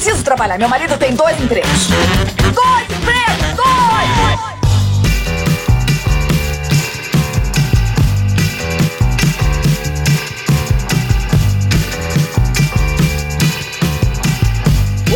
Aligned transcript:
preciso 0.00 0.24
trabalhar. 0.24 0.58
Meu 0.58 0.68
marido 0.68 0.96
tem 0.96 1.14
dois 1.14 1.38
empregos. 1.38 1.90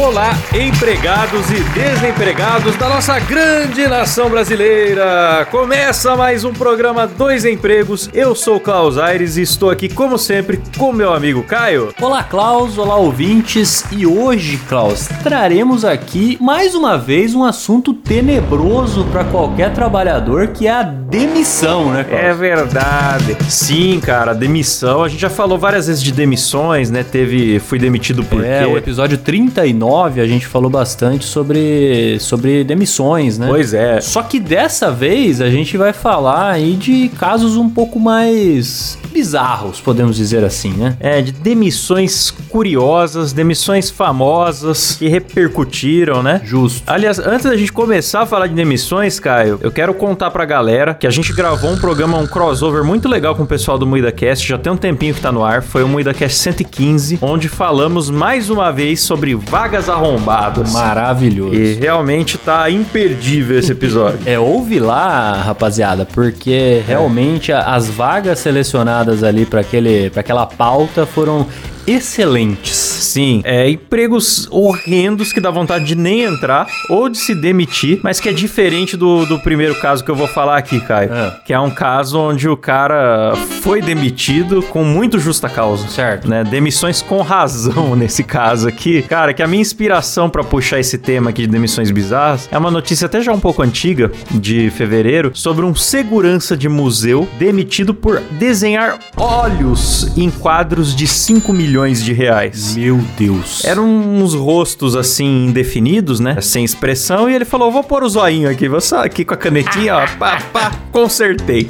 Olá, 0.04 0.34
empregados 0.52 1.50
e 1.50 1.60
desempregados 1.72 2.76
da 2.76 2.90
nossa 2.90 3.18
grande 3.20 3.88
nação 3.88 4.28
brasileira! 4.28 5.48
Começa 5.50 6.14
mais 6.14 6.44
um 6.44 6.52
programa 6.52 7.06
Dois 7.06 7.46
Empregos. 7.46 8.10
Eu 8.12 8.34
sou 8.34 8.56
o 8.56 8.60
Klaus 8.60 8.98
Aires 8.98 9.38
e 9.38 9.42
estou 9.42 9.70
aqui, 9.70 9.88
como 9.88 10.18
sempre, 10.18 10.60
com 10.76 10.92
meu 10.92 11.10
amigo 11.10 11.42
Caio. 11.42 11.94
Olá, 12.02 12.22
Klaus, 12.22 12.76
olá, 12.76 12.96
ouvintes. 12.96 13.82
E 13.90 14.06
hoje, 14.06 14.58
Klaus, 14.68 15.08
traremos 15.22 15.86
aqui 15.86 16.36
mais 16.38 16.74
uma 16.74 16.98
vez 16.98 17.34
um 17.34 17.42
assunto 17.42 17.94
tenebroso 17.94 19.06
para 19.06 19.24
qualquer 19.24 19.72
trabalhador 19.72 20.48
que 20.48 20.66
é 20.66 20.72
a 20.72 20.82
demissão, 21.18 21.92
né? 21.92 22.04
É 22.10 22.34
verdade. 22.34 23.36
Sim, 23.48 24.00
cara, 24.00 24.34
demissão. 24.34 25.04
A 25.04 25.08
gente 25.08 25.20
já 25.20 25.30
falou 25.30 25.56
várias 25.56 25.86
vezes 25.86 26.02
de 26.02 26.10
demissões, 26.12 26.90
né? 26.90 27.04
Teve. 27.04 27.60
Fui 27.60 27.78
demitido 27.78 28.24
por 28.24 28.44
É, 28.44 28.64
quê? 28.64 28.70
o 28.70 28.76
episódio 28.76 29.16
39 29.16 30.20
a 30.20 30.26
gente 30.26 30.44
falou 30.44 30.68
bastante 30.68 31.24
sobre, 31.24 32.16
sobre 32.18 32.64
demissões, 32.64 33.38
né? 33.38 33.46
Pois 33.48 33.72
é. 33.72 34.00
Só 34.00 34.22
que 34.22 34.40
dessa 34.40 34.90
vez 34.90 35.40
a 35.40 35.48
gente 35.48 35.76
vai 35.76 35.92
falar 35.92 36.50
aí 36.50 36.72
de 36.74 37.08
casos 37.10 37.56
um 37.56 37.70
pouco 37.70 38.00
mais 38.00 38.98
bizarros, 39.12 39.80
podemos 39.80 40.16
dizer 40.16 40.42
assim, 40.42 40.72
né? 40.72 40.96
É, 40.98 41.22
de 41.22 41.30
demissões 41.30 42.32
curiosas, 42.50 43.32
demissões 43.32 43.88
famosas 43.88 44.96
que 44.98 45.06
repercutiram, 45.06 46.20
né? 46.20 46.40
Justo. 46.44 46.82
Aliás, 46.84 47.20
antes 47.20 47.44
da 47.46 47.56
gente 47.56 47.72
começar 47.72 48.22
a 48.22 48.26
falar 48.26 48.48
de 48.48 48.54
demissões, 48.54 49.20
Caio, 49.20 49.60
eu 49.62 49.70
quero 49.70 49.94
contar 49.94 50.32
pra 50.32 50.44
galera 50.44 50.92
que 51.04 51.08
a 51.08 51.10
gente 51.10 51.34
gravou 51.34 51.70
um 51.70 51.76
programa, 51.76 52.16
um 52.16 52.26
crossover 52.26 52.82
muito 52.82 53.10
legal 53.10 53.36
com 53.36 53.42
o 53.42 53.46
pessoal 53.46 53.76
do 53.76 53.86
MuidaCast, 53.86 54.48
já 54.48 54.56
tem 54.56 54.72
um 54.72 54.76
tempinho 54.76 55.12
que 55.12 55.20
tá 55.20 55.30
no 55.30 55.44
ar, 55.44 55.60
foi 55.62 55.82
o 55.84 55.88
MuidaCast 55.88 56.38
115, 56.38 57.18
onde 57.20 57.46
falamos 57.46 58.08
mais 58.08 58.48
uma 58.48 58.72
vez 58.72 59.00
sobre 59.02 59.34
vagas 59.34 59.90
arrombadas. 59.90 60.72
Maravilhoso. 60.72 61.56
E 61.56 61.74
realmente 61.74 62.38
tá 62.38 62.70
imperdível 62.70 63.58
esse 63.58 63.70
episódio. 63.72 64.20
É, 64.24 64.38
ouve 64.38 64.78
lá, 64.80 65.42
rapaziada, 65.42 66.06
porque 66.06 66.82
realmente 66.86 67.52
a- 67.52 67.74
as 67.74 67.86
vagas 67.90 68.38
selecionadas 68.38 69.22
ali 69.22 69.44
para 69.44 69.60
aquele, 69.60 70.08
para 70.08 70.20
aquela 70.20 70.46
pauta 70.46 71.04
foram 71.04 71.46
excelentes. 71.86 72.76
Sim, 72.76 73.42
é 73.44 73.68
empregos 73.68 74.48
horrendos 74.50 75.32
que 75.32 75.40
dá 75.40 75.50
vontade 75.50 75.84
de 75.84 75.94
nem 75.94 76.22
entrar 76.22 76.66
ou 76.88 77.08
de 77.08 77.18
se 77.18 77.34
demitir, 77.34 78.00
mas 78.02 78.18
que 78.18 78.28
é 78.28 78.32
diferente 78.32 78.96
do, 78.96 79.26
do 79.26 79.38
primeiro 79.38 79.74
caso 79.76 80.04
que 80.04 80.10
eu 80.10 80.16
vou 80.16 80.26
falar 80.26 80.56
aqui, 80.56 80.80
Caio. 80.80 81.10
Ah. 81.12 81.40
Que 81.44 81.52
é 81.52 81.60
um 81.60 81.70
caso 81.70 82.18
onde 82.18 82.48
o 82.48 82.56
cara 82.56 83.34
foi 83.60 83.82
demitido 83.82 84.62
com 84.62 84.84
muito 84.84 85.18
justa 85.18 85.48
causa. 85.48 85.86
Certo. 85.88 86.28
Né? 86.28 86.42
Demissões 86.42 87.02
com 87.02 87.20
razão 87.22 87.94
nesse 87.96 88.24
caso 88.24 88.68
aqui. 88.68 89.02
Cara, 89.02 89.34
que 89.34 89.42
a 89.42 89.46
minha 89.46 89.60
inspiração 89.60 90.30
pra 90.30 90.42
puxar 90.42 90.80
esse 90.80 90.98
tema 90.98 91.30
aqui 91.30 91.42
de 91.42 91.48
demissões 91.48 91.90
bizarras 91.90 92.48
é 92.50 92.58
uma 92.58 92.70
notícia 92.70 93.06
até 93.06 93.20
já 93.20 93.32
um 93.32 93.40
pouco 93.40 93.62
antiga, 93.62 94.10
de 94.30 94.70
fevereiro, 94.70 95.30
sobre 95.34 95.64
um 95.64 95.74
segurança 95.74 96.56
de 96.56 96.68
museu 96.68 97.28
demitido 97.38 97.94
por 97.94 98.20
desenhar 98.32 98.98
olhos 99.16 100.16
em 100.16 100.30
quadros 100.30 100.94
de 100.94 101.06
5 101.06 101.52
milhões 101.52 101.73
de 102.04 102.12
reais. 102.12 102.76
Meu 102.76 103.00
Deus. 103.18 103.64
Eram 103.64 103.84
uns 103.84 104.32
rostos 104.32 104.94
assim 104.94 105.46
indefinidos, 105.46 106.20
né? 106.20 106.40
Sem 106.40 106.64
expressão, 106.64 107.28
e 107.28 107.34
ele 107.34 107.44
falou: 107.44 107.72
vou 107.72 107.82
pôr 107.82 108.04
o 108.04 108.08
zoinho 108.08 108.48
aqui, 108.48 108.68
vou 108.68 108.80
só 108.80 109.04
aqui 109.04 109.24
com 109.24 109.34
a 109.34 109.36
canetinha, 109.36 109.96
ó, 109.96 110.06
pá, 110.16 110.40
pá, 110.52 110.72
consertei. 110.92 111.66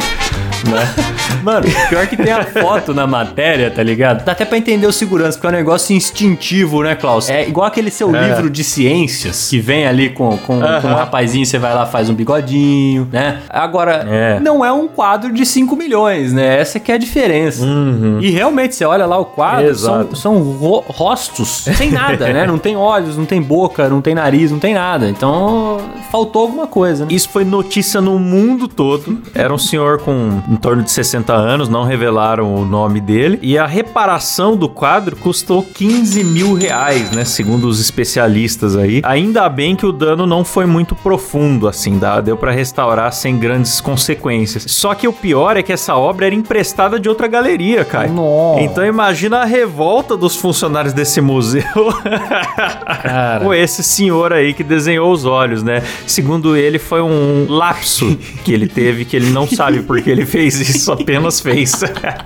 Né? 0.68 0.94
Mano, 1.42 1.66
pior 1.90 2.06
que 2.06 2.16
tem 2.16 2.32
a 2.32 2.42
foto 2.44 2.94
na 2.94 3.06
matéria, 3.06 3.70
tá 3.70 3.82
ligado? 3.82 4.24
Dá 4.24 4.32
até 4.32 4.44
pra 4.46 4.56
entender 4.56 4.86
o 4.86 4.92
segurança, 4.92 5.32
porque 5.32 5.46
é 5.46 5.50
um 5.50 5.52
negócio 5.52 5.94
instintivo, 5.94 6.82
né, 6.82 6.94
Klaus? 6.94 7.28
É 7.28 7.46
igual 7.46 7.66
aquele 7.66 7.90
seu 7.90 8.14
É. 8.16 8.28
livro 8.28 8.48
de 8.48 8.64
ciências, 8.64 9.50
que 9.50 9.58
vem 9.58 9.86
ali 9.86 10.08
com, 10.08 10.38
com, 10.38 10.62
Aham. 10.62 10.80
com 10.80 10.88
um 10.88 10.94
rapazinho, 10.94 11.44
você 11.44 11.58
vai 11.58 11.74
lá, 11.74 11.84
faz 11.84 12.08
um 12.08 12.14
bigodinho, 12.14 13.06
né? 13.12 13.40
Agora, 13.50 14.06
É. 14.08 14.40
não 14.40 14.64
é 14.64 14.72
um 14.72 14.88
quadro 14.88 15.32
de 15.32 15.44
5 15.44 15.76
milhões, 15.76 16.32
né? 16.32 16.58
Essa 16.60 16.80
que 16.80 16.90
é 16.90 16.94
a 16.94 16.98
diferença. 16.98 17.64
E 18.22 18.30
realmente, 18.30 18.74
você 18.74 18.84
olha 18.86 19.04
lá 19.04 19.18
o 19.18 19.24
quadro, 19.26 19.74
são, 19.74 19.94
Uhum. 19.94 20.00
Exato. 20.00 20.16
são 20.16 20.38
ro- 20.42 20.84
rostos 20.88 21.64
sem 21.76 21.90
nada, 21.90 22.32
né? 22.32 22.46
Não 22.46 22.58
tem 22.58 22.74
olhos, 22.76 23.16
não 23.18 23.26
tem 23.26 23.42
boca, 23.42 23.88
não 23.88 24.00
tem 24.00 24.14
nariz, 24.14 24.50
não 24.50 24.58
tem 24.58 24.72
nada. 24.74 25.08
Então, 25.10 25.78
faltou 26.10 26.42
alguma 26.42 26.66
coisa, 26.66 27.04
né? 27.04 27.12
Isso 27.12 27.28
foi 27.28 27.44
notícia 27.44 28.00
no 28.00 28.18
mundo 28.18 28.66
todo. 28.66 29.18
Era 29.34 29.52
um 29.52 29.58
senhor 29.58 29.98
com 29.98 30.40
em 30.48 30.56
torno 30.56 30.82
de 30.82 30.90
60 30.90 31.32
anos, 31.32 31.68
não 31.68 31.84
revelaram 31.84 32.54
o 32.54 32.64
nome 32.64 33.00
dele. 33.00 33.38
E 33.42 33.56
a 33.58 33.66
reparação 33.66 34.56
do 34.56 34.68
quadro 34.68 35.16
custou 35.16 35.62
15 35.62 36.22
mil 36.24 36.54
reais, 36.54 37.10
né? 37.10 37.24
Segundo 37.24 37.66
os 37.66 37.80
especialistas 37.80 38.76
aí. 38.76 39.00
Ainda 39.04 39.48
bem 39.48 39.74
que 39.74 39.86
o 39.86 39.92
dano 39.92 40.26
não 40.26 40.44
foi 40.44 40.66
muito 40.66 40.94
profundo, 40.94 41.66
assim, 41.68 41.98
dá- 41.98 42.20
deu 42.20 42.36
pra 42.36 42.50
restaurar 42.52 43.12
sem 43.12 43.38
grandes 43.38 43.80
consequências. 43.80 44.64
Só 44.68 44.94
que 44.94 45.08
o 45.08 45.12
pior 45.12 45.56
é 45.56 45.62
que 45.62 45.72
essa 45.72 45.94
obra 45.96 46.26
era 46.26 46.34
emprestada 46.34 46.98
de 47.00 47.08
outra 47.08 47.26
galeria, 47.26 47.84
cara. 47.84 48.08
Nossa. 48.08 48.60
Então 48.62 48.84
imagina 48.84 49.38
a 49.38 49.44
revolta 49.44 50.16
dos 50.16 50.36
funcionários 50.36 50.92
desse 50.92 51.20
museu 51.20 51.62
com 53.42 53.52
esse 53.54 53.82
senhor 53.82 54.32
aí 54.32 54.52
que 54.54 54.62
desenhou 54.64 55.12
os 55.12 55.24
olhos, 55.24 55.62
né? 55.62 55.82
Segundo 56.06 56.56
ele, 56.56 56.78
foi 56.78 57.00
um 57.02 57.46
lapso 57.48 58.16
que 58.44 58.52
ele 58.52 58.66
teve, 58.68 59.04
que 59.04 59.16
ele 59.16 59.30
não 59.30 59.46
sabe 59.46 59.82
por 59.82 60.00
que 60.00 60.10
ele 60.10 60.26
fez 60.34 60.58
isso, 60.60 60.90
apenas 60.92 61.38
fez. 61.40 61.80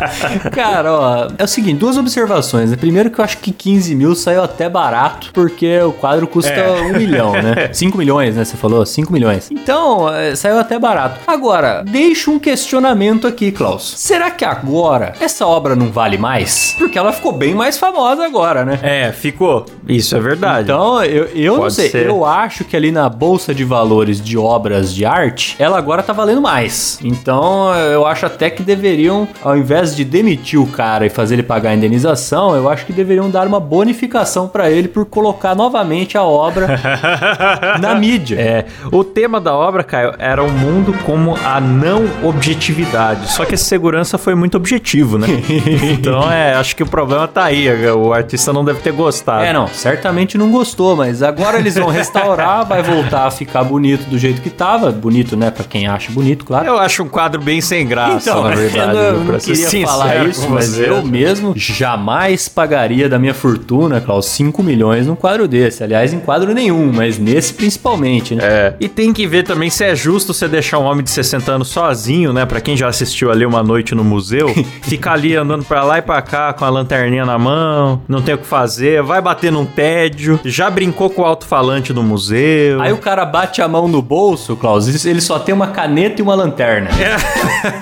Cara, 0.53 0.93
ó, 0.93 1.29
é 1.37 1.45
o 1.45 1.49
seguinte, 1.49 1.79
duas 1.79 1.97
observações. 1.99 2.71
né? 2.71 2.77
Primeiro 2.77 3.11
que 3.11 3.19
eu 3.21 3.25
acho 3.25 3.37
que 3.39 3.53
15 3.53 3.95
mil 3.95 4.15
saiu 4.15 4.43
até 4.43 4.69
barato, 4.69 5.31
porque 5.33 5.79
o 5.81 5.93
quadro 5.93 6.27
custa 6.27 6.51
É. 6.51 6.81
um 6.83 6.93
milhão, 6.97 7.33
né? 7.33 7.69
5 7.73 7.99
milhões, 7.99 8.35
né? 8.37 8.45
Você 8.45 8.57
falou? 8.57 8.85
5 8.87 9.13
milhões. 9.13 9.51
Então, 9.51 10.13
é, 10.13 10.35
saiu 10.35 10.59
até 10.59 10.79
barato. 10.79 11.21
Agora, 11.27 11.83
deixa 11.87 12.31
um 12.31 12.39
questionamento 12.39 13.27
aqui, 13.27 13.53
Klaus. 13.53 13.93
Será 13.97 14.31
que 14.31 14.45
agora 14.45 15.13
essa 15.21 15.47
obra 15.47 15.77
não 15.77 15.91
vale 15.91 16.17
mais? 16.17 16.75
Porque 16.79 16.99
ela 16.99 17.13
ficou 17.13 17.33
bem 17.33 17.55
mais 17.55 17.79
famosa 17.79 18.25
agora, 18.25 18.65
né? 18.65 18.79
É, 18.83 19.13
ficou. 19.13 19.67
Isso 19.87 20.17
é 20.17 20.21
verdade. 20.21 20.63
Então, 20.71 21.03
eu, 21.05 21.25
eu 21.35 21.59
não 21.59 21.71
sei. 21.71 21.91
ser. 21.91 22.07
Eu 22.07 22.25
acho 22.25 22.65
que 22.65 22.77
ali 22.77 22.91
na 22.91 23.09
bolsa 23.09 23.55
de 23.55 23.65
valores 23.65 24.21
de 24.23 24.39
obras 24.39 24.95
de 24.95 25.05
arte, 25.05 25.57
ela 25.59 25.77
agora 25.79 26.03
tá 26.03 26.13
valendo 26.13 26.41
mais. 26.41 26.99
Então, 27.03 27.75
eu 27.75 27.98
acho 28.07 28.27
até 28.27 28.51
que 28.51 28.63
deveriam, 28.63 29.29
ao 29.43 29.57
invés 29.57 29.95
de 29.95 30.05
demitir 30.05 30.61
o 30.61 30.67
cara 30.67 31.07
e 31.07 31.11
fazer 31.11 31.37
ele 31.37 31.43
pagar 31.43 31.71
a 31.71 31.75
indenização, 31.75 32.55
eu 32.57 32.69
acho 32.69 32.85
que 32.87 32.93
deveriam 32.93 33.31
dar 33.31 33.47
uma 33.47 33.61
bonificação 33.61 34.49
pra 34.49 34.71
ele 34.71 34.89
por 34.89 35.07
colocar 35.07 35.55
novamente 35.55 36.17
a 36.19 36.23
obra 36.23 36.81
na 37.81 37.95
mídia. 37.95 38.37
É, 38.41 38.65
o 38.93 39.05
tema 39.05 39.41
da 39.41 39.55
obra, 39.55 39.83
Caio, 39.85 40.15
era 40.19 40.43
o 40.43 40.51
mundo 40.51 40.95
como 41.05 41.37
a 41.45 41.61
não 41.61 42.05
objetividade. 42.23 43.31
Só 43.31 43.45
que 43.45 43.55
esse 43.55 43.65
segurança 43.65 44.19
foi 44.19 44.35
muito 44.35 44.57
objetivo, 44.57 45.19
né? 45.19 45.27
então, 45.93 46.31
é, 46.31 46.55
acho 46.55 46.75
que 46.75 46.83
o 46.83 46.87
problema 46.87 47.29
tá 47.29 47.45
aí. 47.45 47.69
O 47.91 48.13
artista 48.13 48.53
não 48.53 48.65
deve 48.65 48.81
ter 48.81 48.93
gostado. 48.93 49.45
É, 49.45 49.53
não, 49.53 49.67
certamente 49.69 50.37
não 50.37 50.51
gostou, 50.51 50.97
mas 50.97 51.23
agora 51.23 51.59
eles 51.59 51.75
vão 51.75 51.89
restaurar, 51.89 52.67
vai 52.67 52.83
voltar 52.83 53.27
a 53.27 53.31
ficar 53.31 53.63
bonito 53.65 54.09
do 54.09 54.19
jeito 54.19 54.41
que 54.41 54.51
tava. 54.51 54.91
Bonito, 54.91 55.37
né? 55.37 55.51
Pra 55.51 55.65
quem 55.65 55.87
acha 55.87 56.11
bonito, 56.11 56.45
claro. 56.45 56.67
Eu 56.67 56.79
acho 56.79 57.03
um 57.03 57.09
quadro 57.09 57.41
bem 57.41 57.61
sem 57.61 57.87
graça, 57.89 58.35
na 58.35 58.51
verdade. 58.51 58.91
Então, 58.91 59.03
eu 59.03 59.19
não, 59.19 59.27
pra 59.27 59.41
ser 59.41 59.53
queria 59.53 59.69
sincero 59.69 59.87
falar 59.89 60.27
isso, 60.27 60.49
mas 60.51 60.69
você. 60.69 60.89
eu 60.89 61.03
mesmo 61.03 61.53
jamais 61.57 62.49
pagaria 62.49 63.09
da 63.09 63.19
minha 63.19 63.35
fortuna, 63.35 64.01
Klaus, 64.01 64.27
5 64.27 64.63
milhões 64.63 65.07
num 65.07 65.17
quadro 65.17 65.49
desse. 65.49 65.83
Aliás, 65.83 66.13
em 66.13 66.21
quadro 66.21 66.53
nenhum, 66.55 66.93
mas 66.93 67.19
nesse 67.19 67.53
principalmente, 67.55 68.35
né? 68.35 68.45
É. 68.45 68.75
E 68.81 68.89
tem 68.89 69.13
que 69.13 69.27
ver 69.27 69.45
também 69.45 69.71
se 69.71 69.85
é 69.85 69.95
justo 69.97 70.33
você 70.33 70.47
deixar 70.47 70.79
um 70.79 70.85
homem 70.85 71.03
de 71.03 71.11
60 71.11 71.53
anos 71.53 71.69
sozinho, 71.69 72.33
né? 72.33 72.45
Pra 72.47 72.61
quem 72.61 72.77
já 72.77 72.89
assistiu 72.89 73.31
ali 73.31 73.45
uma 73.45 73.63
noite 73.63 73.95
no 73.95 74.05
museu, 74.05 74.49
ficar 74.83 75.15
ali 75.15 75.35
andando 75.35 75.65
pra 75.65 75.83
lá 75.83 75.99
e 75.99 76.03
pra 76.03 76.21
cá 76.23 76.53
com 76.53 76.65
a 76.65 76.69
lanterninha 76.69 77.25
na 77.25 77.39
mão, 77.39 78.03
não 78.09 78.23
tem 78.23 78.35
o 78.35 78.39
que 78.39 78.47
fazer, 78.47 79.03
vai 79.03 79.21
bater 79.21 79.51
num 79.51 79.65
tédio, 79.65 80.39
já 80.45 80.71
brincou 80.71 81.11
com 81.11 81.23
o 81.23 81.25
alto-falante 81.25 81.93
do 81.93 82.03
museu. 82.03 82.81
Aí 82.81 82.93
o 82.93 82.99
cara 82.99 83.25
bate 83.25 83.63
a 83.63 83.69
mão 83.69 83.89
no 83.89 84.03
bolso, 84.03 84.57
Klaus, 84.57 85.05
ele 85.05 85.21
só 85.21 85.39
tem 85.39 85.55
uma 85.55 85.69
caneta 85.69 86.21
e 86.21 86.23
uma 86.23 86.35
lanterna. 86.35 86.91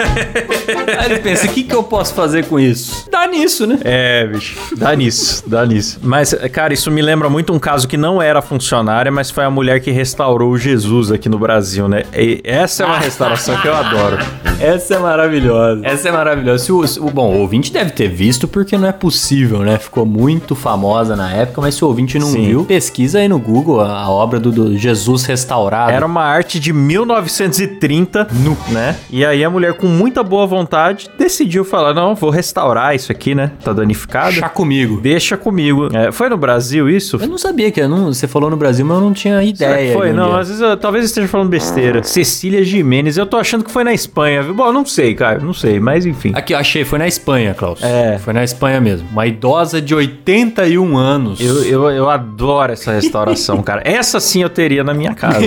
Aí 0.99 1.07
ele 1.13 1.19
pensa, 1.21 1.47
o 1.47 1.51
que, 1.51 1.63
que 1.63 1.75
eu 1.75 1.83
posso 1.83 2.15
fazer 2.15 2.45
com 2.47 2.59
isso? 2.59 3.07
Dá 3.11 3.27
nisso, 3.27 3.67
né? 3.67 3.79
É, 3.85 4.27
bicho. 4.27 4.57
Dá 4.77 4.95
nisso, 4.95 5.43
dá 5.47 5.65
nisso. 5.67 5.99
Mas, 6.03 6.35
cara, 6.53 6.73
isso 6.75 6.91
me 6.91 7.03
lembra 7.03 7.29
muito 7.29 7.53
um 7.53 7.59
caso 7.59 7.87
que 7.89 7.97
não 7.97 8.21
era 8.21 8.41
funcionária, 8.43 9.11
mas 9.11 9.31
foi 9.31 9.45
a 9.45 9.51
mulher 9.51 9.81
que 9.81 9.91
restaurou 9.91 10.51
o 10.53 10.59
Jesus 10.59 11.11
aqui 11.11 11.29
no 11.29 11.39
Brasil, 11.39 11.89
né? 11.89 12.05
E 12.15 12.41
essa 12.45 12.83
é 12.83 12.87
uma 12.87 12.99
restauração 12.99 13.57
que 13.61 13.69
eu 13.69 13.75
adoro. 13.75 14.19
Essa 14.61 14.95
é 14.95 14.99
maravilhosa. 14.99 15.81
Essa 15.85 16.09
é 16.09 16.13
maravilhosa. 16.13 16.65
Se 16.65 16.73
o, 16.73 16.87
se 16.87 16.99
o- 16.99 17.11
bom, 17.11 17.35
o 17.35 17.41
ouvinte 17.41 17.71
deve 17.73 17.91
ter 17.91 18.09
visto 18.09 18.49
porque 18.49 18.77
não 18.79 18.89
é 18.89 18.93
possível, 18.93 19.59
né? 19.61 19.79
Ficou 19.79 20.07
muito 20.07 20.55
famosa 20.55 21.15
na 21.15 21.31
época, 21.33 21.61
mas 21.61 21.75
se 21.75 21.85
o 21.85 21.89
ouvinte 21.89 22.19
não 22.19 22.29
Sim. 22.29 22.47
viu, 22.47 22.65
pesquisa 22.65 23.19
aí 23.19 23.29
no 23.29 23.39
Google 23.39 23.81
a, 23.81 24.01
a 24.03 24.11
obra 24.11 24.41
do, 24.41 24.51
do 24.51 24.77
Jesus 24.77 25.25
restaurado. 25.25 25.93
Era 25.93 26.07
uma 26.07 26.23
arte 26.23 26.59
de 26.59 26.73
1930, 26.73 28.29
né? 28.69 28.97
E 29.11 29.25
aí 29.25 29.45
a 29.45 29.51
mulher, 29.51 29.75
com 29.75 29.86
muita 29.87 30.23
boa 30.23 30.47
vontade, 30.47 31.11
decidiu 31.19 31.65
falar: 31.65 31.95
não, 31.95 32.15
vou 32.15 32.31
restaurar 32.31 32.95
isso 32.95 33.11
aqui, 33.13 33.35
né? 33.35 33.53
Tá 33.63 33.73
danificado. 33.73 34.33
Chá 34.33 34.49
comigo. 34.49 35.01
Deixa 35.01 35.37
comigo. 35.37 35.89
É, 35.93 36.13
foi 36.13 36.29
no 36.29 36.37
Brasil 36.37 36.89
isso? 36.89 37.19
Eu 37.21 37.29
não 37.29 37.39
sabia 37.39 37.71
que 37.71 37.87
não, 37.87 38.13
você 38.13 38.27
falou 38.27 38.51
no 38.51 38.57
Brasil, 38.57 38.85
mas 38.85 38.97
eu 38.99 39.03
não 39.03 39.13
tinha 39.13 39.43
ideia. 39.43 39.93
foi? 39.93 40.13
Não, 40.13 40.31
era. 40.31 40.41
às 40.41 40.49
vezes 40.49 40.63
eu, 40.63 40.77
talvez 40.77 41.05
eu 41.05 41.07
esteja 41.07 41.29
falando 41.29 41.49
besteira. 41.49 42.03
Cecília 42.03 42.65
Jimenez, 42.65 43.17
eu 43.17 43.27
tô 43.27 43.37
achando 43.37 43.65
que 43.65 43.71
foi 43.71 43.85
na 43.85 43.93
Espanha. 43.93 44.43
viu? 44.43 44.55
Bom, 44.55 44.73
não 44.73 44.85
sei, 44.85 45.15
cara, 45.15 45.39
não 45.39 45.53
sei, 45.53 45.79
mas 45.81 46.07
enfim. 46.07 46.33
Aqui, 46.35 46.53
eu 46.53 46.59
achei, 46.59 46.85
foi 46.85 46.99
na 46.99 47.07
Espanha, 47.07 47.55
Klaus. 47.55 47.83
É. 47.83 48.19
Foi 48.19 48.33
na 48.33 48.45
Espanha 48.45 48.81
mesmo. 48.81 49.09
Uma 49.11 49.27
idosa 49.27 49.81
de 49.81 49.95
81 49.95 50.97
anos. 50.97 51.41
Eu, 51.41 51.65
eu, 51.65 51.91
eu 51.91 52.11
adoro 52.11 52.73
essa 52.73 52.93
restauraração, 52.93 53.63
cara. 53.63 53.83
Essa 53.87 54.21
sim 54.21 54.43
eu 54.43 54.51
teria 54.51 54.85
na 54.85 54.93
minha 54.93 55.15
casa. 55.15 55.41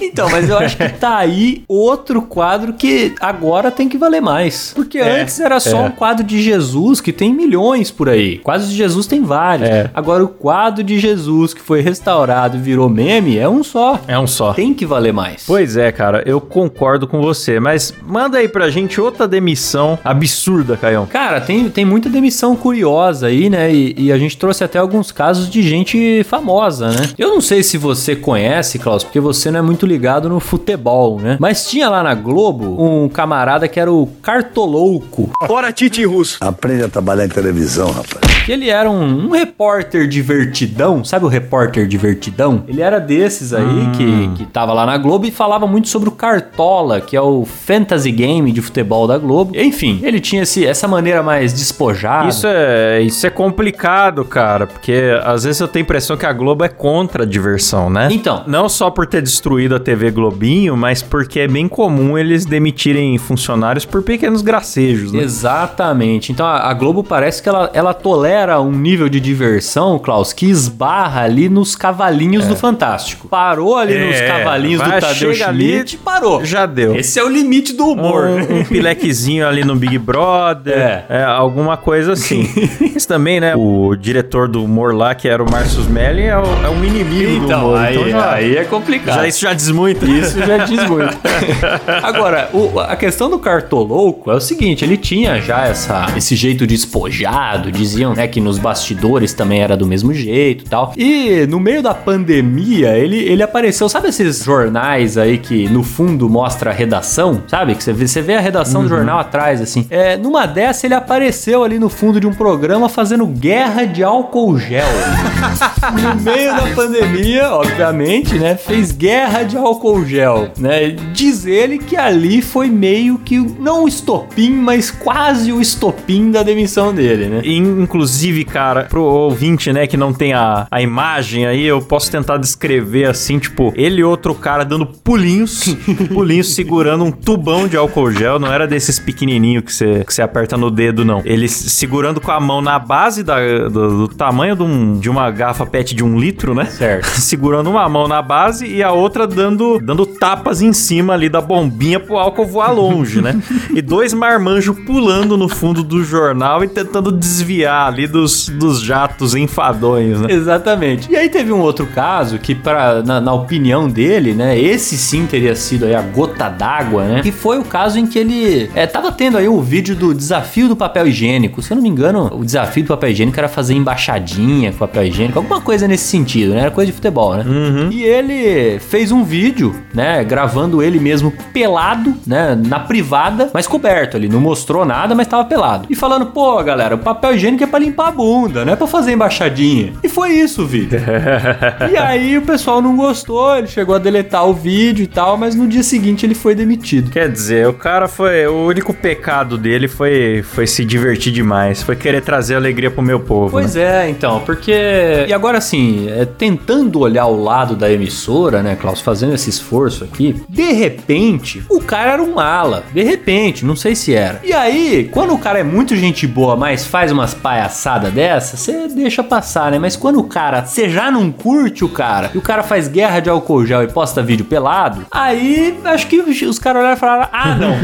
Então, 0.00 0.28
mas 0.30 0.48
eu 0.48 0.58
acho 0.58 0.76
que 0.76 0.88
tá 0.88 1.16
aí 1.16 1.64
outro 1.66 2.22
quadro 2.22 2.72
que 2.74 3.14
agora 3.20 3.53
tem 3.70 3.88
que 3.88 3.96
valer 3.98 4.20
mais. 4.20 4.72
Porque 4.74 4.98
É, 4.98 5.20
antes 5.22 5.38
era 5.40 5.58
só 5.60 5.78
é. 5.78 5.80
um 5.82 5.90
quadro 5.90 6.24
de 6.24 6.42
Jesus 6.42 7.00
que 7.00 7.12
tem 7.12 7.32
milhões 7.32 7.90
por 7.90 8.08
aí. 8.08 8.38
Quadros 8.38 8.70
de 8.70 8.76
Jesus 8.76 9.06
tem 9.06 9.22
vários. 9.22 9.68
É. 9.68 9.90
Agora 9.94 10.22
o 10.24 10.28
quadro 10.28 10.82
de 10.82 10.98
Jesus 10.98 11.52
que 11.54 11.60
foi 11.60 11.80
restaurado 11.80 12.56
e 12.56 12.60
virou 12.60 12.88
meme 12.88 13.36
é 13.38 13.48
um 13.48 13.62
só. 13.62 14.00
É 14.06 14.18
um 14.18 14.26
só. 14.26 14.52
Tem 14.52 14.72
que 14.74 14.86
valer 14.86 15.12
mais. 15.12 15.44
Pois 15.46 15.76
é, 15.76 15.90
cara, 15.92 16.22
eu 16.26 16.40
concordo 16.40 17.06
com 17.06 17.20
você, 17.20 17.58
mas 17.60 17.92
manda 18.06 18.38
aí 18.38 18.48
pra 18.48 18.70
gente 18.70 19.00
outra 19.00 19.26
demissão 19.28 19.98
absurda, 20.04 20.76
Caião. 20.76 21.06
Cara, 21.06 21.40
tem, 21.40 21.68
tem 21.68 21.84
muita 21.84 22.08
demissão 22.08 22.56
curiosa 22.56 23.26
aí, 23.26 23.50
né? 23.50 23.72
E, 23.72 23.94
e 23.96 24.12
a 24.12 24.18
gente 24.18 24.36
trouxe 24.36 24.64
até 24.64 24.78
alguns 24.78 25.12
casos 25.12 25.48
de 25.48 25.62
gente 25.62 26.22
famosa, 26.24 26.88
né? 26.90 27.10
Eu 27.18 27.28
não 27.30 27.40
sei 27.40 27.62
se 27.62 27.76
você 27.78 28.14
conhece, 28.16 28.78
Klaus, 28.78 29.02
porque 29.04 29.20
você 29.20 29.50
não 29.50 29.58
é 29.58 29.62
muito 29.62 29.86
ligado 29.86 30.28
no 30.28 30.40
futebol, 30.40 31.18
né? 31.20 31.36
Mas 31.40 31.66
tinha 31.68 31.88
lá 31.88 32.02
na 32.02 32.14
Globo 32.14 32.82
um 32.82 33.08
camarada 33.08 33.43
que 33.68 33.78
era 33.78 33.92
o 33.92 34.06
Cartolouco. 34.22 35.30
Fora 35.46 35.72
Tite 35.72 36.04
Russo. 36.04 36.38
Aprende 36.40 36.84
a 36.84 36.88
trabalhar 36.88 37.24
em 37.24 37.28
televisão, 37.28 37.90
rapaz. 37.90 38.33
Que 38.44 38.52
ele 38.52 38.68
era 38.68 38.90
um, 38.90 39.28
um 39.28 39.30
repórter 39.30 40.06
divertidão, 40.06 41.02
sabe 41.02 41.24
o 41.24 41.28
repórter 41.28 41.86
divertidão? 41.86 42.62
Ele 42.68 42.82
era 42.82 43.00
desses 43.00 43.54
aí 43.54 43.90
que, 43.96 44.28
que 44.36 44.44
tava 44.44 44.74
lá 44.74 44.84
na 44.84 44.98
Globo 44.98 45.24
e 45.24 45.30
falava 45.30 45.66
muito 45.66 45.88
sobre 45.88 46.10
o 46.10 46.12
Cartola, 46.12 47.00
que 47.00 47.16
é 47.16 47.20
o 47.22 47.46
fantasy 47.46 48.12
game 48.12 48.52
de 48.52 48.60
futebol 48.60 49.06
da 49.06 49.16
Globo. 49.16 49.52
Enfim, 49.56 49.98
ele 50.02 50.20
tinha 50.20 50.42
esse, 50.42 50.66
essa 50.66 50.86
maneira 50.86 51.22
mais 51.22 51.54
despojada. 51.54 52.28
Isso 52.28 52.46
é, 52.46 53.00
isso 53.00 53.26
é 53.26 53.30
complicado, 53.30 54.22
cara, 54.26 54.66
porque 54.66 55.18
às 55.24 55.44
vezes 55.44 55.62
eu 55.62 55.66
tenho 55.66 55.82
a 55.82 55.86
impressão 55.86 56.14
que 56.14 56.26
a 56.26 56.32
Globo 56.32 56.64
é 56.64 56.68
contra 56.68 57.22
a 57.22 57.26
diversão, 57.26 57.88
né? 57.88 58.08
Então. 58.10 58.44
Não 58.46 58.68
só 58.68 58.90
por 58.90 59.06
ter 59.06 59.22
destruído 59.22 59.74
a 59.74 59.80
TV 59.80 60.10
Globinho, 60.10 60.76
mas 60.76 61.00
porque 61.00 61.40
é 61.40 61.48
bem 61.48 61.66
comum 61.66 62.18
eles 62.18 62.44
demitirem 62.44 63.16
funcionários 63.16 63.86
por 63.86 64.02
pequenos 64.02 64.42
gracejos, 64.42 65.12
né? 65.12 65.22
Exatamente. 65.22 66.30
Então 66.30 66.44
a, 66.44 66.68
a 66.68 66.74
Globo 66.74 67.02
parece 67.02 67.42
que 67.42 67.48
ela, 67.48 67.70
ela 67.72 67.94
tolera 67.94 68.33
um 68.60 68.70
nível 68.72 69.08
de 69.08 69.20
diversão, 69.20 69.98
Klaus, 69.98 70.32
que 70.32 70.46
esbarra 70.46 71.22
ali 71.22 71.48
nos 71.48 71.76
cavalinhos 71.76 72.46
do 72.46 72.56
Fantástico. 72.56 73.28
Parou 73.28 73.76
ali 73.76 73.98
nos 73.98 74.16
É, 74.16 74.26
cavalinhos 74.26 74.82
do 74.82 74.90
Tadeu 74.90 75.30
ali, 75.46 75.72
Schmidt, 75.72 75.96
parou. 75.98 76.44
Já 76.44 76.66
deu. 76.66 76.94
Esse 76.96 77.18
é 77.18 77.24
o 77.24 77.28
limite 77.28 77.72
do 77.72 77.86
humor. 77.86 78.24
Um, 78.26 78.60
um 78.60 78.64
pilequezinho 78.64 79.46
ali 79.46 79.64
no 79.64 79.76
Big 79.76 79.98
Brother, 79.98 80.76
É. 80.76 81.04
é, 81.08 81.22
alguma 81.24 81.76
coisa 81.76 82.12
assim. 82.12 82.48
Mas 82.94 83.06
também, 83.06 83.40
né, 83.40 83.54
o 83.56 83.94
diretor 83.96 84.48
do 84.48 84.64
humor 84.64 84.94
lá, 84.94 85.14
que 85.14 85.28
era 85.28 85.42
o 85.42 85.50
Márcio 85.50 85.80
Smelly, 85.82 86.22
é, 86.22 86.36
o- 86.38 86.42
é 86.64 86.68
um 86.70 86.84
inimigo 86.84 87.40
do 87.40 87.44
Então, 87.46 87.64
humor. 87.66 87.78
aí, 87.78 87.94
então 87.96 88.08
já, 88.10 88.32
aí 88.32 88.56
é 88.56 88.64
complicado. 88.64 89.14
já- 89.16 89.26
isso 89.28 89.40
já 89.40 89.52
diz 89.52 89.70
muito. 89.70 90.04
Isso 90.06 90.38
já 90.44 90.58
diz 90.58 90.88
muito. 90.88 91.16
Agora, 92.02 92.48
o- 92.52 92.78
a 92.80 92.96
questão 92.96 93.28
do 93.30 93.38
cartolouco 93.38 94.30
é 94.30 94.34
o 94.34 94.40
seguinte: 94.40 94.84
ele 94.84 94.96
tinha 94.96 95.40
já 95.40 95.66
essa, 95.66 96.06
esse 96.16 96.34
jeito 96.36 96.66
despojado, 96.66 97.70
diziam 97.72 98.14
né, 98.14 98.23
que 98.28 98.40
nos 98.40 98.58
bastidores 98.58 99.32
também 99.32 99.60
era 99.60 99.76
do 99.76 99.86
mesmo 99.86 100.12
jeito 100.12 100.64
e 100.64 100.68
tal. 100.68 100.92
E 100.96 101.46
no 101.46 101.60
meio 101.60 101.82
da 101.82 101.94
pandemia, 101.94 102.96
ele, 102.96 103.18
ele 103.18 103.42
apareceu, 103.42 103.88
sabe 103.88 104.08
esses 104.08 104.42
jornais 104.42 105.18
aí 105.18 105.38
que 105.38 105.68
no 105.68 105.82
fundo 105.82 106.28
mostra 106.28 106.70
a 106.70 106.72
redação? 106.72 107.42
Sabe? 107.46 107.74
Que 107.74 107.84
você 107.84 107.92
vê, 107.92 108.06
você 108.06 108.22
vê 108.22 108.34
a 108.36 108.40
redação 108.40 108.82
do 108.82 108.88
jornal 108.88 109.18
atrás, 109.18 109.60
assim. 109.60 109.86
É, 109.90 110.16
numa 110.16 110.46
dessa, 110.46 110.86
ele 110.86 110.94
apareceu 110.94 111.64
ali 111.64 111.78
no 111.78 111.88
fundo 111.88 112.20
de 112.20 112.26
um 112.26 112.32
programa 112.32 112.88
fazendo 112.88 113.26
guerra 113.26 113.84
de 113.84 114.02
álcool 114.02 114.58
gel. 114.58 114.84
no 116.02 116.20
meio 116.22 116.54
da 116.54 116.74
pandemia, 116.74 117.50
obviamente, 117.50 118.38
né? 118.38 118.56
Fez 118.56 118.92
guerra 118.92 119.42
de 119.42 119.56
álcool 119.56 120.04
gel, 120.04 120.50
né? 120.58 120.90
Diz 121.12 121.46
ele 121.46 121.78
que 121.78 121.96
ali 121.96 122.40
foi 122.40 122.68
meio 122.68 123.18
que 123.18 123.38
não 123.38 123.84
o 123.84 123.88
estopim, 123.88 124.50
mas 124.50 124.90
quase 124.90 125.52
o 125.52 125.60
estopim 125.60 126.30
da 126.30 126.42
demissão 126.42 126.94
dele, 126.94 127.26
né? 127.26 127.40
E, 127.44 127.56
Inclusive, 127.56 128.13
cara, 128.44 128.84
pro 128.84 129.02
ouvinte, 129.02 129.72
né, 129.72 129.86
que 129.86 129.96
não 129.96 130.12
tem 130.12 130.32
a, 130.32 130.66
a 130.70 130.80
imagem 130.82 131.46
aí, 131.46 131.64
eu 131.64 131.80
posso 131.80 132.10
tentar 132.10 132.36
descrever 132.38 133.04
assim, 133.06 133.38
tipo, 133.38 133.72
ele 133.76 134.00
e 134.00 134.04
outro 134.04 134.34
cara 134.34 134.64
dando 134.64 134.86
pulinhos, 134.86 135.74
pulinhos 136.12 136.54
segurando 136.54 137.04
um 137.04 137.10
tubão 137.10 137.66
de 137.68 137.76
álcool 137.76 138.10
gel, 138.10 138.38
não 138.38 138.52
era 138.52 138.66
desses 138.66 138.98
pequenininhos 138.98 139.64
que 139.64 139.72
você 139.72 140.04
que 140.04 140.12
você 140.12 140.22
aperta 140.22 140.56
no 140.56 140.70
dedo, 140.70 141.04
não. 141.04 141.22
Eles 141.24 141.52
segurando 141.52 142.20
com 142.20 142.30
a 142.30 142.40
mão 142.40 142.60
na 142.60 142.78
base 142.78 143.22
da, 143.22 143.36
do, 143.68 144.06
do 144.06 144.08
tamanho 144.08 144.54
de, 144.56 144.62
um- 144.62 144.98
de 144.98 145.08
uma 145.10 145.30
garrafa 145.30 145.64
PET 145.66 145.94
de 145.94 146.04
um 146.04 146.18
litro, 146.18 146.54
né? 146.54 146.64
Certo. 146.66 147.06
segurando 147.20 147.70
uma 147.70 147.88
mão 147.88 148.06
na 148.08 148.20
base 148.22 148.66
e 148.66 148.82
a 148.82 148.92
outra 148.92 149.26
dando, 149.26 149.78
dando 149.80 150.04
tapas 150.06 150.60
em 150.62 150.72
cima 150.72 151.14
ali 151.14 151.28
da 151.28 151.40
bombinha 151.40 151.98
pro 152.00 152.16
álcool 152.16 152.46
voar 152.46 152.70
longe, 152.72 153.20
né? 153.22 153.40
E 153.74 153.80
dois 153.82 154.12
marmanjos 154.14 154.76
pulando 154.86 155.36
no 155.36 155.48
fundo 155.48 155.82
do 155.82 156.04
jornal 156.04 156.62
e 156.62 156.68
tentando 156.68 157.10
desviar 157.10 157.88
ali 157.88 158.03
dos, 158.06 158.48
dos 158.48 158.80
jatos 158.80 159.34
enfadonhos, 159.34 160.20
né? 160.20 160.28
Exatamente. 160.30 161.10
E 161.10 161.16
aí 161.16 161.28
teve 161.28 161.52
um 161.52 161.60
outro 161.60 161.86
caso 161.86 162.38
que, 162.38 162.54
pra, 162.54 163.02
na, 163.02 163.20
na 163.20 163.32
opinião 163.32 163.88
dele, 163.88 164.34
né? 164.34 164.58
Esse 164.58 164.96
sim 164.96 165.26
teria 165.26 165.54
sido 165.54 165.84
aí 165.84 165.94
a 165.94 166.02
gota 166.02 166.48
d'água, 166.48 167.04
né? 167.04 167.22
Que 167.22 167.32
foi 167.32 167.58
o 167.58 167.64
caso 167.64 167.98
em 167.98 168.06
que 168.06 168.18
ele 168.18 168.70
é, 168.74 168.86
tava 168.86 169.12
tendo 169.12 169.38
aí 169.38 169.48
o 169.48 169.60
vídeo 169.60 169.94
do 169.94 170.14
desafio 170.14 170.68
do 170.68 170.76
papel 170.76 171.06
higiênico. 171.06 171.62
Se 171.62 171.72
eu 171.72 171.76
não 171.76 171.82
me 171.82 171.88
engano, 171.88 172.30
o 172.34 172.44
desafio 172.44 172.84
do 172.84 172.88
papel 172.88 173.10
higiênico 173.10 173.38
era 173.38 173.48
fazer 173.48 173.74
embaixadinha 173.74 174.72
com 174.72 174.78
papel 174.78 175.04
higiênico, 175.04 175.38
alguma 175.38 175.60
coisa 175.60 175.86
nesse 175.86 176.04
sentido, 176.04 176.54
né? 176.54 176.60
Era 176.60 176.70
coisa 176.70 176.90
de 176.90 176.96
futebol, 176.96 177.34
né? 177.36 177.44
E 177.90 178.02
ele 178.02 178.78
fez 178.80 179.12
um 179.12 179.24
vídeo, 179.24 179.74
né? 179.92 180.22
Gravando 180.24 180.82
ele 180.82 180.98
mesmo 180.98 181.32
pelado, 181.52 182.14
né? 182.26 182.58
Na 182.66 182.80
privada, 182.80 183.50
mas 183.52 183.66
coberto. 183.66 184.16
Ele 184.16 184.28
não 184.28 184.40
mostrou 184.40 184.84
nada, 184.84 185.14
mas 185.14 185.26
tava 185.26 185.44
pelado. 185.44 185.86
E 185.88 185.94
falando, 185.94 186.26
pô, 186.26 186.62
galera, 186.62 186.94
o 186.94 186.98
papel 186.98 187.34
higiênico 187.34 187.64
é 187.64 187.66
pra 187.66 187.78
limpar 187.78 187.93
a 188.02 188.10
bunda, 188.10 188.64
não 188.64 188.72
é 188.72 188.76
pra 188.76 188.86
fazer 188.86 189.12
embaixadinha. 189.12 189.92
E 190.02 190.08
foi 190.08 190.32
isso 190.32 190.62
o 190.62 190.66
vídeo. 190.66 191.00
e 191.90 191.96
aí 191.96 192.38
o 192.38 192.42
pessoal 192.42 192.80
não 192.80 192.96
gostou, 192.96 193.56
ele 193.56 193.66
chegou 193.66 193.94
a 193.94 193.98
deletar 193.98 194.46
o 194.46 194.54
vídeo 194.54 195.04
e 195.04 195.06
tal, 195.06 195.36
mas 195.36 195.54
no 195.54 195.66
dia 195.66 195.82
seguinte 195.82 196.24
ele 196.24 196.34
foi 196.34 196.54
demitido. 196.54 197.10
Quer 197.10 197.30
dizer, 197.30 197.66
o 197.68 197.72
cara 197.72 198.08
foi. 198.08 198.46
O 198.46 198.66
único 198.66 198.92
pecado 198.92 199.56
dele 199.58 199.88
foi, 199.88 200.42
foi 200.42 200.66
se 200.66 200.84
divertir 200.84 201.32
demais. 201.32 201.82
Foi 201.82 201.96
querer 201.96 202.22
trazer 202.22 202.54
alegria 202.54 202.90
pro 202.90 203.02
meu 203.02 203.20
povo. 203.20 203.52
Pois 203.52 203.74
né? 203.74 204.06
é, 204.06 204.10
então, 204.10 204.40
porque. 204.40 205.24
E 205.26 205.32
agora 205.32 205.58
assim, 205.58 206.08
é, 206.08 206.24
tentando 206.24 207.00
olhar 207.00 207.26
o 207.26 207.42
lado 207.42 207.76
da 207.76 207.90
emissora, 207.90 208.62
né, 208.62 208.76
Klaus, 208.76 209.00
fazendo 209.00 209.34
esse 209.34 209.50
esforço 209.50 210.04
aqui, 210.04 210.42
de 210.48 210.72
repente, 210.72 211.62
o 211.68 211.80
cara 211.80 212.12
era 212.12 212.22
um 212.22 212.34
mala. 212.34 212.84
De 212.92 213.02
repente, 213.02 213.64
não 213.64 213.76
sei 213.76 213.94
se 213.94 214.14
era. 214.14 214.40
E 214.44 214.52
aí, 214.52 215.08
quando 215.12 215.34
o 215.34 215.38
cara 215.38 215.58
é 215.58 215.64
muito 215.64 215.96
gente 215.96 216.26
boa, 216.26 216.56
mas 216.56 216.86
faz 216.86 217.12
umas 217.12 217.34
palhaçada 217.74 218.10
dessa, 218.10 218.56
você 218.56 218.88
deixa 218.88 219.22
passar, 219.22 219.72
né? 219.72 219.78
Mas 219.78 219.96
quando 219.96 220.20
o 220.20 220.24
cara, 220.24 220.64
você 220.64 220.88
já 220.88 221.10
não 221.10 221.30
curte 221.32 221.84
o 221.84 221.88
cara, 221.88 222.30
e 222.32 222.38
o 222.38 222.40
cara 222.40 222.62
faz 222.62 222.86
guerra 222.86 223.20
de 223.20 223.28
álcool 223.28 223.66
gel 223.66 223.82
e 223.82 223.88
posta 223.88 224.22
vídeo 224.22 224.46
pelado, 224.46 225.04
aí 225.10 225.76
acho 225.84 226.06
que 226.06 226.20
os 226.20 226.58
caras 226.58 226.80
olharam 226.80 226.96
e 226.96 227.00
falaram: 227.00 227.28
ah, 227.32 227.54
não. 227.56 227.74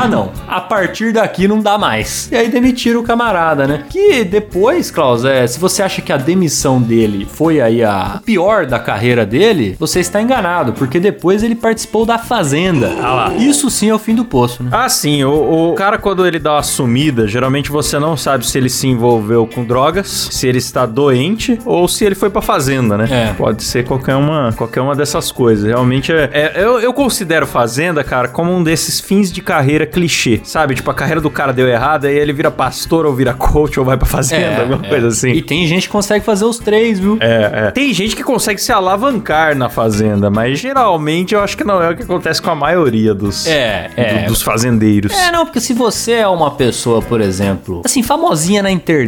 ah, 0.00 0.08
não. 0.08 0.32
A 0.48 0.60
partir 0.60 1.12
daqui 1.12 1.46
não 1.46 1.60
dá 1.60 1.76
mais. 1.76 2.30
E 2.32 2.36
aí 2.36 2.48
demitiram 2.48 3.00
o 3.00 3.04
camarada, 3.04 3.66
né? 3.66 3.84
Que 3.90 4.24
depois, 4.24 4.90
Klaus, 4.90 5.24
é, 5.24 5.46
se 5.46 5.60
você 5.60 5.82
acha 5.82 6.00
que 6.00 6.12
a 6.12 6.16
demissão 6.16 6.80
dele 6.80 7.26
foi 7.30 7.60
aí 7.60 7.84
a 7.84 8.20
pior 8.24 8.66
da 8.66 8.78
carreira 8.78 9.26
dele, 9.26 9.76
você 9.78 10.00
está 10.00 10.22
enganado, 10.22 10.72
porque 10.72 10.98
depois 10.98 11.42
ele 11.42 11.54
participou 11.54 12.06
da 12.06 12.18
Fazenda. 12.18 12.90
Ah 13.02 13.14
lá. 13.14 13.34
Isso 13.34 13.68
sim 13.70 13.90
é 13.90 13.94
o 13.94 13.98
fim 13.98 14.14
do 14.14 14.24
poço, 14.24 14.62
né? 14.62 14.70
Ah, 14.72 14.88
sim. 14.88 15.24
O, 15.24 15.70
o 15.70 15.74
cara, 15.74 15.98
quando 15.98 16.26
ele 16.26 16.38
dá 16.38 16.54
uma 16.54 16.62
sumida, 16.62 17.26
geralmente 17.26 17.70
você 17.70 17.98
não 17.98 18.16
sabe 18.16 18.46
se 18.46 18.56
ele 18.56 18.70
se 18.70 18.86
envolveu 18.86 19.09
com 19.52 19.64
drogas, 19.64 20.28
se 20.30 20.46
ele 20.46 20.58
está 20.58 20.86
doente 20.86 21.58
ou 21.64 21.88
se 21.88 22.04
ele 22.04 22.14
foi 22.14 22.30
pra 22.30 22.42
fazenda, 22.42 22.96
né? 22.96 23.08
É. 23.10 23.32
Pode 23.34 23.62
ser 23.62 23.84
qualquer 23.84 24.14
uma, 24.16 24.52
qualquer 24.56 24.80
uma 24.80 24.94
dessas 24.94 25.32
coisas. 25.32 25.64
Realmente 25.66 26.12
é. 26.12 26.30
é- 26.32 26.52
eu, 26.56 26.78
eu 26.80 26.92
considero 26.92 27.46
fazenda, 27.46 28.02
cara, 28.04 28.28
como 28.28 28.52
um 28.52 28.62
desses 28.62 29.00
fins 29.00 29.30
de 29.32 29.40
carreira 29.40 29.86
clichê. 29.86 30.40
Sabe? 30.44 30.74
Tipo, 30.74 30.90
a 30.90 30.94
carreira 30.94 31.20
do 31.20 31.30
cara 31.30 31.52
deu 31.52 31.68
errado, 31.68 32.04
aí 32.06 32.16
ele 32.16 32.32
vira 32.32 32.50
pastor 32.50 33.06
ou 33.06 33.14
vira 33.14 33.32
coach 33.34 33.78
ou 33.78 33.84
vai 33.86 33.96
pra 33.96 34.06
fazenda, 34.06 34.60
alguma 34.62 34.78
coisa 34.78 35.08
assim. 35.08 35.30
E 35.30 35.42
tem 35.42 35.66
gente 35.66 35.86
que 35.86 35.92
consegue 35.92 36.24
fazer 36.24 36.44
os 36.44 36.58
três, 36.58 36.98
viu? 36.98 37.16
É, 37.20 37.66
é. 37.66 37.70
Tem 37.70 37.92
gente 37.92 38.14
que 38.16 38.22
consegue 38.22 38.60
se 38.60 38.72
alavancar 38.72 39.56
na 39.56 39.68
fazenda, 39.68 40.30
mas 40.30 40.58
geralmente 40.58 41.34
eu 41.34 41.40
acho 41.40 41.56
que 41.56 41.64
não 41.64 41.82
é 41.82 41.90
o 41.90 41.96
que 41.96 42.02
acontece 42.02 42.40
com 42.40 42.50
a 42.50 42.54
maioria 42.54 43.14
dos, 43.14 43.46
É, 43.46 43.88
do- 43.88 44.00
é. 44.00 44.22
dos 44.26 44.42
fazendeiros. 44.42 45.12
É, 45.12 45.30
não, 45.32 45.44
porque 45.44 45.60
se 45.60 45.72
você 45.72 46.12
é 46.12 46.28
uma 46.28 46.50
pessoa, 46.52 47.00
por 47.02 47.20
exemplo, 47.20 47.82
assim, 47.84 48.02
famosinha 48.02 48.62
na 48.62 48.70
internet, 48.70 48.99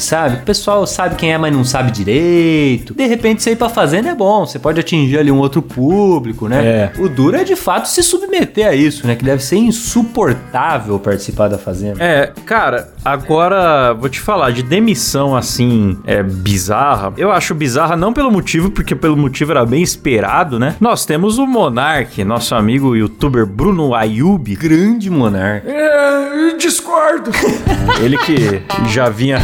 sabe? 0.00 0.36
O 0.36 0.42
pessoal 0.42 0.86
sabe 0.86 1.16
quem 1.16 1.32
é, 1.32 1.38
mas 1.38 1.52
não 1.52 1.64
sabe 1.64 1.90
direito. 1.90 2.94
De 2.94 3.06
repente, 3.06 3.42
você 3.42 3.52
ir 3.52 3.56
pra 3.56 3.68
fazenda 3.68 4.10
é 4.10 4.14
bom, 4.14 4.46
você 4.46 4.58
pode 4.58 4.80
atingir 4.80 5.18
ali 5.18 5.30
um 5.30 5.38
outro 5.38 5.62
público, 5.62 6.48
né? 6.48 6.64
É. 6.64 6.92
O 7.00 7.08
duro 7.08 7.36
é 7.36 7.44
de 7.44 7.56
fato 7.56 7.88
se 7.88 8.02
submeter 8.02 8.66
a 8.66 8.74
isso, 8.74 9.06
né? 9.06 9.14
Que 9.14 9.24
deve 9.24 9.42
ser 9.42 9.56
insuportável 9.56 10.98
participar 10.98 11.48
da 11.48 11.58
fazenda. 11.58 12.02
É, 12.02 12.32
cara, 12.44 12.93
agora 13.04 13.92
vou 13.92 14.08
te 14.08 14.20
falar 14.20 14.50
de 14.50 14.62
demissão 14.62 15.36
assim, 15.36 15.98
é 16.04 16.22
bizarra. 16.22 17.12
Eu 17.16 17.30
acho 17.30 17.54
bizarra 17.54 17.96
não 17.96 18.12
pelo 18.12 18.30
motivo, 18.30 18.70
porque 18.70 18.94
pelo 18.94 19.16
motivo 19.16 19.52
era 19.52 19.66
bem 19.66 19.82
esperado, 19.82 20.58
né? 20.58 20.76
Nós 20.80 21.04
temos 21.04 21.38
o 21.38 21.46
Monark, 21.46 22.24
nosso 22.24 22.54
amigo 22.54 22.96
youtuber 22.96 23.46
Bruno 23.46 23.94
Ayub. 23.94 24.54
Grande 24.56 25.10
monarca. 25.10 25.68
É, 25.68 26.56
discordo. 26.56 27.30
Ele 28.02 28.16
que 28.18 28.62
já 28.88 29.08
vinha 29.08 29.38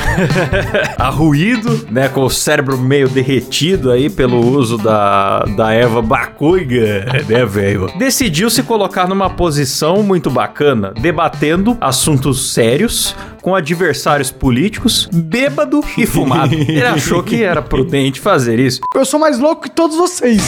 arruído, 0.98 1.86
né, 1.90 2.08
com 2.08 2.24
o 2.24 2.30
cérebro 2.30 2.78
meio 2.78 3.08
derretido 3.08 3.90
aí 3.90 4.08
pelo 4.08 4.38
uso 4.38 4.78
da, 4.78 5.40
da 5.56 5.72
Eva 5.72 6.00
Bacuiga, 6.00 7.06
né, 7.28 7.44
velho? 7.44 7.90
Decidiu 7.98 8.48
se 8.48 8.62
colocar 8.62 9.06
numa 9.08 9.28
posição 9.28 10.02
muito 10.02 10.30
bacana, 10.30 10.92
debatendo 11.00 11.76
assuntos 11.80 12.52
sérios 12.52 13.14
com 13.40 13.49
adversários 13.54 14.30
políticos, 14.30 15.08
bêbado 15.12 15.82
e 15.96 16.06
fumado. 16.06 16.54
Ele 16.70 16.82
achou 16.82 17.22
que 17.22 17.42
era 17.42 17.60
prudente 17.62 18.20
fazer 18.20 18.58
isso. 18.58 18.80
Eu 18.94 19.04
sou 19.04 19.18
mais 19.20 19.38
louco 19.38 19.62
que 19.62 19.70
todos 19.70 19.96
vocês. 19.96 20.40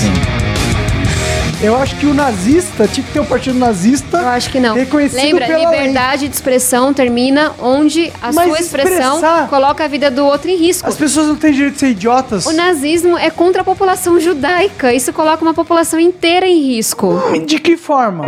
Eu 1.63 1.77
acho 1.77 1.95
que 1.97 2.07
o 2.07 2.13
nazista 2.15 2.89
tinha 2.89 3.07
que 3.07 3.13
ter 3.13 3.21
um 3.21 3.25
partido 3.25 3.57
nazista. 3.57 4.17
Eu 4.17 4.29
acho 4.31 4.51
que 4.51 4.59
não. 4.59 4.75
Reconhecido 4.75 5.23
Lembra, 5.23 5.47
pela 5.47 5.71
lei. 5.71 5.79
liberdade 5.81 6.27
de 6.29 6.35
expressão 6.35 6.93
termina 6.93 7.53
onde 7.61 8.13
a 8.21 8.33
Mas 8.33 8.49
sua 8.49 8.59
expressão 8.59 9.15
expressar- 9.19 9.49
coloca 9.49 9.85
a 9.85 9.87
vida 9.87 10.11
do 10.11 10.25
outro 10.25 10.51
em 10.51 10.57
risco. 10.57 10.89
As 10.89 10.97
pessoas 10.97 11.29
não 11.29 11.37
têm 11.37 11.53
direito 11.53 11.75
de 11.75 11.79
ser 11.81 11.91
idiotas. 11.91 12.47
O 12.47 12.53
nazismo 12.53 13.17
é 13.17 13.31
contra 13.31 13.63
a 13.63 13.65
população 13.65 14.19
judaica. 14.19 14.93
Isso 14.93 15.13
coloca 15.13 15.41
uma 15.45 15.55
população 15.55 16.01
inteira 16.01 16.47
em 16.49 16.61
risco. 16.67 17.17
De 17.47 17.61
que 17.61 17.77
forma? 17.77 18.25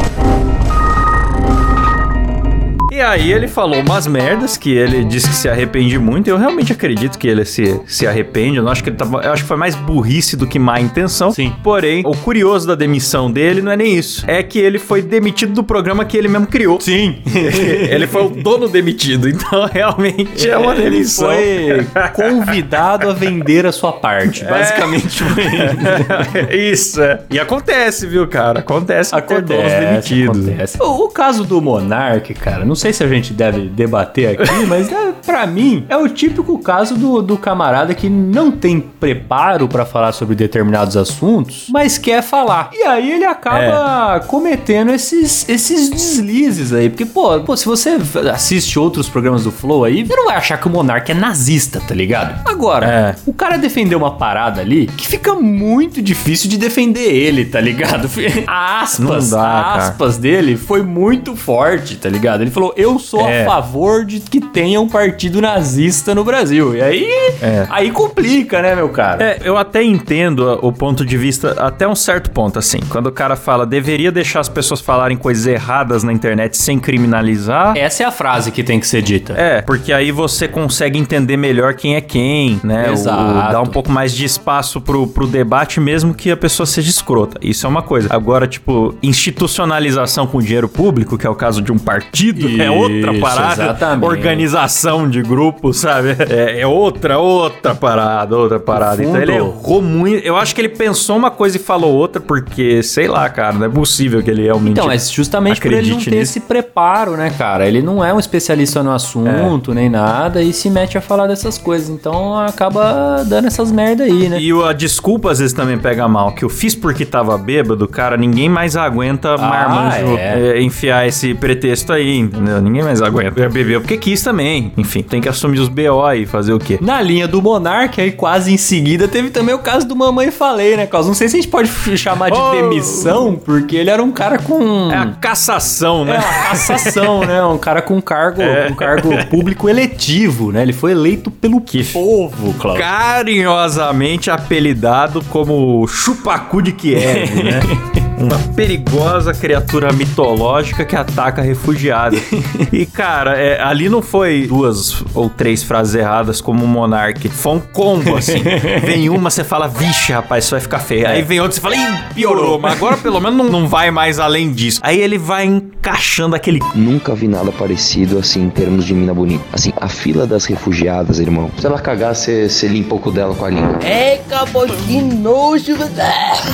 E 2.95 3.01
aí 3.01 3.33
ele 3.33 3.49
falou 3.49 3.81
umas 3.81 4.07
merdas 4.07 4.57
que 4.57 4.73
ele 4.73 5.03
disse 5.03 5.29
que 5.29 5.35
se 5.35 5.49
arrepende 5.49 5.99
muito. 5.99 6.29
Eu 6.29 6.39
realmente 6.39 6.73
acredito 6.73 7.19
que 7.19 7.27
ele 7.27 7.45
se, 7.45 7.81
se 7.87 8.07
arrepende. 8.07 8.59
Eu 8.59 8.63
não 8.63 8.71
acho 8.71 8.85
que 8.85 8.89
ele 8.91 8.97
tava. 8.97 9.21
Eu 9.21 9.33
acho 9.33 9.43
que 9.43 9.49
foi 9.49 9.57
mais 9.57 9.75
burrice 9.75 10.37
do 10.37 10.47
que 10.47 10.61
má 10.61 10.81
intenção. 10.81 11.33
Sim. 11.33 11.53
Porém, 11.61 12.05
o 12.07 12.17
curioso 12.17 12.69
da 12.69 12.77
demissão 12.77 13.29
dele 13.29 13.61
não 13.63 13.73
é 13.73 13.77
nem 13.77 13.97
isso. 13.97 14.25
É 14.29 14.45
que 14.45 14.61
ele 14.61 14.79
foi 14.79 15.03
demitido 15.03 15.53
do 15.53 15.65
programa 15.65 16.05
que 16.05 16.17
ele 16.17 16.29
mesmo 16.29 16.47
criou. 16.47 16.81
Sim. 16.81 17.19
ele 17.35 18.07
foi 18.07 18.27
o 18.27 18.29
dono 18.29 18.69
demitido. 18.69 19.29
Então, 19.29 19.67
realmente 19.75 20.49
é 20.49 20.57
uma 20.57 20.73
Ele 20.77 20.91
demissão. 20.91 21.31
foi 21.31 21.85
convidado 22.13 23.11
a 23.11 23.13
vender 23.13 23.67
a 23.67 23.73
sua 23.73 23.93
parte. 23.93 24.45
Basicamente 24.45 25.21
foi 25.21 26.55
isso, 26.71 27.03
é. 27.03 27.23
E 27.29 27.41
acontece, 27.41 28.07
viu, 28.07 28.29
cara? 28.29 28.61
Acontece. 28.61 29.13
demitidos. 29.17 30.47
acontece. 30.47 30.79
O, 30.81 31.07
o 31.07 31.09
caso 31.09 31.43
do 31.43 31.61
Monark, 31.61 32.33
cara, 32.35 32.65
não 32.65 32.77
sei 32.77 32.84
se 32.93 33.03
a 33.03 33.09
gente 33.09 33.33
deve 33.33 33.69
debater 33.69 34.39
aqui, 34.41 34.53
mas 34.67 34.91
é, 34.91 35.13
para 35.25 35.47
mim 35.47 35.85
é 35.89 35.97
o 35.97 36.09
típico 36.09 36.59
caso 36.59 36.97
do, 36.97 37.23
do 37.23 37.37
camarada 37.37 37.95
que 37.95 38.09
não 38.09 38.51
tem 38.51 38.81
preparo 38.81 39.69
pra 39.69 39.85
falar 39.85 40.13
sobre 40.13 40.35
determinados 40.35 40.97
assuntos, 40.97 41.67
mas 41.71 41.99
quer 41.99 42.23
falar. 42.23 42.71
E 42.73 42.83
aí 42.83 43.13
ele 43.13 43.25
acaba 43.25 44.21
cometendo 44.27 44.91
esses, 44.93 45.49
esses 45.49 45.89
deslizes 45.89 46.73
aí. 46.73 46.89
Porque, 46.89 47.05
pô, 47.05 47.41
pô, 47.41 47.57
se 47.57 47.67
você 47.67 47.97
assiste 48.33 48.79
outros 48.79 49.09
programas 49.09 49.45
do 49.45 49.51
Flow 49.53 49.85
aí, 49.85 50.05
você 50.05 50.15
não 50.17 50.27
vai 50.27 50.37
achar 50.37 50.59
que 50.59 50.67
o 50.67 50.71
Monark 50.71 51.11
é 51.11 51.15
nazista, 51.15 51.81
tá 51.81 51.95
ligado? 51.95 52.41
Agora, 52.45 52.87
É. 52.87 53.15
o 53.27 53.33
cara 53.33 53.57
defendeu 53.57 53.99
uma 53.99 54.13
parada 54.17 54.61
ali 54.61 54.87
que 54.87 55.07
fica 55.09 55.35
muito 55.35 56.01
difícil 56.03 56.49
de 56.51 56.59
defender 56.59 57.01
ele, 57.13 57.45
tá 57.45 57.61
ligado? 57.61 58.09
A 58.47 58.83
aspas, 58.83 59.31
dá, 59.31 59.75
aspas 59.75 60.17
dele 60.19 60.57
foi 60.57 60.83
muito 60.83 61.35
forte, 61.37 61.97
tá 61.97 62.09
ligado? 62.09 62.43
Ele 62.43 62.51
falou: 62.51 62.74
Eu 62.77 62.99
sou 62.99 63.27
É. 63.29 63.43
a 63.43 63.47
favor 63.47 64.05
de 64.05 64.21
que 64.21 64.41
tenha 64.41 64.81
um 64.81 64.89
partido 64.89 65.41
nazista 65.41 66.15
no 66.15 66.25
Brasil. 66.25 66.75
E 66.77 66.83
aí, 66.83 67.05
É. 67.41 67.67
aí 67.71 67.91
complica, 67.91 68.61
né, 68.63 68.75
meu 68.75 68.89
cara? 68.89 69.23
É, 69.25 69.39
eu 69.45 69.57
até 69.57 69.83
entendo 69.83 70.59
o 70.63 70.73
ponto 70.73 71.05
de 71.05 71.17
vista 71.17 71.53
até 71.59 71.87
um 71.87 71.95
certo 71.95 72.31
ponto, 72.31 72.59
assim. 72.59 72.79
Quando 72.89 73.07
o 73.07 73.13
cara 73.13 73.37
fala, 73.37 73.65
deveria 73.67 74.11
deixar 74.11 74.41
as 74.41 74.49
pessoas 74.49 74.81
falarem 74.81 75.17
coisas 75.17 75.47
erradas 75.47 76.03
na 76.03 76.13
internet 76.13 76.57
sem 76.57 76.79
criminalizar. 76.79 77.77
Essa 77.77 78.03
é 78.03 78.07
a 78.07 78.11
frase 78.11 78.51
que 78.51 78.63
tem 78.63 78.81
que 78.81 78.87
ser 78.87 79.03
dita. 79.03 79.35
É, 79.35 79.63
porque 79.63 79.93
aí 79.93 80.11
você 80.11 80.49
consegue 80.49 80.99
entender 80.99 81.37
melhor 81.37 81.75
quem 81.75 81.95
é 81.97 82.01
quem, 82.01 82.61
né? 82.65 82.87
O- 82.89 82.93
Exato. 82.93 83.53
dá 83.53 83.61
um 83.61 83.67
pouco 83.67 83.91
mais 83.91 84.13
de 84.15 84.25
espaço 84.25 84.81
pro, 84.81 85.07
pro 85.07 85.27
debate, 85.27 85.81
mesmo 85.81 86.15
que 86.15 86.31
a 86.31 86.37
pessoa 86.37 86.67
seja 86.67 86.91
escrota. 86.91 87.39
Isso 87.43 87.67
é 87.67 87.69
uma 87.69 87.83
coisa. 87.83 88.09
Agora, 88.11 88.47
tipo, 88.47 88.95
institucionalização 89.03 90.27
com 90.27 90.41
dinheiro 90.41 90.69
público, 90.69 91.17
que 91.19 91.27
é 91.27 91.31
o 91.31 91.35
caso 91.35 91.61
de 91.63 91.73
um 91.73 91.79
partido, 91.79 92.49
é 92.65 92.71
outra 92.71 93.15
parada. 93.21 93.63
exatamente. 93.63 94.07
Organização 94.07 95.09
de 95.09 95.23
grupo, 95.23 95.73
sabe? 95.73 96.17
É, 96.29 96.61
é 96.61 96.67
outra, 96.67 97.19
outra 97.19 97.75
parada, 97.75 98.37
outra 98.37 98.59
parada. 98.59 99.03
Então 99.03 99.21
ele 99.21 99.33
errou 99.33 99.83
muito. 99.83 100.25
Eu 100.25 100.37
acho 100.37 100.55
que 100.55 100.61
ele 100.61 100.69
pensou 100.69 101.17
uma 101.17 101.31
coisa 101.31 101.57
e 101.57 101.61
falou 101.61 101.95
outra, 101.95 102.21
porque, 102.21 102.83
sei 102.83 103.09
lá, 103.09 103.29
cara, 103.29 103.53
não 103.55 103.67
é 103.67 103.69
possível 103.69 104.23
que 104.23 104.31
ele 104.31 104.43
realmente. 104.43 104.73
Então, 104.73 104.87
mas 104.87 105.11
justamente 105.11 105.61
por 105.61 105.73
ele 105.73 105.91
não 105.91 105.99
ter 105.99 106.11
nisso. 106.11 106.23
esse 106.23 106.41
preparo, 106.41 107.17
né, 107.17 107.33
cara? 107.37 107.67
Ele 107.67 107.83
não 107.83 108.05
é 108.05 108.13
um 108.13 108.19
especialista 108.19 108.83
no 108.83 108.93
assunto, 108.93 109.75
nem 109.75 109.89
nada, 109.89 110.43
e 110.43 110.53
se 110.53 110.71
mete 110.71 110.97
a 110.99 111.01
falar 111.01 111.27
dessas 111.27 111.59
coisas. 111.59 111.89
Então 111.89 112.39
acaba 112.39 113.25
dando 113.25 113.47
essas 113.47 113.71
merda 113.71 114.05
aí, 114.05 114.29
né? 114.29 114.41
E 114.41 114.53
a 114.63 114.73
desculpa 114.73 115.31
às 115.31 115.39
vezes 115.39 115.53
também 115.53 115.79
pega 115.79 116.07
mal, 116.09 116.33
que 116.33 116.45
eu 116.45 116.49
fiz 116.49 116.75
porque 116.75 117.05
tava 117.05 117.37
bêbado, 117.37 117.87
cara, 117.89 118.17
ninguém 118.17 118.49
mais 118.49 118.77
aguenta 118.77 119.37
marmanjo 119.37 120.17
é. 120.17 120.59
é, 120.59 120.63
enfiar 120.63 121.07
esse 121.07 121.35
pretexto 121.35 121.93
aí, 121.93 122.19
entendeu? 122.19 122.54
Ninguém 122.61 122.83
mais 122.83 123.01
aguenta. 123.03 123.41
É, 123.43 123.49
Bebeu 123.49 123.81
porque 123.81 123.97
quis 123.97 124.23
também. 124.23 124.73
Enfim, 124.77 125.03
tem 125.03 125.21
que 125.21 125.29
assumir 125.29 125.59
os 125.61 125.69
BO 125.69 126.13
e 126.17 126.27
fazer 126.27 126.53
o 126.53 126.59
quê? 126.59 126.79
Na 126.81 127.01
linha 127.01 127.27
do 127.29 127.41
Monark, 127.43 128.01
aí 128.01 128.13
quase 128.13 128.53
em 128.53 128.57
seguida, 128.57 129.07
teve 129.09 129.31
também 129.31 129.55
o 129.55 129.59
caso 129.59 129.87
do 129.87 129.95
Mamãe 129.97 130.31
Falei, 130.31 130.77
né, 130.77 130.87
Carlos? 130.87 131.07
Não 131.09 131.15
sei 131.15 131.29
se 131.29 131.37
a 131.37 131.41
gente 131.41 131.51
pode 131.51 131.69
chamar 131.97 132.31
de 132.31 132.39
Oh! 132.39 132.51
demissão, 132.53 133.37
porque 133.37 133.77
ele 133.77 133.91
era 133.91 134.03
um 134.03 134.11
cara 134.13 134.39
com... 134.39 134.91
É 134.91 134.97
a 134.97 135.07
cassação, 135.21 136.03
É 136.03 136.05
né? 136.05 136.19
uma 136.19 136.49
cassação, 136.49 137.21
né? 137.25 137.43
Um 137.45 137.59
cara 137.59 137.81
com 137.83 138.01
cargo, 138.01 138.43
com 138.69 138.75
cargo 138.75 139.11
público 139.27 139.69
eletivo, 139.69 140.53
né? 140.53 140.63
Ele 140.63 140.73
foi 140.73 140.93
eleito 140.93 141.31
pelo 141.31 141.61
povo, 141.93 142.55
Cláudio. 142.55 142.83
Carinhosamente 142.83 144.31
apelidado 144.31 145.23
como 145.31 145.87
chupacu 145.87 146.63
de 146.63 146.73
Kiev, 146.73 147.43
né? 147.43 147.61
Uma 148.19 148.39
perigosa 148.55 149.33
criatura 149.35 149.93
mitológica 149.93 150.85
que 150.85 150.97
ataca 150.97 151.43
refugiados. 151.43 152.21
e, 152.73 152.87
cara, 152.87 153.37
é, 153.37 153.61
ali 153.63 153.89
não 153.89 154.01
foi 154.01 154.47
duas 154.47 155.05
ou 155.15 155.29
três 155.29 155.63
frases 155.63 155.95
erradas 155.95 156.41
como 156.41 156.65
o 156.65 156.69
Monark. 156.69 157.29
Foi 157.29 157.55
um 157.55 157.61
combo, 157.61 158.17
assim. 158.17 158.43
vem 158.85 159.09
uma, 159.09 159.31
você 159.31 159.45
fala, 159.45 159.69
vixe, 159.69 160.13
rapaz, 160.13 160.45
isso 160.45 160.53
vai 160.53 160.61
ficar 160.61 160.79
feio. 160.79 161.07
Aí 161.07 161.23
vem 161.23 161.41
outra, 161.41 161.55
você 161.55 161.61
fala, 161.61 161.77
ih, 161.77 162.15
piorou. 162.15 162.59
Mas 162.59 162.75
agora 162.75 162.97
pelo 162.97 163.21
menos 163.21 163.37
não, 163.37 163.61
não 163.61 163.69
vai 163.69 163.91
mais 163.91 164.19
além 164.19 164.53
disso. 164.53 164.81
Aí 164.83 165.01
ele 165.01 165.19
vai 165.19 165.45
encaixando 165.45 166.35
aquele 166.37 166.61
Nunca 166.75 167.15
vi 167.15 167.29
nada 167.29 167.53
parecido 167.53 168.19
assim 168.19 168.45
em 168.45 168.51
termos 168.51 168.85
de 168.85 168.95
mina 168.95 169.13
bonita. 169.13 169.45
Assim, 169.53 169.73
a 169.77 169.89
fila 169.89 170.27
das 170.27 170.45
refugiadas, 170.45 171.19
irmão. 171.19 171.51
Se 171.59 171.67
ela 171.67 171.81
cagar, 171.81 172.15
você 172.15 172.49
limpa 172.63 172.95
o 172.95 172.99
cu 172.99 173.11
dela 173.11 173.35
com 173.35 173.45
a 173.45 173.51
língua. 173.51 173.79
É, 173.83 174.15
acabou 174.15 174.67
que 174.67 175.03
nojo. 175.03 175.75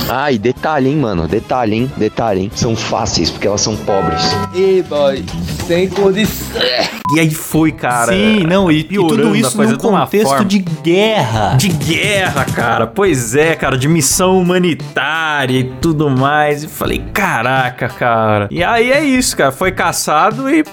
Ah, 0.09 0.31
e 0.31 0.37
detalhe, 0.37 0.89
hein, 0.89 0.97
mano. 0.97 1.27
Detalhe, 1.27 1.50
hein. 1.51 1.91
Detalhe, 1.97 2.43
hein. 2.43 2.51
São 2.55 2.75
fáceis, 2.75 3.29
porque 3.29 3.47
elas 3.47 3.61
são 3.61 3.75
pobres. 3.75 4.21
Ei, 4.53 4.81
boy, 4.83 5.23
sem 5.67 5.89
condição. 5.89 7.00
E 7.13 7.19
aí 7.19 7.29
foi, 7.31 7.71
cara. 7.71 8.13
Sim, 8.13 8.43
não, 8.43 8.71
e, 8.71 8.79
e 8.79 8.83
tudo 8.83 9.35
isso 9.35 9.61
num 9.61 9.77
contexto 9.77 10.29
forma. 10.29 10.45
de 10.45 10.59
guerra. 10.59 11.55
De 11.57 11.67
guerra, 11.67 12.45
cara. 12.45 12.87
Pois 12.87 13.35
é, 13.35 13.55
cara, 13.55 13.77
de 13.77 13.87
missão 13.87 14.39
humanitária 14.39 15.59
e 15.59 15.63
tudo 15.81 16.09
mais. 16.09 16.63
E 16.63 16.67
falei, 16.67 17.03
caraca, 17.13 17.87
cara. 17.89 18.47
E 18.49 18.63
aí 18.63 18.91
é 18.91 19.03
isso, 19.03 19.35
cara. 19.35 19.51
Foi 19.51 19.71
caçado 19.71 20.49
e 20.49 20.63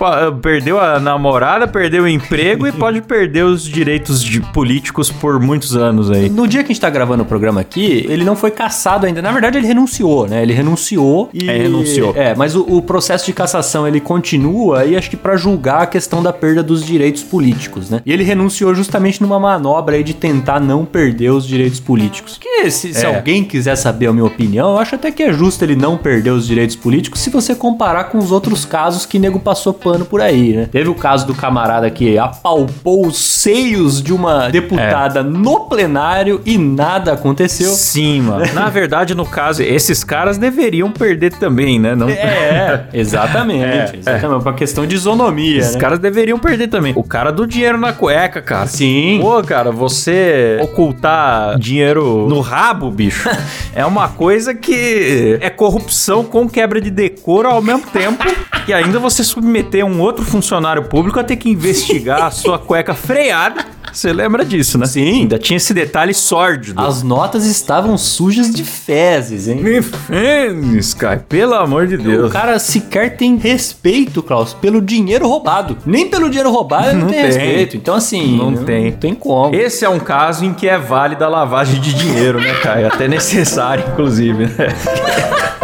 perdeu 0.41 0.81
a 0.81 1.01
namorada, 1.01 1.67
perdeu 1.67 2.05
o 2.05 2.09
emprego 2.09 2.67
e 2.67 2.73
pode 2.73 3.01
perder 3.03 3.45
os 3.45 3.65
direitos 3.65 4.23
de 4.23 4.41
políticos 4.41 5.11
por 5.11 5.41
muitos 5.41 5.77
anos 5.77 6.11
aí. 6.11 6.29
No 6.29 6.47
dia 6.47 6.63
que 6.63 6.71
a 6.71 6.75
gente 6.75 6.81
tá 6.81 6.91
gravando 6.91 7.23
o 7.23 7.27
programa 7.27 7.61
aqui, 7.61 8.07
ele 8.09 8.25
não 8.25 8.37
foi 8.37 8.51
caçado 8.51 9.07
ainda. 9.07 9.21
Na 9.21 9.33
verdade, 9.33 9.59
ele 9.59 9.67
renunciou, 9.67 10.27
né? 10.29 10.43
Ele 10.43 10.53
renunciou 10.53 11.31
e. 11.33 11.49
É, 11.49 11.59
renunciou. 11.59 12.13
É, 12.17 12.35
mas 12.35 12.55
o, 12.55 12.63
o 12.63 12.83
processo 12.83 13.27
de 13.27 13.33
cassação 13.33 13.87
ele 13.87 14.01
continua 14.01 14.85
e 14.85 14.97
acho 14.97 15.11
que 15.11 15.17
pra 15.17 15.37
julgar 15.37 15.83
a 15.83 15.87
questão 15.87 16.23
da 16.23 16.28
perda 16.33 16.63
dos 16.63 16.85
direitos 16.85 17.23
políticos, 17.23 17.91
né? 17.91 18.01
E 18.05 18.13
ele 18.13 18.25
renunciou 18.25 18.75
justamente 18.75 19.21
numa 19.23 19.39
manobra 19.39 19.97
aí 19.97 20.03
de 20.05 20.15
tentar 20.15 20.61
não 20.61 20.85
perder 20.85 21.31
os 21.31 21.47
direitos 21.47 21.81
políticos. 21.81 22.39
Que 22.41 22.71
se, 22.71 22.93
se 22.95 23.05
É. 23.05 23.15
alguém 23.17 23.45
quiser 23.45 23.77
saber 23.77 24.07
a 24.07 24.13
minha 24.13 24.25
opinião, 24.25 24.73
eu 24.73 24.79
acho 24.79 24.95
até 24.95 25.11
que 25.11 25.23
é 25.23 25.33
justo 25.33 25.65
ele 25.65 25.77
não 25.77 25.97
perder 25.97 26.31
os 26.31 26.47
direitos 26.47 26.77
políticos 26.77 27.21
se 27.21 27.31
você 27.31 27.55
comparar 27.55 28.05
com 28.05 28.19
os 28.19 28.31
outros 28.33 28.65
casos 28.65 29.05
que 29.07 29.19
nego 29.19 29.39
passou 29.41 29.73
pano 29.73 30.05
por 30.05 30.21
aí, 30.21 30.53
né? 30.55 30.69
Teve 30.71 30.89
o 30.89 30.95
caso 30.95 31.27
do 31.27 31.35
camarada 31.35 31.91
que 31.91 32.19
apalpou 32.19 33.07
os 33.07 33.19
seios 33.19 34.03
de 34.03 34.13
uma 34.13 34.49
deputada 34.49 35.23
no 35.23 35.61
plenário 35.61 36.41
e 36.45 36.57
nada 36.59 37.13
aconteceu. 37.13 37.71
Sim, 37.71 38.23
mano. 38.23 38.45
Na 38.53 38.69
verdade, 38.69 39.15
no 39.15 39.25
caso, 39.27 39.63
esses 39.63 40.03
caras 40.05 40.39
deveriam 40.39 40.91
perder 40.91 41.33
também, 41.35 41.79
né? 41.79 41.95
Não... 41.95 42.09
É, 42.09 42.87
exatamente. 42.93 43.65
É, 43.65 43.93
exatamente. 43.99 44.43
Uma 44.43 44.53
questão 44.55 44.87
de 44.87 44.95
isonomia, 44.95 45.59
Esses 45.59 45.75
né? 45.75 45.81
caras 45.81 45.99
deveriam 45.99 46.18
perder 46.39 46.69
também. 46.69 46.93
O 46.97 47.03
cara 47.03 47.31
do 47.31 47.47
dinheiro 47.47 47.79
na 47.79 47.93
cueca, 47.93 48.41
cara. 48.41 48.67
Sim. 48.67 49.19
Pô, 49.21 49.43
cara, 49.43 49.71
você 49.71 50.59
ocultar 50.61 51.59
dinheiro 51.59 52.27
no 52.29 52.41
rabo, 52.41 52.91
bicho, 52.91 53.29
é 53.75 53.85
uma 53.85 54.09
coisa 54.09 54.55
que 54.55 55.39
é 55.41 55.51
corrupção 55.51 56.25
com 56.25 56.49
quebra 56.49 56.81
de 56.81 56.91
decoro 56.91 57.49
ao 57.49 57.63
mesmo 57.63 57.87
tempo. 57.87 58.25
E 58.67 58.73
ainda 58.73 58.99
você 58.99 59.25
submeter 59.25 59.85
um 59.85 60.01
outro 60.01 60.25
funcionário 60.25 60.85
público 60.85 61.19
a 61.19 61.25
ter 61.25 61.37
que 61.37 61.49
investigar 61.49 62.23
a 62.23 62.31
sua 62.31 62.59
cueca 62.59 62.95
freada. 62.95 63.78
Você 63.93 64.13
lembra 64.13 64.45
disso, 64.45 64.79
né? 64.79 64.87
Sim. 64.87 65.21
Ainda 65.23 65.39
tinha 65.39 65.57
esse 65.57 65.73
detalhe 65.75 66.13
sórdido. 66.15 66.81
As 66.81 67.03
notas 67.03 67.45
estavam 67.47 67.97
sujas 67.99 68.51
de 68.51 68.65
fezes, 68.65 69.49
hein? 69.49 69.57
Me 69.63 69.83
fênis, 69.83 70.95
cara. 70.95 71.25
Pelo 71.29 71.55
amor 71.55 71.87
de 71.87 71.97
O 71.97 72.03
Deus. 72.03 72.33
cara 72.33 72.59
sequer 72.59 73.17
tem 73.17 73.37
respeito, 73.37 74.23
Klaus, 74.23 74.53
pelo 74.55 74.81
dinheiro 74.81 75.27
roubado. 75.29 75.77
Nem 75.87 76.09
pelo 76.09 76.29
dinheiro 76.29 76.51
roubado 76.51 76.87
ele 76.89 76.95
não, 76.95 77.01
Não 77.03 77.09
tem, 77.09 77.23
tem. 77.23 77.31
respeito. 77.33 77.77
Então, 77.77 77.95
assim. 77.95 78.37
Não 78.37 78.55
tem. 78.65 78.91
Não 78.91 78.99
tem 78.99 79.15
como. 79.15 79.55
Esse 79.55 79.85
é 79.85 79.89
um 79.89 79.99
caso 79.99 80.45
em 80.45 80.53
que 80.55 80.69
é 80.69 80.79
válida 80.79 81.25
a 81.25 81.29
lavagem 81.29 81.81
de 81.81 81.93
dinheiro, 81.95 82.41
né, 82.41 82.55
cara? 82.63 82.81
É 82.81 82.87
até 82.87 83.09
necessário, 83.09 83.85
inclusive, 83.93 84.47
né? 84.47 84.69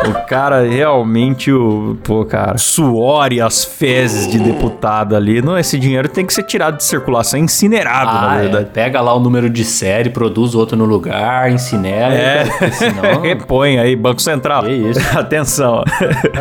O 0.06 0.26
cara 0.26 0.68
realmente, 0.68 1.50
o, 1.50 1.96
pô, 2.04 2.26
cara, 2.26 2.58
suor 2.58 3.32
e 3.32 3.40
as 3.40 3.64
fezes 3.64 4.30
de 4.30 4.38
deputado 4.38 5.16
ali, 5.16 5.40
não, 5.40 5.58
esse 5.58 5.78
dinheiro 5.78 6.08
tem 6.10 6.26
que 6.26 6.34
ser 6.34 6.42
tirado 6.42 6.76
de 6.76 6.84
circulação, 6.84 7.40
incinerado, 7.40 8.13
na 8.14 8.30
Ah, 8.30 8.36
é. 8.36 8.40
verdade. 8.42 8.68
Pega 8.72 9.00
lá 9.00 9.14
o 9.14 9.20
número 9.20 9.48
de 9.50 9.64
série, 9.64 10.10
produz 10.10 10.54
outro 10.54 10.76
no 10.76 10.84
lugar, 10.84 11.50
incinera. 11.50 12.14
É, 12.14 12.44
porque 12.58 12.70
senão... 12.72 13.20
repõe 13.22 13.78
aí, 13.78 13.94
Banco 13.96 14.20
Central. 14.22 14.64
Que 14.64 14.70
isso. 14.72 15.00
Atenção. 15.18 15.82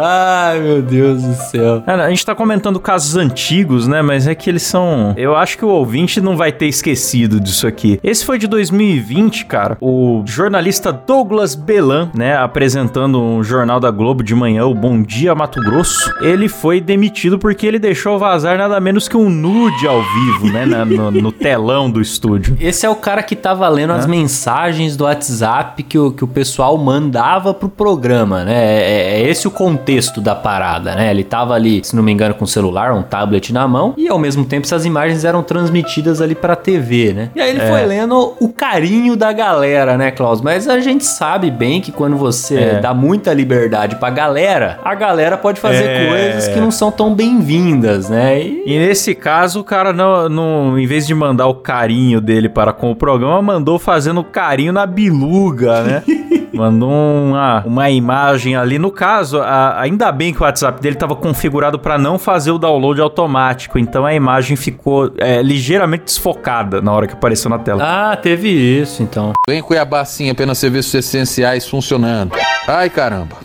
Ai, 0.01 0.59
meu 0.59 0.81
Deus 0.81 1.21
do 1.23 1.33
céu. 1.35 1.83
A 1.85 2.09
gente 2.09 2.25
tá 2.25 2.35
comentando 2.35 2.79
casos 2.79 3.15
antigos, 3.15 3.87
né? 3.87 4.01
Mas 4.01 4.27
é 4.27 4.35
que 4.35 4.49
eles 4.49 4.63
são. 4.63 5.13
Eu 5.17 5.35
acho 5.35 5.57
que 5.57 5.65
o 5.65 5.69
ouvinte 5.69 6.21
não 6.21 6.35
vai 6.37 6.51
ter 6.51 6.67
esquecido 6.67 7.39
disso 7.39 7.67
aqui. 7.67 7.99
Esse 8.03 8.25
foi 8.25 8.37
de 8.37 8.47
2020, 8.47 9.45
cara. 9.45 9.77
O 9.81 10.23
jornalista 10.25 10.91
Douglas 10.91 11.55
Belan, 11.55 12.09
né? 12.13 12.37
Apresentando 12.37 13.21
um 13.21 13.43
jornal 13.43 13.79
da 13.79 13.91
Globo 13.91 14.23
de 14.23 14.35
manhã, 14.35 14.65
o 14.65 14.73
Bom 14.73 15.01
Dia 15.01 15.33
Mato 15.35 15.59
Grosso. 15.61 16.11
Ele 16.21 16.47
foi 16.47 16.79
demitido 16.81 17.37
porque 17.39 17.65
ele 17.65 17.79
deixou 17.79 18.17
vazar 18.19 18.57
nada 18.57 18.79
menos 18.79 19.07
que 19.07 19.17
um 19.17 19.29
nude 19.29 19.87
ao 19.87 20.01
vivo, 20.01 20.51
né? 20.51 20.65
na- 20.65 20.85
no, 20.85 21.11
no 21.11 21.31
telão 21.31 21.62
do 21.91 22.01
estúdio. 22.01 22.57
Esse 22.59 22.85
é 22.85 22.89
o 22.89 22.95
cara 22.95 23.23
que 23.23 23.35
tava 23.35 23.67
lendo 23.69 23.93
as 23.93 24.05
mensagens 24.05 24.95
do 24.97 25.05
WhatsApp 25.05 25.81
que 25.83 25.97
o, 25.97 26.11
que 26.11 26.23
o 26.23 26.27
pessoal 26.27 26.77
mandava 26.77 27.53
pro 27.53 27.69
programa, 27.69 28.43
né? 28.43 28.53
É, 28.53 29.21
é 29.21 29.29
esse 29.29 29.47
o 29.47 29.51
contexto 29.51 30.19
da 30.19 30.35
parada, 30.35 30.93
né? 30.95 31.09
Ele 31.09 31.23
tava 31.23 31.53
ali, 31.53 31.81
se 31.83 31.95
não 31.95 32.03
me 32.03 32.11
engano, 32.11 32.33
com 32.35 32.43
o 32.43 32.47
celular, 32.47 32.93
um 32.93 33.01
tablet 33.01 33.51
na 33.53 33.67
mão, 33.67 33.93
e 33.97 34.07
ao 34.09 34.19
mesmo 34.19 34.43
tempo 34.45 34.65
essas 34.65 34.85
imagens 34.85 35.23
eram 35.23 35.41
transmitidas 35.41 36.21
ali 36.21 36.35
pra 36.35 36.55
TV, 36.55 37.13
né? 37.13 37.29
E 37.35 37.41
aí 37.41 37.49
ele 37.51 37.61
foi 37.61 37.85
lendo 37.85 38.33
o 38.39 38.49
carinho 38.49 39.15
da 39.15 39.31
galera, 39.31 39.97
né, 39.97 40.11
Klaus? 40.11 40.41
Mas 40.41 40.67
a 40.67 40.79
gente 40.79 41.05
sabe 41.05 41.49
bem 41.49 41.79
que 41.81 41.91
quando 41.91 42.17
você 42.17 42.57
É. 42.57 42.79
dá 42.79 42.93
muita 42.93 43.33
liberdade 43.33 43.95
pra 43.95 44.09
galera, 44.09 44.79
a 44.83 44.93
galera 44.93 45.37
pode 45.37 45.59
fazer 45.59 45.83
É. 45.85 46.07
coisas 46.07 46.47
que 46.49 46.59
não 46.59 46.71
são 46.71 46.91
tão 46.91 47.13
bem-vindas, 47.13 48.09
né? 48.09 48.41
E 48.41 48.63
E 48.73 48.79
nesse 48.79 49.13
caso, 49.13 49.59
o 49.59 49.63
cara, 49.63 49.93
não, 49.93 50.27
não, 50.27 50.79
em 50.79 50.87
vez 50.87 51.05
de 51.05 51.13
mandar 51.13 51.45
o 51.47 51.52
carinho 51.55 52.19
dele 52.21 52.49
para 52.49 52.71
com 52.73 52.91
o 52.91 52.95
programa, 52.95 53.41
mandou 53.41 53.77
fazendo 53.79 54.23
carinho 54.23 54.73
na 54.73 54.85
biluga, 54.85 55.81
né? 55.83 56.03
Mandou 56.53 56.91
uma, 56.91 57.63
uma 57.65 57.89
imagem 57.89 58.55
ali. 58.55 58.77
No 58.77 58.91
caso, 58.91 59.41
a- 59.41 59.81
ainda 59.81 60.11
bem 60.11 60.31
que 60.31 60.39
o 60.39 60.43
WhatsApp 60.43 60.79
dele 60.79 60.95
estava 60.95 61.15
configurado 61.15 61.79
para 61.79 61.97
não 61.97 62.19
fazer 62.19 62.51
o 62.51 62.59
download 62.59 63.01
automático. 63.01 63.79
Então 63.79 64.05
a 64.05 64.13
imagem 64.13 64.55
ficou 64.55 65.11
é, 65.17 65.41
ligeiramente 65.41 66.03
desfocada 66.03 66.79
na 66.79 66.91
hora 66.93 67.07
que 67.07 67.13
apareceu 67.15 67.49
na 67.49 67.57
tela. 67.57 67.81
Ah, 67.83 68.15
teve 68.15 68.49
isso, 68.49 69.01
então. 69.01 69.33
Vem 69.47 69.63
Cuiabá 69.63 70.05
sim, 70.05 70.29
apenas 70.29 70.59
serviços 70.59 70.93
essenciais 70.93 71.67
funcionando. 71.67 72.35
Ai 72.67 72.87
caramba. 72.87 73.37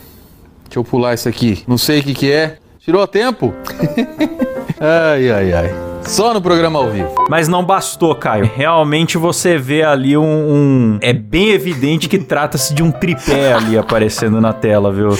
Deixa 0.64 0.78
eu 0.78 0.84
pular 0.84 1.14
isso 1.14 1.30
aqui. 1.30 1.64
Não 1.66 1.78
sei 1.78 2.00
o 2.00 2.02
que 2.02 2.12
que 2.12 2.30
é. 2.30 2.58
Tirou 2.80 3.06
tempo? 3.06 3.54
ai, 4.78 5.30
ai, 5.30 5.52
ai. 5.54 5.87
Só 6.02 6.32
no 6.32 6.40
programa 6.40 6.78
ao 6.78 6.88
vivo. 6.90 7.14
Mas 7.28 7.48
não 7.48 7.62
bastou, 7.62 8.14
Caio. 8.14 8.50
Realmente 8.54 9.18
você 9.18 9.58
vê 9.58 9.82
ali 9.82 10.16
um. 10.16 10.22
um- 10.24 10.98
É 11.02 11.12
bem 11.12 11.50
evidente 11.50 12.08
que 12.08 12.18
trata-se 12.18 12.72
de 12.72 12.82
um 12.82 12.90
tripé 12.90 13.52
ali 13.52 13.76
aparecendo 13.76 14.40
na 14.40 14.52
tela, 14.54 14.90
viu? 14.90 15.10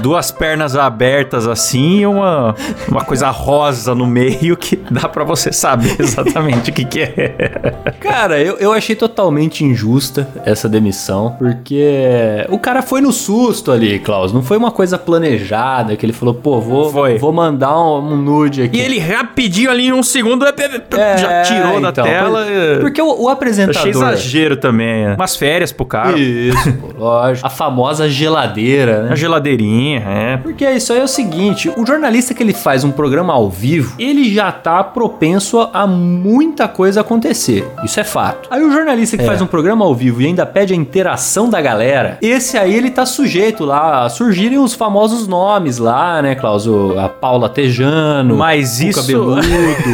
Duas 0.00 0.30
pernas 0.30 0.76
abertas 0.76 1.48
assim 1.48 2.00
e 2.00 2.06
uma, 2.06 2.54
uma 2.88 3.04
coisa 3.04 3.30
rosa 3.30 3.94
no 3.96 4.06
meio 4.06 4.56
que 4.56 4.76
dá 4.90 5.08
pra 5.08 5.24
você 5.24 5.52
saber 5.52 5.96
exatamente 5.98 6.70
o 6.70 6.72
que, 6.72 6.84
que 6.84 7.00
é. 7.00 7.74
Cara, 8.00 8.38
eu, 8.40 8.56
eu 8.58 8.72
achei 8.72 8.94
totalmente 8.94 9.64
injusta 9.64 10.28
essa 10.44 10.68
demissão, 10.68 11.34
porque 11.38 12.46
o 12.48 12.58
cara 12.60 12.80
foi 12.80 13.00
no 13.00 13.12
susto 13.12 13.72
ali, 13.72 13.98
Klaus. 13.98 14.32
Não 14.32 14.42
foi 14.42 14.56
uma 14.56 14.70
coisa 14.70 14.96
planejada 14.96 15.96
que 15.96 16.06
ele 16.06 16.12
falou, 16.12 16.34
pô, 16.34 16.60
vou, 16.60 16.90
Foi. 16.92 17.18
vou 17.18 17.32
mandar 17.32 17.76
um, 17.76 18.12
um 18.12 18.16
nude 18.16 18.62
aqui. 18.62 18.76
E 18.78 18.80
ele 18.80 18.98
rapidinho 19.00 19.70
ali 19.70 19.86
em 19.88 19.92
um 20.02 20.04
segundo 20.04 20.44
já 20.44 21.42
tirou 21.42 21.80
da 21.80 21.88
então, 21.90 22.04
tela. 22.04 22.44
por- 22.44 22.80
Porque 22.82 23.00
o, 23.00 23.22
o 23.22 23.28
apresentador. 23.28 23.78
achei 23.80 23.90
exagero 23.90 24.56
também. 24.56 25.04
é. 25.06 25.14
Umas 25.14 25.36
férias 25.36 25.72
pro 25.72 25.84
cara. 25.86 26.18
Isso, 26.18 26.72
pô, 26.74 26.88
lógico. 27.04 27.46
A 27.46 27.50
famosa 27.50 28.08
geladeira, 28.08 29.02
né? 29.04 29.12
A 29.12 29.14
geladeirinha, 29.14 30.00
é. 30.06 30.36
Porque 30.38 30.68
isso 30.70 30.92
aí 30.92 30.98
é 31.00 31.04
o 31.04 31.08
seguinte, 31.08 31.70
o 31.76 31.86
jornalista 31.86 32.34
que 32.34 32.42
ele 32.42 32.52
faz 32.52 32.84
um 32.84 32.90
programa 32.90 33.32
ao 33.32 33.48
vivo, 33.48 33.94
ele 33.98 34.32
já 34.32 34.50
tá 34.50 34.82
propenso 34.82 35.68
a 35.72 35.86
muita 35.86 36.66
coisa 36.68 37.00
acontecer. 37.00 37.66
Isso 37.84 37.98
é 38.00 38.04
fato. 38.04 38.48
Aí 38.50 38.62
o 38.62 38.72
jornalista 38.72 39.16
que 39.16 39.24
faz 39.24 39.40
um 39.40 39.46
programa 39.46 39.84
ao 39.84 39.94
vivo 39.94 40.20
e 40.22 40.26
ainda 40.26 40.44
pede 40.46 40.72
a 40.72 40.76
interação 40.76 41.48
da 41.48 41.60
galera, 41.60 42.18
esse 42.20 42.56
aí 42.58 42.74
ele 42.74 42.90
tá 42.90 43.06
sujeito 43.06 43.64
lá 43.64 44.04
a 44.04 44.08
surgirem 44.08 44.58
os 44.58 44.74
famosos 44.74 45.26
nomes 45.28 45.78
lá, 45.78 46.20
né, 46.22 46.34
Klaus? 46.34 46.62
A 46.98 47.08
Paula 47.08 47.48
Tejano, 47.48 48.36
Mas 48.36 48.78
o 48.80 48.84
isso- 48.84 49.00
cabeludo. 49.00 49.42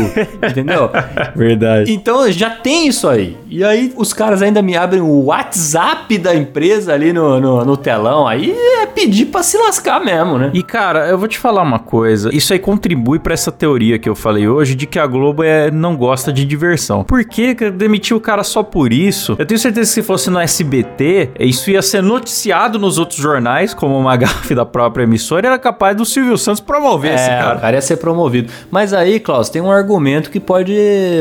entendeu? 0.48 0.90
Verdade. 1.34 1.92
Então 1.92 2.30
já 2.30 2.50
tem 2.50 2.86
isso 2.88 3.08
aí. 3.08 3.36
E 3.48 3.62
aí 3.64 3.92
os 3.96 4.12
caras 4.12 4.42
ainda 4.42 4.60
me 4.62 4.76
abrem 4.76 5.00
o 5.00 5.24
WhatsApp 5.24 6.16
da 6.18 6.34
empresa 6.34 6.92
ali 6.92 7.12
no, 7.12 7.40
no, 7.40 7.64
no 7.64 7.76
telão. 7.76 8.26
Aí 8.26 8.50
é 8.82 8.86
pedir 8.86 9.26
pra 9.26 9.42
se 9.42 9.56
lascar 9.58 10.00
mesmo, 10.04 10.38
né? 10.38 10.50
E 10.54 10.62
cara, 10.62 11.08
eu 11.08 11.18
vou 11.18 11.28
te 11.28 11.38
falar 11.38 11.62
uma 11.62 11.78
coisa. 11.78 12.34
Isso 12.34 12.52
aí 12.52 12.58
contribui 12.58 13.18
pra 13.18 13.34
essa 13.34 13.50
teoria 13.52 13.98
que 13.98 14.08
eu 14.08 14.14
falei 14.14 14.48
hoje 14.48 14.74
de 14.74 14.86
que 14.86 14.98
a 14.98 15.06
Globo 15.06 15.42
é, 15.42 15.70
não 15.70 15.96
gosta 15.96 16.32
de 16.32 16.44
diversão. 16.44 17.04
Por 17.04 17.24
que 17.24 17.54
demitiu 17.70 18.16
o 18.16 18.20
cara 18.20 18.42
só 18.44 18.62
por 18.62 18.92
isso? 18.92 19.36
Eu 19.38 19.46
tenho 19.46 19.58
certeza 19.58 19.88
que 19.88 19.94
se 19.94 20.02
fosse 20.02 20.30
no 20.30 20.38
SBT, 20.38 21.30
isso 21.40 21.70
ia 21.70 21.82
ser 21.82 22.02
noticiado 22.02 22.78
nos 22.78 22.98
outros 22.98 23.18
jornais, 23.18 23.72
como 23.74 23.98
uma 23.98 24.14
gafe 24.16 24.54
da 24.54 24.64
própria 24.66 25.04
emissora, 25.04 25.46
era 25.46 25.58
capaz 25.58 25.96
do 25.96 26.04
Silvio 26.04 26.36
Santos 26.36 26.60
promover 26.60 27.14
esse 27.14 27.28
É, 27.30 27.38
cara. 27.38 27.56
o 27.56 27.60
cara 27.60 27.76
ia 27.76 27.82
ser 27.82 27.96
promovido. 27.96 28.52
Mas 28.70 28.92
aí, 28.92 29.18
Klaus, 29.20 29.48
tem 29.48 29.62
um 29.62 29.70
argumento 29.70 29.87
que 30.30 30.38
pode 30.40 30.74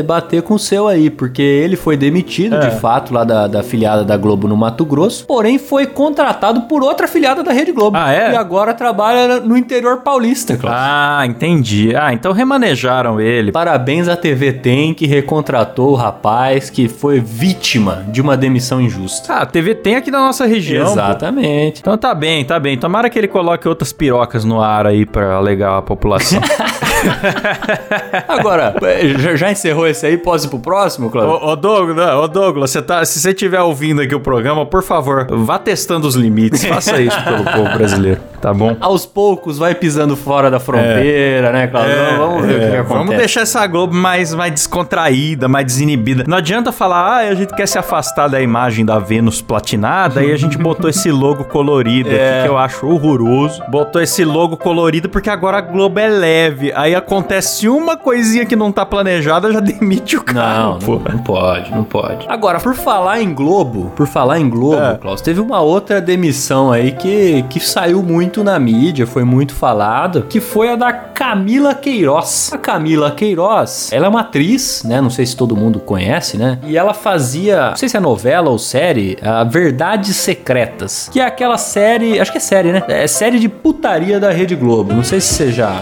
bater 0.06 0.42
com 0.42 0.54
o 0.54 0.58
seu 0.58 0.86
aí, 0.88 1.08
porque 1.10 1.42
ele 1.42 1.76
foi 1.76 1.96
demitido, 1.96 2.56
É. 2.56 2.68
de 2.68 2.80
fato, 2.80 3.12
lá 3.14 3.24
da, 3.24 3.46
da 3.46 3.62
filiada 3.62 4.04
da 4.04 4.16
Globo 4.16 4.46
no 4.46 4.56
Mato 4.56 4.84
Grosso, 4.84 5.24
porém 5.26 5.58
foi 5.58 5.86
contratado 5.86 6.62
por 6.62 6.82
outra 6.82 7.08
filiada 7.08 7.42
da 7.42 7.52
Rede 7.52 7.72
Globo. 7.72 7.96
Ah, 7.96 8.12
é? 8.12 8.32
E 8.32 8.36
agora 8.36 8.74
trabalha 8.74 9.40
no 9.40 9.56
interior 9.56 9.98
paulista. 9.98 10.58
Ah, 10.64 11.22
entendi. 11.26 11.94
Ah, 11.96 12.12
então 12.12 12.32
remanejaram 12.32 13.20
ele. 13.20 13.52
Parabéns 13.52 14.08
à 14.08 14.16
TV 14.16 14.52
Tem 14.52 14.92
que 14.94 15.06
recontratou 15.06 15.92
o 15.92 15.94
rapaz 15.94 16.70
que 16.70 16.88
foi 16.88 17.20
vítima 17.20 18.04
de 18.08 18.20
uma 18.20 18.36
demissão 18.36 18.80
injusta. 18.80 19.32
Ah, 19.32 19.42
a 19.42 19.46
TV 19.46 19.74
tem 19.74 19.96
aqui 19.96 20.10
na 20.10 20.18
nossa 20.20 20.46
região. 20.46 20.86
pô. 20.86 20.92
Exatamente. 20.92 21.80
Então 21.80 21.96
tá 21.96 22.14
bem, 22.14 22.44
tá 22.44 22.58
bem. 22.58 22.76
Tomara 22.76 23.08
que 23.10 23.18
ele 23.18 23.28
coloque 23.28 23.68
outras 23.68 23.92
pirocas 23.92 24.44
no 24.44 24.60
ar 24.60 24.86
aí 24.86 25.04
pra 25.06 25.34
alegar 25.34 25.78
a 25.78 25.82
população. 25.82 26.40
Agora, 28.26 28.74
já, 29.18 29.36
já 29.36 29.52
encerrou 29.52 29.86
esse 29.86 30.06
aí? 30.06 30.16
Posso 30.16 30.46
ir 30.46 30.50
pro 30.50 30.58
próximo, 30.58 31.10
Cláudio? 31.10 31.34
Ô, 31.34 31.52
ô 31.52 31.56
Douglas, 31.56 32.14
ô 32.14 32.28
Douglas, 32.28 32.70
você 32.70 32.82
tá, 32.82 33.04
se 33.04 33.20
você 33.20 33.30
estiver 33.30 33.60
ouvindo 33.60 34.00
aqui 34.00 34.14
o 34.14 34.20
programa, 34.20 34.66
por 34.66 34.82
favor, 34.82 35.26
vá 35.30 35.58
testando 35.58 36.06
os 36.06 36.14
limites. 36.14 36.64
Faça 36.64 37.00
isso 37.00 37.22
pelo 37.24 37.44
povo 37.44 37.76
brasileiro, 37.76 38.20
tá 38.40 38.52
bom? 38.54 38.76
Aos 38.80 39.04
poucos 39.06 39.58
vai 39.58 39.74
pisando 39.74 40.16
fora 40.16 40.50
da 40.50 40.58
fronteira, 40.60 41.52
né, 41.52 41.66
Cláudio? 41.66 41.94
vamos 42.18 42.46
ver 42.46 42.54
o 42.56 42.60
que, 42.60 42.70
que 42.70 42.76
acontece. 42.76 42.94
É, 42.94 42.98
Vamos 42.98 43.16
deixar 43.16 43.40
essa 43.42 43.66
Globo 43.66 43.94
mais, 43.94 44.34
mais 44.34 44.52
descontraída, 44.52 45.48
mais 45.48 45.66
desinibida. 45.66 46.24
Não 46.26 46.36
adianta 46.38 46.72
falar, 46.72 47.00
ah, 47.02 47.16
a 47.28 47.34
gente 47.34 47.54
quer 47.54 47.66
se 47.66 47.78
afastar 47.78 48.28
da 48.28 48.40
imagem 48.40 48.84
da 48.84 48.98
Vênus 48.98 49.40
platinada, 49.42 50.20
aí 50.20 50.32
a 50.32 50.36
gente 50.36 50.56
botou 50.58 50.88
esse 50.88 51.10
logo 51.10 51.44
colorido 51.44 52.10
É. 52.10 52.38
aqui, 52.38 52.42
que 52.44 52.48
eu 52.48 52.58
acho 52.58 52.86
horroroso. 52.86 53.62
Botou 53.70 54.00
esse 54.00 54.24
logo 54.24 54.56
colorido 54.56 55.08
porque 55.08 55.30
agora 55.30 55.58
a 55.58 55.60
Globo 55.60 55.98
é 56.00 56.08
leve. 56.08 56.72
Aí 56.74 56.94
acontece 56.94 57.68
uma 57.68 57.96
coisinha 57.96 58.44
que 58.46 58.56
não 58.56 58.72
tá 58.72 58.84
planejada, 58.86 59.52
já 59.52 59.60
demite 59.60 60.16
o 60.16 60.22
cara. 60.22 60.58
Não, 60.64 60.78
pô. 60.78 60.92
não, 61.04 61.12
não 61.16 61.18
pode, 61.22 61.70
não 61.70 61.84
pode. 61.84 62.26
Agora, 62.28 62.58
por 62.60 62.74
falar 62.74 63.20
em 63.20 63.32
Globo, 63.32 63.92
por 63.96 64.06
falar 64.06 64.38
em 64.38 64.48
Globo, 64.48 64.76
É. 64.82 64.96
Klaus, 64.96 65.20
teve 65.20 65.40
uma 65.40 65.60
outra 65.60 66.00
demissão 66.00 66.72
aí 66.72 66.92
que, 66.92 67.44
que 67.50 67.60
saiu 67.60 68.02
muito 68.02 68.27
na 68.36 68.58
mídia, 68.58 69.06
foi 69.06 69.24
muito 69.24 69.54
falado, 69.54 70.26
que 70.28 70.40
foi 70.40 70.70
a 70.70 70.76
da 70.76 70.92
Camila 70.92 71.74
Queiroz. 71.74 72.50
A 72.52 72.58
Camila 72.58 73.10
Queiroz, 73.10 73.90
ela 73.92 74.06
é 74.06 74.08
uma 74.08 74.20
atriz, 74.20 74.82
né? 74.84 75.00
Não 75.00 75.10
sei 75.10 75.26
se 75.26 75.36
todo 75.36 75.56
mundo 75.56 75.80
conhece, 75.80 76.36
né? 76.36 76.58
E 76.64 76.76
ela 76.76 76.94
fazia, 76.94 77.70
não 77.70 77.76
sei 77.76 77.88
se 77.88 77.96
é 77.96 78.00
novela 78.00 78.50
ou 78.50 78.58
série, 78.58 79.16
a 79.22 79.44
Verdades 79.44 80.16
Secretas, 80.16 81.08
que 81.12 81.20
é 81.20 81.24
aquela 81.24 81.58
série, 81.58 82.20
acho 82.20 82.30
que 82.30 82.38
é 82.38 82.40
série, 82.40 82.72
né? 82.72 82.82
É 82.88 83.06
série 83.06 83.38
de 83.38 83.48
putaria 83.48 84.20
da 84.20 84.30
Rede 84.30 84.54
Globo. 84.54 84.92
Não 84.92 85.02
sei 85.02 85.20
se 85.20 85.34
você 85.34 85.52
já, 85.52 85.80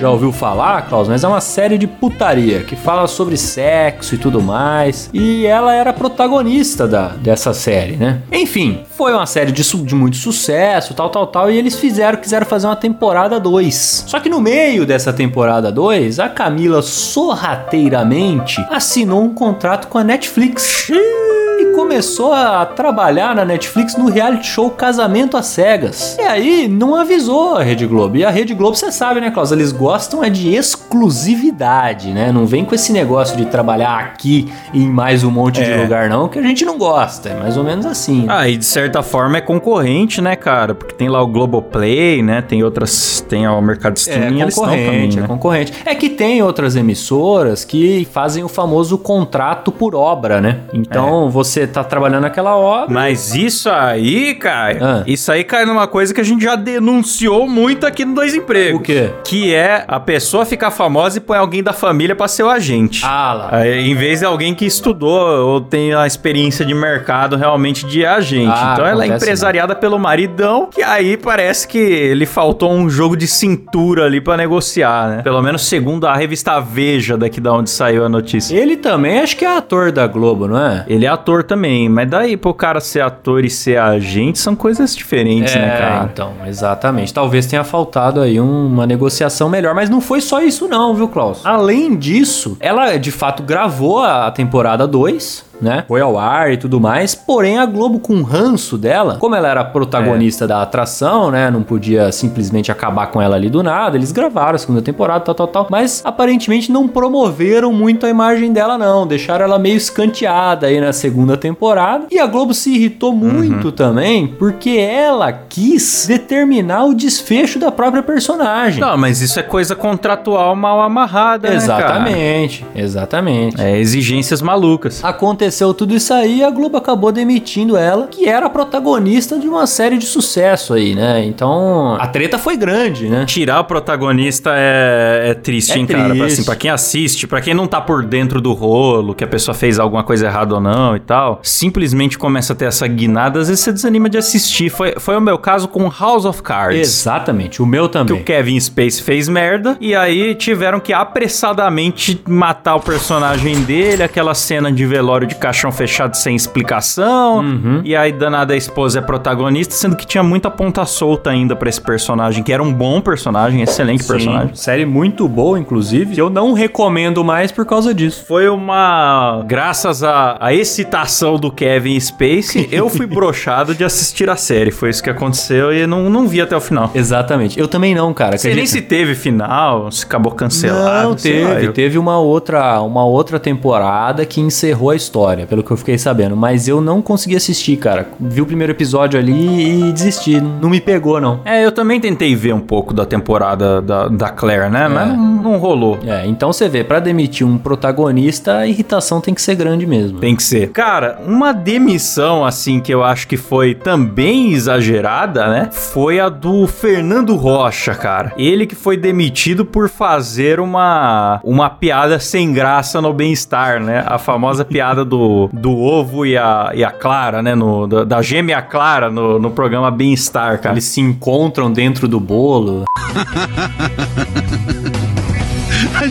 já 0.00 0.10
ouviu 0.10 0.32
falar, 0.32 0.82
Klaus, 0.88 1.08
mas 1.08 1.22
é 1.22 1.28
uma 1.28 1.40
série 1.40 1.78
de 1.78 1.86
putaria 1.86 2.60
que 2.60 2.74
fala 2.74 3.06
sobre 3.06 3.36
sexo 3.36 4.14
e 4.14 4.18
tudo 4.18 4.40
mais. 4.40 5.10
E 5.12 5.46
ela 5.46 5.74
era 5.74 5.92
protagonista 5.92 6.86
da, 6.88 7.08
dessa 7.08 7.52
série, 7.52 7.96
né? 7.96 8.22
Enfim, 8.32 8.84
foi 8.96 9.12
uma 9.12 9.26
série 9.26 9.52
de, 9.52 9.62
de 9.62 9.94
muito 9.94 10.16
sucesso, 10.16 10.94
tal, 10.94 11.10
tal, 11.10 11.26
tal. 11.26 11.50
E 11.50 11.58
eles 11.58 11.78
fizeram, 11.82 12.16
quiseram 12.16 12.46
fazer 12.46 12.68
uma 12.68 12.76
temporada 12.76 13.40
2. 13.40 14.04
Só 14.06 14.20
que 14.20 14.28
no 14.28 14.40
meio 14.40 14.86
dessa 14.86 15.12
temporada 15.12 15.72
2, 15.72 16.20
a 16.20 16.28
Camila 16.28 16.80
sorrateiramente 16.80 18.64
assinou 18.70 19.24
um 19.24 19.34
contrato 19.34 19.88
com 19.88 19.98
a 19.98 20.04
Netflix. 20.04 20.88
E 20.88 21.51
começou 21.72 22.32
a 22.32 22.64
trabalhar 22.66 23.34
na 23.34 23.44
Netflix 23.44 23.96
no 23.96 24.08
reality 24.10 24.46
show 24.46 24.70
Casamento 24.70 25.36
às 25.36 25.46
Cegas. 25.46 26.16
E 26.18 26.22
aí 26.22 26.68
não 26.68 26.94
avisou 26.94 27.56
a 27.56 27.62
Rede 27.62 27.86
Globo. 27.86 28.16
E 28.16 28.24
a 28.24 28.30
Rede 28.30 28.54
Globo, 28.54 28.76
você 28.76 28.90
sabe, 28.92 29.20
né, 29.20 29.30
Klaus? 29.30 29.52
Eles 29.52 29.72
gostam 29.72 30.22
é 30.22 30.30
de 30.30 30.54
exclusividade, 30.54 32.12
né? 32.12 32.30
Não 32.32 32.46
vem 32.46 32.64
com 32.64 32.74
esse 32.74 32.92
negócio 32.92 33.36
de 33.36 33.46
trabalhar 33.46 33.98
aqui 33.98 34.52
em 34.72 34.88
mais 34.88 35.24
um 35.24 35.30
monte 35.30 35.62
de 35.62 35.70
É. 35.70 35.82
lugar, 35.82 36.08
não, 36.08 36.28
que 36.28 36.38
a 36.38 36.42
gente 36.42 36.64
não 36.64 36.78
gosta. 36.78 37.28
É 37.30 37.34
mais 37.34 37.56
ou 37.56 37.64
menos 37.64 37.86
assim. 37.86 38.22
né? 38.22 38.26
Ah, 38.28 38.48
e 38.48 38.56
de 38.56 38.64
certa 38.64 39.02
forma 39.02 39.38
é 39.38 39.40
concorrente, 39.40 40.20
né, 40.20 40.36
cara? 40.36 40.74
Porque 40.74 40.94
tem 40.94 41.08
lá 41.08 41.22
o 41.22 41.26
Globoplay, 41.26 42.22
né? 42.22 42.42
Tem 42.42 42.62
outras. 42.62 43.24
Tem 43.28 43.46
o 43.46 43.60
mercado 43.60 43.94
de 43.94 44.00
É 44.00 44.12
streaming, 44.12 44.40
eles 44.42 44.54
estão 44.54 44.68
concorrente, 44.70 45.18
é 45.18 45.20
né? 45.22 45.26
concorrente. 45.26 45.72
É 45.84 45.94
que 45.94 46.08
tem 46.10 46.42
outras 46.42 46.76
emissoras 46.76 47.64
que 47.64 48.06
fazem 48.12 48.42
o 48.44 48.48
famoso 48.48 48.98
contrato 48.98 49.70
por 49.72 49.94
obra, 49.94 50.40
né? 50.40 50.60
É. 50.72 50.76
Então 50.76 51.30
você 51.62 51.66
tá 51.66 51.84
trabalhando 51.84 52.24
aquela 52.24 52.56
obra. 52.56 52.92
Mas 52.92 53.34
isso 53.34 53.70
aí, 53.70 54.34
Caio, 54.34 54.78
Ah. 54.84 55.02
isso 55.06 55.30
aí 55.30 55.44
cai 55.44 55.64
numa 55.64 55.86
coisa 55.86 56.12
que 56.12 56.20
a 56.20 56.24
gente 56.24 56.42
já 56.42 56.54
denunciou 56.56 57.48
muito 57.48 57.86
aqui 57.86 58.04
no 58.04 58.14
Dois 58.14 58.34
Empregos. 58.34 58.80
O 58.80 58.82
quê? 58.82 59.10
Que 59.24 59.54
é 59.54 59.84
a 59.86 60.00
pessoa 60.00 60.44
ficar 60.44 60.70
famosa 60.70 61.18
e 61.18 61.20
põe 61.20 61.38
alguém 61.38 61.62
da 61.62 61.72
família 61.72 62.14
pra 62.14 62.28
ser 62.28 62.42
o 62.42 62.50
agente. 62.50 63.02
Ah 63.04 63.32
lá. 63.32 63.48
Aí, 63.52 63.88
em 63.90 63.94
vez 63.94 64.20
de 64.20 64.24
alguém 64.26 64.54
que 64.54 64.64
estudou 64.66 65.46
ou 65.46 65.60
tem 65.60 65.94
a 65.94 66.06
experiência 66.06 66.64
de 66.64 66.74
mercado 66.74 67.36
realmente 67.36 67.86
de 67.86 68.04
agente. 68.04 68.52
Ah, 68.54 68.70
então 68.72 68.86
ela 68.86 69.04
é 69.04 69.08
empresariada 69.08 69.74
pelo 69.74 69.98
maridão, 69.98 70.68
que 70.70 70.82
aí 70.82 71.16
parece 71.16 71.66
que 71.68 71.78
ele 71.78 72.26
faltou 72.26 72.72
um 72.72 72.88
jogo 72.90 73.16
de 73.16 73.26
cintura 73.26 74.04
ali 74.04 74.20
pra 74.20 74.36
negociar, 74.36 75.08
né? 75.08 75.22
Pelo 75.22 75.40
menos 75.42 75.66
segundo 75.66 76.06
a 76.06 76.14
revista 76.16 76.60
Veja, 76.60 77.16
daqui 77.16 77.40
da 77.40 77.52
onde 77.52 77.70
saiu 77.70 78.04
a 78.04 78.08
notícia. 78.08 78.56
Ele 78.56 78.76
também 78.76 79.20
acho 79.20 79.36
que 79.36 79.44
é 79.44 79.56
ator 79.56 79.90
da 79.92 80.06
Globo, 80.06 80.46
não 80.48 80.58
é? 80.58 80.84
Ele 80.88 81.04
é 81.06 81.08
ator 81.08 81.42
também, 81.52 81.86
mas 81.88 82.08
daí 82.08 82.34
pro 82.36 82.54
cara 82.54 82.80
ser 82.80 83.02
ator 83.02 83.44
e 83.44 83.50
ser 83.50 83.78
agente 83.78 84.38
são 84.38 84.56
coisas 84.56 84.96
diferentes, 84.96 85.54
né, 85.54 85.76
cara? 85.78 86.08
então, 86.10 86.32
exatamente. 86.46 87.12
Talvez 87.12 87.44
tenha 87.46 87.62
faltado 87.62 88.20
aí 88.22 88.40
um- 88.40 88.66
uma 88.68 88.86
negociação 88.86 89.50
melhor, 89.50 89.74
mas 89.74 89.90
não 89.90 90.00
foi 90.00 90.20
só 90.22 90.40
isso 90.40 90.66
não, 90.66 90.94
viu, 90.94 91.08
Klaus? 91.08 91.44
Além 91.44 91.94
disso, 91.94 92.56
ela 92.58 92.96
de 92.96 93.10
fato 93.10 93.42
gravou 93.42 94.02
a 94.02 94.30
temporada 94.30 94.86
2, 94.86 95.44
né? 95.62 95.84
Foi 95.86 96.00
ao 96.00 96.18
ar 96.18 96.52
e 96.52 96.56
tudo 96.56 96.80
mais, 96.80 97.14
porém 97.14 97.58
a 97.58 97.64
Globo 97.64 98.00
com 98.00 98.16
o 98.16 98.22
ranço 98.22 98.76
dela, 98.76 99.16
como 99.18 99.34
ela 99.34 99.48
era 99.48 99.64
protagonista 99.64 100.46
da 100.46 100.60
atração, 100.60 101.30
né, 101.30 101.50
não 101.50 101.62
podia 101.62 102.10
simplesmente 102.10 102.72
acabar 102.72 103.06
com 103.06 103.22
ela 103.22 103.36
ali 103.36 103.48
do 103.48 103.62
nada, 103.62 103.96
eles 103.96 104.10
gravaram 104.10 104.56
a 104.56 104.58
segunda 104.58 104.82
temporada, 104.82 105.20
tal, 105.20 105.34
tal, 105.34 105.46
tal, 105.46 105.66
mas 105.70 106.02
aparentemente 106.04 106.72
não 106.72 106.88
promoveram 106.88 107.72
muito 107.72 108.04
a 108.04 108.08
imagem 108.08 108.52
dela 108.52 108.76
não, 108.76 109.06
deixaram 109.06 109.44
ela 109.44 109.58
meio 109.58 109.76
escanteada 109.76 110.66
aí 110.66 110.80
na 110.80 110.92
segunda 110.92 111.36
temporada, 111.36 112.06
e 112.10 112.18
a 112.18 112.26
Globo 112.26 112.52
se 112.52 112.74
irritou 112.74 113.12
muito 113.12 113.70
também, 113.70 114.26
porque 114.26 114.70
ela 114.70 115.32
quis 115.32 116.06
determinar 116.08 116.84
o 116.84 116.94
desfecho 116.94 117.58
da 117.58 117.70
própria 117.70 118.02
personagem. 118.02 118.80
Não, 118.80 118.96
mas 118.96 119.20
isso 119.20 119.38
é 119.38 119.42
coisa 119.42 119.76
contratual 119.76 120.56
mal 120.56 120.80
amarrada, 120.82 121.48
né? 121.48 121.56
Exatamente, 121.56 122.66
exatamente. 122.74 123.60
É 123.60 123.78
exigências 123.78 124.42
malucas. 124.42 125.04
Aconteceu 125.04 125.51
tudo 125.74 125.94
isso 125.94 126.12
aí 126.14 126.42
a 126.42 126.50
Globo 126.50 126.76
acabou 126.76 127.12
demitindo 127.12 127.76
ela, 127.76 128.06
que 128.06 128.28
era 128.28 128.46
a 128.46 128.50
protagonista 128.50 129.38
de 129.38 129.46
uma 129.48 129.66
série 129.66 129.98
de 129.98 130.06
sucesso 130.06 130.74
aí, 130.74 130.94
né? 130.94 131.24
Então, 131.24 131.94
a 131.98 132.06
treta 132.06 132.38
foi 132.38 132.56
grande, 132.56 133.08
né? 133.08 133.24
Tirar 133.26 133.60
o 133.60 133.64
protagonista 133.64 134.50
é, 134.54 135.30
é 135.30 135.34
triste, 135.34 135.72
É 135.72 135.78
hein, 135.78 135.86
cara? 135.86 136.04
Pra, 136.04 136.14
triste. 136.14 136.32
assim, 136.32 136.44
pra 136.44 136.56
quem 136.56 136.70
assiste, 136.70 137.26
pra 137.26 137.40
quem 137.40 137.54
não 137.54 137.66
tá 137.66 137.80
por 137.80 138.04
dentro 138.04 138.40
do 138.40 138.52
rolo, 138.52 139.14
que 139.14 139.24
a 139.24 139.26
pessoa 139.26 139.54
fez 139.54 139.78
alguma 139.78 140.02
coisa 140.02 140.26
errada 140.26 140.54
ou 140.54 140.60
não 140.60 140.96
e 140.96 141.00
tal, 141.00 141.40
simplesmente 141.42 142.18
começa 142.18 142.52
a 142.52 142.56
ter 142.56 142.66
essa 142.66 142.86
guinada, 142.86 143.40
às 143.40 143.48
vezes 143.48 143.62
você 143.64 143.72
desanima 143.72 144.08
de 144.08 144.18
assistir. 144.18 144.70
Foi, 144.70 144.94
foi 144.98 145.16
o 145.16 145.20
meu 145.20 145.38
caso 145.38 145.68
com 145.68 145.90
House 145.90 146.24
of 146.24 146.42
Cards. 146.42 146.78
Exatamente, 146.80 147.60
o 147.62 147.66
meu 147.66 147.88
Que 147.88 147.92
também. 147.92 148.20
o 148.20 148.24
Kevin 148.24 148.58
Space 148.60 149.02
fez 149.02 149.28
merda 149.28 149.76
e 149.80 149.94
aí 149.94 150.34
tiveram 150.34 150.80
que 150.80 150.92
apressadamente 150.92 152.20
matar 152.28 152.76
o 152.76 152.80
personagem 152.80 153.62
dele, 153.62 154.02
aquela 154.02 154.34
cena 154.34 154.70
de 154.70 154.86
velório 154.86 155.26
de 155.26 155.34
caixão 155.42 155.72
fechado 155.72 156.14
sem 156.16 156.36
explicação. 156.36 157.44
E 157.84 157.96
aí, 157.96 158.12
danada, 158.12 158.54
a 158.54 158.56
esposa 158.56 158.98
é 159.00 159.02
protagonista, 159.02 159.74
sendo 159.74 159.96
que 159.96 160.06
tinha 160.06 160.22
muita 160.22 160.50
ponta 160.50 160.84
solta 160.86 161.30
ainda 161.30 161.56
pra 161.56 161.68
esse 161.68 161.80
personagem, 161.80 162.42
que 162.44 162.52
era 162.52 162.62
um 162.62 162.72
bom 162.72 163.00
personagem, 163.00 163.60
excelente 163.62 164.04
personagem. 164.04 164.48
Sim, 164.54 164.62
série 164.62 164.86
muito 164.86 165.28
boa, 165.28 165.58
inclusive. 165.58 166.16
Eu 166.18 166.30
não 166.30 166.52
recomendo 166.52 167.24
mais 167.24 167.50
por 167.50 167.66
causa 167.66 167.92
disso. 167.92 168.24
Foi 168.26 168.48
uma. 168.48 169.42
Graças 169.46 170.02
à, 170.02 170.36
à 170.40 170.52
excitação 170.54 171.36
do 171.36 171.50
Kevin 171.50 171.98
Space, 171.98 172.68
eu 172.72 172.88
fui 172.88 173.06
brochado 173.06 173.74
de 173.74 173.84
assistir 173.84 174.30
a 174.30 174.36
série. 174.36 174.70
Foi 174.70 174.90
isso 174.90 175.02
que 175.02 175.10
aconteceu 175.10 175.72
e 175.72 175.86
não, 175.86 176.08
não 176.08 176.28
vi 176.28 176.40
até 176.40 176.56
o 176.56 176.60
final. 176.60 176.90
Exatamente. 176.94 177.58
Eu 177.58 177.66
também 177.68 177.94
não, 177.94 178.12
cara. 178.14 178.38
Sei 178.38 178.54
nem 178.54 178.66
se 178.66 178.80
teve 178.80 179.14
final, 179.14 179.90
se 179.90 180.04
acabou 180.04 180.32
cancelado. 180.32 181.10
Não, 181.10 181.18
sei 181.18 181.42
lá, 181.44 181.50
teve. 181.54 181.66
eu- 181.66 181.72
Teve 181.72 181.98
uma 181.98 182.18
outra, 182.18 182.80
uma 182.82 183.04
outra 183.04 183.40
temporada 183.40 184.24
que 184.26 184.40
encerrou 184.40 184.90
a 184.90 184.96
história, 184.96 185.21
pelo 185.46 185.62
que 185.62 185.70
eu 185.70 185.76
fiquei 185.76 185.98
sabendo. 185.98 186.36
Mas 186.36 186.68
eu 186.68 186.80
não 186.80 187.00
consegui 187.00 187.36
assistir, 187.36 187.76
cara. 187.76 188.08
Vi 188.18 188.40
o 188.40 188.46
primeiro 188.46 188.72
episódio 188.72 189.18
ali 189.18 189.88
e 189.88 189.92
desisti. 189.92 190.40
Não 190.40 190.68
me 190.68 190.80
pegou, 190.80 191.20
não. 191.20 191.40
É, 191.44 191.64
eu 191.64 191.72
também 191.72 192.00
tentei 192.00 192.34
ver 192.34 192.52
um 192.52 192.60
pouco 192.60 192.92
da 192.92 193.04
temporada 193.06 193.80
da, 193.80 194.08
da 194.08 194.28
Claire, 194.30 194.70
né? 194.70 194.88
Mas 194.88 195.08
não, 195.08 195.42
não 195.42 195.58
rolou. 195.58 195.98
É, 196.06 196.26
então 196.26 196.52
você 196.52 196.68
vê, 196.68 196.82
pra 196.84 197.00
demitir 197.00 197.46
um 197.46 197.58
protagonista, 197.58 198.58
a 198.58 198.66
irritação 198.66 199.20
tem 199.20 199.34
que 199.34 199.42
ser 199.42 199.54
grande 199.54 199.86
mesmo. 199.86 200.18
Tem 200.18 200.34
que 200.34 200.42
ser. 200.42 200.70
Cara, 200.70 201.20
uma 201.26 201.52
demissão, 201.52 202.44
assim, 202.44 202.80
que 202.80 202.92
eu 202.92 203.02
acho 203.02 203.26
que 203.28 203.36
foi 203.36 203.74
também 203.74 204.52
exagerada, 204.52 205.48
né? 205.48 205.68
Foi 205.72 206.20
a 206.20 206.28
do 206.28 206.66
Fernando 206.66 207.36
Rocha, 207.36 207.94
cara. 207.94 208.32
Ele 208.36 208.66
que 208.66 208.74
foi 208.74 208.96
demitido 208.96 209.64
por 209.64 209.88
fazer 209.88 210.60
uma, 210.60 211.40
uma 211.44 211.70
piada 211.70 212.18
sem 212.18 212.52
graça 212.52 213.00
no 213.00 213.12
bem-estar, 213.12 213.80
né? 213.80 214.04
A 214.06 214.18
famosa 214.18 214.64
piada 214.64 215.04
do, 215.04 215.11
do 215.52 215.78
ovo 215.78 216.24
e 216.24 216.36
a, 216.36 216.72
e 216.74 216.84
a 216.84 216.90
Clara, 216.90 217.42
né? 217.42 217.54
No, 217.54 217.86
da, 217.86 218.04
da 218.04 218.22
gêmea 218.22 218.62
Clara 218.62 219.10
no, 219.10 219.38
no 219.38 219.50
programa 219.50 219.90
Bem-Estar, 219.90 220.60
cara. 220.60 220.74
Eles 220.74 220.84
se 220.84 221.00
encontram 221.00 221.72
dentro 221.72 222.08
do 222.08 222.18
bolo. 222.18 222.84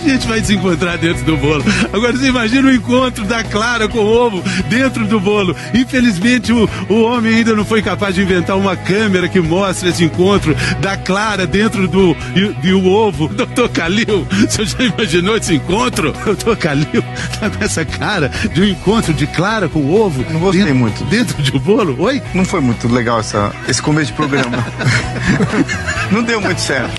Gente 0.05 0.27
vai 0.27 0.43
se 0.43 0.55
encontrar 0.55 0.97
dentro 0.97 1.23
do 1.23 1.37
bolo. 1.37 1.63
Agora 1.93 2.13
você 2.13 2.27
imagina 2.27 2.67
o 2.67 2.73
encontro 2.73 3.23
da 3.25 3.43
Clara 3.43 3.87
com 3.87 3.99
o 3.99 4.05
ovo 4.05 4.43
dentro 4.67 5.05
do 5.05 5.19
bolo. 5.19 5.55
Infelizmente 5.73 6.51
o, 6.51 6.67
o 6.89 7.01
homem 7.03 7.35
ainda 7.35 7.55
não 7.55 7.63
foi 7.63 7.81
capaz 7.81 8.15
de 8.15 8.21
inventar 8.21 8.57
uma 8.57 8.75
câmera 8.75 9.27
que 9.27 9.39
mostre 9.39 9.89
esse 9.89 10.03
encontro 10.03 10.55
da 10.79 10.97
Clara 10.97 11.45
dentro 11.45 11.87
do 11.87 12.15
e, 12.35 12.67
e 12.67 12.73
o 12.73 12.85
ovo. 12.85 13.27
Doutor 13.41 13.69
Calil, 13.69 14.27
você 14.47 14.65
já 14.65 14.83
imaginou 14.83 15.37
esse 15.37 15.55
encontro? 15.55 16.13
Doutor 16.25 16.57
Calil 16.57 17.03
tá 17.39 17.49
com 17.49 17.63
essa 17.63 17.85
cara 17.85 18.29
de 18.53 18.61
um 18.61 18.65
encontro 18.65 19.13
de 19.13 19.27
Clara 19.27 19.69
com 19.69 19.79
o 19.79 20.01
ovo. 20.01 20.25
Não 20.31 20.39
gostei 20.39 20.63
dentro, 20.63 20.75
muito. 20.75 21.03
Dentro 21.05 21.41
de 21.41 21.55
um 21.55 21.59
bolo? 21.59 21.95
Oi? 21.99 22.21
Não 22.33 22.43
foi 22.43 22.59
muito 22.59 22.87
legal 22.87 23.19
essa, 23.19 23.51
esse 23.67 23.81
começo 23.81 24.07
de 24.07 24.13
programa. 24.13 24.65
não 26.11 26.23
deu 26.23 26.41
muito 26.41 26.59
certo. 26.59 26.91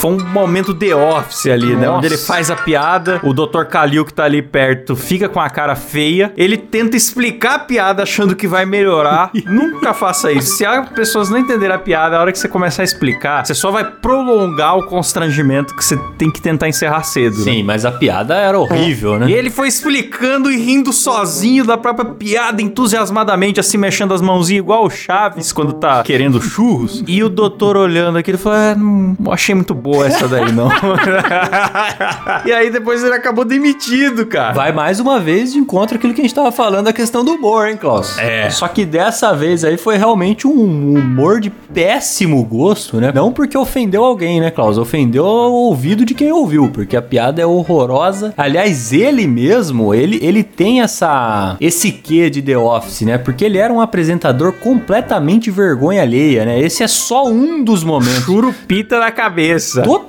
Foi 0.00 0.10
um 0.12 0.24
momento 0.24 0.72
The 0.74 0.94
Office 0.94 1.46
ali, 1.46 1.74
né? 1.74 1.86
Nossa. 1.86 1.98
Onde 1.98 2.06
ele 2.06 2.16
faz 2.18 2.50
a 2.50 2.56
piada, 2.56 3.20
o 3.24 3.32
Dr. 3.32 3.64
Kalil 3.64 4.04
que 4.04 4.14
tá 4.14 4.24
ali 4.24 4.40
perto 4.42 4.94
fica 4.94 5.28
com 5.28 5.40
a 5.40 5.50
cara 5.50 5.74
feia, 5.74 6.32
ele 6.36 6.56
tenta 6.56 6.96
explicar 6.96 7.54
a 7.54 7.58
piada 7.58 8.02
achando 8.02 8.36
que 8.36 8.46
vai 8.46 8.64
melhorar. 8.64 9.30
Nunca 9.46 9.92
faça 9.92 10.30
isso. 10.32 10.56
Se 10.56 10.64
as 10.64 10.88
pessoas 10.90 11.30
não 11.30 11.38
entenderem 11.38 11.74
a 11.74 11.78
piada, 11.78 12.16
a 12.16 12.20
hora 12.20 12.30
que 12.32 12.38
você 12.38 12.48
começar 12.48 12.82
a 12.82 12.84
explicar, 12.84 13.44
você 13.44 13.54
só 13.54 13.70
vai 13.70 13.84
prolongar 13.84 14.78
o 14.78 14.84
constrangimento 14.84 15.74
que 15.74 15.84
você 15.84 15.96
tem 16.16 16.30
que 16.30 16.40
tentar 16.40 16.68
encerrar 16.68 17.02
cedo. 17.02 17.38
né? 17.38 17.44
Sim, 17.44 17.62
mas 17.62 17.84
a 17.84 17.90
piada 17.92 18.34
era 18.36 18.58
horrível, 18.58 19.18
né? 19.18 19.28
E 19.28 19.32
ele 19.32 19.50
foi 19.50 19.68
explicando 19.68 20.50
e 20.50 20.56
rindo 20.56 20.92
sozinho 20.92 21.64
da 21.64 21.76
própria 21.76 22.04
piada, 22.06 22.62
entusiasmadamente, 22.62 23.60
assim, 23.60 23.76
mexendo 23.78 24.14
as 24.14 24.20
mãozinhas, 24.20 24.62
igual 24.62 24.84
o 24.84 24.90
Chaves 24.90 25.52
quando 25.52 25.72
tá 25.72 26.02
querendo 26.02 26.40
churros. 26.40 27.02
E 27.06 27.22
o 27.22 27.28
doutor 27.28 27.76
olhando 27.76 28.18
aqui, 28.18 28.30
ele 28.30 28.38
falou: 28.38 28.58
é, 28.58 28.74
não 28.74 29.16
achei 29.32 29.54
muito 29.54 29.74
boa 29.88 30.06
essa 30.06 30.28
daí, 30.28 30.52
não. 30.52 30.68
e 32.44 32.52
aí 32.52 32.70
depois 32.70 33.02
ele 33.02 33.14
acabou 33.14 33.44
demitido, 33.44 34.26
cara. 34.26 34.52
Vai 34.52 34.72
mais 34.72 35.00
uma 35.00 35.18
vez 35.18 35.52
de 35.52 35.58
encontro 35.58 35.96
aquilo 35.96 36.12
que 36.12 36.20
a 36.20 36.24
gente 36.24 36.34
tava 36.34 36.52
falando, 36.52 36.88
a 36.88 36.92
questão 36.92 37.24
do 37.24 37.32
humor, 37.32 37.68
hein, 37.68 37.76
Klaus? 37.76 38.18
É. 38.18 38.50
Só 38.50 38.68
que 38.68 38.84
dessa 38.84 39.34
vez 39.34 39.64
aí 39.64 39.76
foi 39.76 39.96
realmente 39.96 40.46
um 40.46 40.94
humor 40.94 41.40
de 41.40 41.50
péssimo 41.50 42.44
gosto, 42.44 42.98
né? 42.98 43.12
Não 43.14 43.32
porque 43.32 43.56
ofendeu 43.56 44.04
alguém, 44.04 44.40
né, 44.40 44.50
Klaus? 44.50 44.76
Ofendeu 44.76 45.24
o 45.24 45.68
ouvido 45.68 46.04
de 46.04 46.14
quem 46.14 46.32
ouviu, 46.32 46.68
porque 46.68 46.96
a 46.96 47.02
piada 47.02 47.40
é 47.40 47.46
horrorosa. 47.46 48.34
Aliás, 48.36 48.92
ele 48.92 49.26
mesmo, 49.26 49.94
ele, 49.94 50.18
ele 50.22 50.42
tem 50.42 50.82
essa 50.82 51.56
esse 51.60 51.90
quê 51.92 52.28
de 52.28 52.42
The 52.42 52.58
Office, 52.58 53.02
né? 53.02 53.18
Porque 53.18 53.44
ele 53.44 53.58
era 53.58 53.72
um 53.72 53.80
apresentador 53.80 54.52
completamente 54.52 55.50
vergonha 55.50 56.02
alheia, 56.02 56.44
né? 56.44 56.60
Esse 56.60 56.82
é 56.82 56.88
só 56.88 57.26
um 57.26 57.62
dos 57.62 57.82
momentos. 57.82 58.24
Churupita 58.24 58.98
na 58.98 59.10
cabeça. 59.10 59.77
Totalmente. 59.82 60.08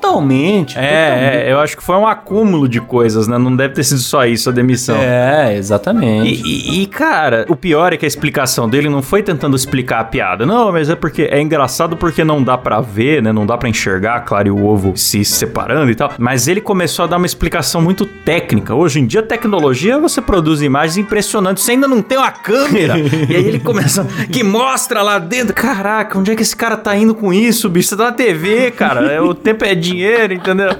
totalmente. 0.75 0.77
É, 0.77 1.45
é, 1.47 1.51
eu 1.51 1.59
acho 1.59 1.77
que 1.77 1.83
foi 1.83 1.95
um 1.95 2.07
acúmulo 2.07 2.67
de 2.67 2.79
coisas, 2.81 3.27
né? 3.27 3.37
Não 3.37 3.55
deve 3.55 3.73
ter 3.75 3.83
sido 3.83 3.99
só 3.99 4.25
isso 4.25 4.49
a 4.49 4.51
demissão. 4.51 4.95
É, 4.97 5.55
exatamente. 5.55 6.41
E, 6.43 6.79
e- 6.79 6.83
e, 6.83 6.85
cara, 6.87 7.45
o 7.49 7.55
pior 7.55 7.93
é 7.93 7.97
que 7.97 8.05
a 8.05 8.07
explicação 8.07 8.67
dele 8.69 8.89
não 8.89 9.01
foi 9.01 9.21
tentando 9.21 9.55
explicar 9.55 9.99
a 9.99 10.03
piada. 10.03 10.45
Não, 10.45 10.71
mas 10.71 10.89
é 10.89 10.95
porque 10.95 11.23
é 11.23 11.41
engraçado 11.41 11.95
porque 11.97 12.23
não 12.23 12.43
dá 12.43 12.57
pra 12.57 12.81
ver, 12.81 13.21
né? 13.21 13.31
Não 13.31 13.45
dá 13.45 13.57
pra 13.57 13.69
enxergar, 13.69 14.21
claro, 14.21 14.47
e 14.47 14.51
o 14.51 14.65
ovo 14.65 14.93
se 14.95 15.23
separando 15.25 15.91
e 15.91 15.95
tal. 15.95 16.11
Mas 16.17 16.47
ele 16.47 16.61
começou 16.61 17.05
a 17.05 17.07
dar 17.07 17.17
uma 17.17 17.25
explicação 17.25 17.81
muito 17.81 18.05
técnica. 18.05 18.73
Hoje 18.73 18.99
em 18.99 19.05
dia, 19.05 19.21
tecnologia, 19.21 19.97
você 19.99 20.21
produz 20.21 20.61
imagens 20.61 20.97
impressionantes. 20.97 21.63
Você 21.63 21.71
ainda 21.73 21.87
não 21.87 22.01
tem 22.01 22.17
uma 22.17 22.31
câmera. 22.31 22.97
e 23.29 23.35
aí 23.35 23.47
ele 23.47 23.59
começa, 23.59 24.05
que 24.31 24.43
mostra 24.43 25.01
lá 25.01 25.19
dentro. 25.19 25.53
Caraca, 25.53 26.17
onde 26.17 26.31
é 26.31 26.35
que 26.35 26.41
esse 26.41 26.55
cara 26.55 26.77
tá 26.77 26.95
indo 26.95 27.13
com 27.13 27.31
isso, 27.33 27.69
bicho? 27.69 27.89
Você 27.89 27.95
tá 27.97 28.05
na 28.05 28.11
TV, 28.11 28.71
cara. 28.71 29.11
É, 29.11 29.21
o 29.21 29.33
tempo 29.33 29.58
é 29.65 29.75
dinheiro, 29.75 30.33
entendeu? 30.33 30.69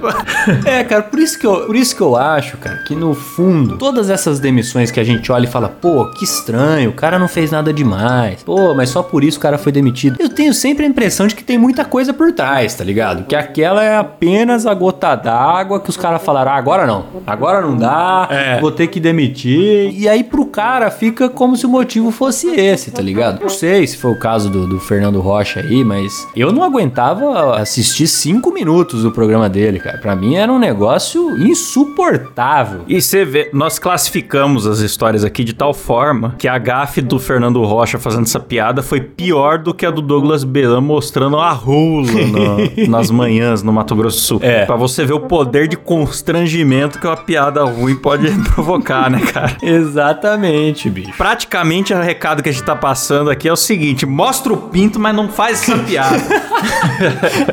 É, 0.64 0.82
cara, 0.84 1.02
por 1.02 1.18
isso, 1.18 1.38
que 1.38 1.46
eu, 1.46 1.66
por 1.66 1.76
isso 1.76 1.94
que 1.94 2.00
eu 2.00 2.16
acho, 2.16 2.56
cara, 2.56 2.78
que 2.78 2.94
no 2.94 3.14
fundo, 3.14 3.76
todas 3.76 4.08
essas 4.10 4.40
demissões 4.40 4.90
que 4.90 4.98
a 4.98 5.04
gente 5.04 5.30
olha 5.30 5.44
e 5.44 5.48
fala, 5.50 5.68
pô, 5.68 6.06
que 6.12 6.24
estranho, 6.24 6.90
o 6.90 6.92
cara 6.92 7.18
não 7.18 7.28
fez 7.28 7.50
nada 7.50 7.72
demais. 7.72 8.42
Pô, 8.42 8.74
mas 8.74 8.88
só 8.90 9.02
por 9.02 9.22
isso 9.22 9.38
o 9.38 9.40
cara 9.40 9.58
foi 9.58 9.70
demitido. 9.72 10.16
Eu 10.18 10.28
tenho 10.28 10.52
sempre 10.54 10.84
a 10.84 10.88
impressão 10.88 11.26
de 11.26 11.34
que 11.34 11.44
tem 11.44 11.58
muita 11.58 11.84
coisa 11.84 12.12
por 12.12 12.32
trás, 12.32 12.74
tá 12.74 12.82
ligado? 12.84 13.24
Que 13.24 13.36
aquela 13.36 13.82
é 13.84 13.96
apenas 13.96 14.66
a 14.66 14.72
gota 14.74 15.14
d'água 15.14 15.80
que 15.80 15.90
os 15.90 15.96
caras 15.96 16.22
falaram, 16.22 16.52
ah, 16.52 16.56
agora 16.56 16.86
não. 16.86 17.04
Agora 17.26 17.60
não 17.60 17.76
dá, 17.76 18.28
É. 18.30 18.60
vou 18.60 18.70
ter 18.72 18.86
que 18.86 18.98
demitir. 19.00 19.92
E 19.98 20.08
aí 20.08 20.24
pro 20.24 20.46
cara 20.46 20.90
fica 20.90 21.28
como 21.28 21.56
se 21.56 21.66
o 21.66 21.68
motivo 21.68 22.10
fosse 22.10 22.48
esse, 22.48 22.90
tá 22.90 23.02
ligado? 23.02 23.40
Não 23.40 23.48
sei 23.48 23.86
se 23.86 23.96
foi 23.96 24.10
o 24.12 24.18
caso 24.18 24.48
do, 24.50 24.66
do 24.66 24.80
Fernando 24.80 25.20
Rocha 25.20 25.60
aí, 25.60 25.84
mas 25.84 26.26
eu 26.34 26.50
não 26.52 26.62
aguentava 26.62 27.56
assistir 27.56 28.06
cinco 28.06 28.50
minutos 28.52 28.59
do 28.64 29.10
programa 29.10 29.48
dele, 29.48 29.78
cara. 29.80 29.98
Pra 29.98 30.14
mim 30.14 30.34
era 30.36 30.52
um 30.52 30.58
negócio 30.58 31.36
insuportável. 31.38 32.82
E 32.86 33.00
você 33.00 33.24
vê, 33.24 33.50
nós 33.52 33.78
classificamos 33.78 34.66
as 34.66 34.78
histórias 34.80 35.24
aqui 35.24 35.42
de 35.44 35.52
tal 35.54 35.72
forma 35.74 36.34
que 36.38 36.46
a 36.48 36.58
gafe 36.58 37.00
do 37.00 37.18
Fernando 37.18 37.62
Rocha 37.62 37.98
fazendo 37.98 38.22
essa 38.24 38.40
piada 38.40 38.82
foi 38.82 39.00
pior 39.00 39.58
do 39.58 39.72
que 39.74 39.84
a 39.86 39.90
do 39.90 40.00
Douglas 40.02 40.44
Belan 40.44 40.80
mostrando 40.80 41.36
a 41.38 41.50
rola 41.50 42.06
no- 42.12 42.86
nas 42.88 43.10
manhãs 43.10 43.62
no 43.62 43.72
Mato 43.72 43.94
Grosso 43.96 44.18
do 44.18 44.22
Sul. 44.22 44.40
É. 44.42 44.64
Pra 44.66 44.76
você 44.76 45.04
ver 45.04 45.14
o 45.14 45.20
poder 45.20 45.66
de 45.68 45.76
constrangimento 45.76 46.98
que 46.98 47.06
uma 47.06 47.16
piada 47.16 47.64
ruim 47.64 47.94
pode 47.96 48.30
provocar, 48.54 49.10
né, 49.10 49.20
cara? 49.20 49.56
Exatamente, 49.62 50.88
bicho. 50.90 51.12
Praticamente 51.16 51.92
o 51.92 52.00
recado 52.00 52.42
que 52.42 52.48
a 52.48 52.52
gente 52.52 52.64
tá 52.64 52.76
passando 52.76 53.30
aqui 53.30 53.48
é 53.48 53.52
o 53.52 53.56
seguinte: 53.56 54.04
mostra 54.06 54.52
o 54.52 54.56
pinto, 54.56 54.98
mas 54.98 55.14
não 55.14 55.28
faz 55.28 55.62
essa 55.62 55.78
piada. 55.78 56.16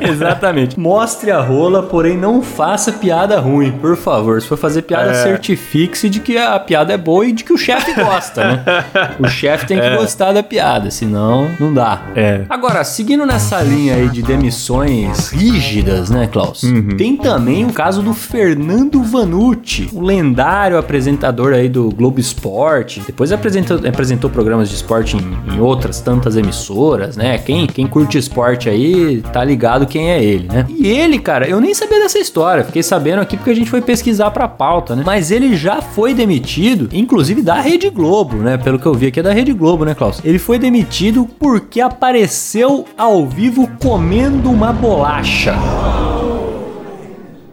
Exatamente. 0.00 0.78
Mostre 0.98 1.30
a 1.30 1.40
rola, 1.40 1.80
porém 1.84 2.16
não 2.16 2.42
faça 2.42 2.90
piada 2.90 3.38
ruim, 3.38 3.70
por 3.70 3.96
favor. 3.96 4.42
Se 4.42 4.48
for 4.48 4.58
fazer 4.58 4.82
piada, 4.82 5.12
É. 5.12 5.14
certifique-se 5.22 6.08
de 6.10 6.18
que 6.18 6.36
a 6.36 6.58
piada 6.58 6.92
é 6.92 6.96
boa 6.96 7.24
e 7.24 7.30
de 7.30 7.44
que 7.44 7.52
o 7.52 7.56
chefe 7.56 7.94
gosta, 7.94 8.44
né? 8.44 8.64
O 9.20 9.28
chefe 9.28 9.64
tem 9.66 9.80
que 9.80 9.90
gostar 9.96 10.32
da 10.32 10.42
piada, 10.42 10.90
senão 10.90 11.48
não 11.60 11.72
dá. 11.72 12.02
É. 12.16 12.42
Agora, 12.50 12.82
seguindo 12.82 13.24
nessa 13.24 13.62
linha 13.62 13.94
aí 13.94 14.08
de 14.08 14.22
demissões 14.22 15.28
rígidas, 15.28 16.10
né, 16.10 16.26
Klaus? 16.26 16.62
Tem 16.96 17.16
também 17.16 17.64
o 17.64 17.72
caso 17.72 18.02
do 18.02 18.12
Fernando 18.12 19.00
Vanucci, 19.04 19.88
o 19.92 20.00
lendário 20.02 20.76
apresentador 20.78 21.52
aí 21.52 21.68
do 21.68 21.90
Globo 21.90 22.18
Esporte. 22.18 23.00
Depois 23.06 23.30
apresentou, 23.30 23.78
apresentou 23.88 24.28
programas 24.30 24.68
de 24.68 24.74
esporte 24.74 25.16
em, 25.16 25.54
em 25.54 25.60
outras 25.60 26.00
tantas 26.00 26.36
emissoras, 26.36 27.16
né? 27.16 27.38
Quem, 27.38 27.68
quem 27.68 27.86
curte 27.86 28.18
esporte 28.18 28.68
aí 28.68 29.22
tá 29.32 29.44
ligado 29.44 29.86
quem 29.86 30.10
é 30.10 30.20
ele, 30.22 30.48
né? 30.48 30.66
E 30.68 30.87
ele, 30.88 31.18
cara, 31.18 31.48
eu 31.48 31.60
nem 31.60 31.74
sabia 31.74 32.00
dessa 32.00 32.18
história. 32.18 32.64
Fiquei 32.64 32.82
sabendo 32.82 33.20
aqui 33.20 33.36
porque 33.36 33.50
a 33.50 33.54
gente 33.54 33.70
foi 33.70 33.80
pesquisar 33.80 34.30
pra 34.30 34.48
pauta, 34.48 34.94
né? 34.94 35.02
Mas 35.04 35.30
ele 35.30 35.56
já 35.56 35.80
foi 35.80 36.14
demitido, 36.14 36.88
inclusive 36.92 37.42
da 37.42 37.60
Rede 37.60 37.90
Globo, 37.90 38.36
né? 38.36 38.56
Pelo 38.56 38.78
que 38.78 38.86
eu 38.86 38.94
vi 38.94 39.06
aqui 39.06 39.20
é 39.20 39.22
da 39.22 39.32
Rede 39.32 39.52
Globo, 39.52 39.84
né, 39.84 39.94
Klaus? 39.94 40.20
Ele 40.24 40.38
foi 40.38 40.58
demitido 40.58 41.28
porque 41.38 41.80
apareceu 41.80 42.84
ao 42.96 43.26
vivo 43.26 43.68
comendo 43.80 44.50
uma 44.50 44.72
bolacha. 44.72 45.54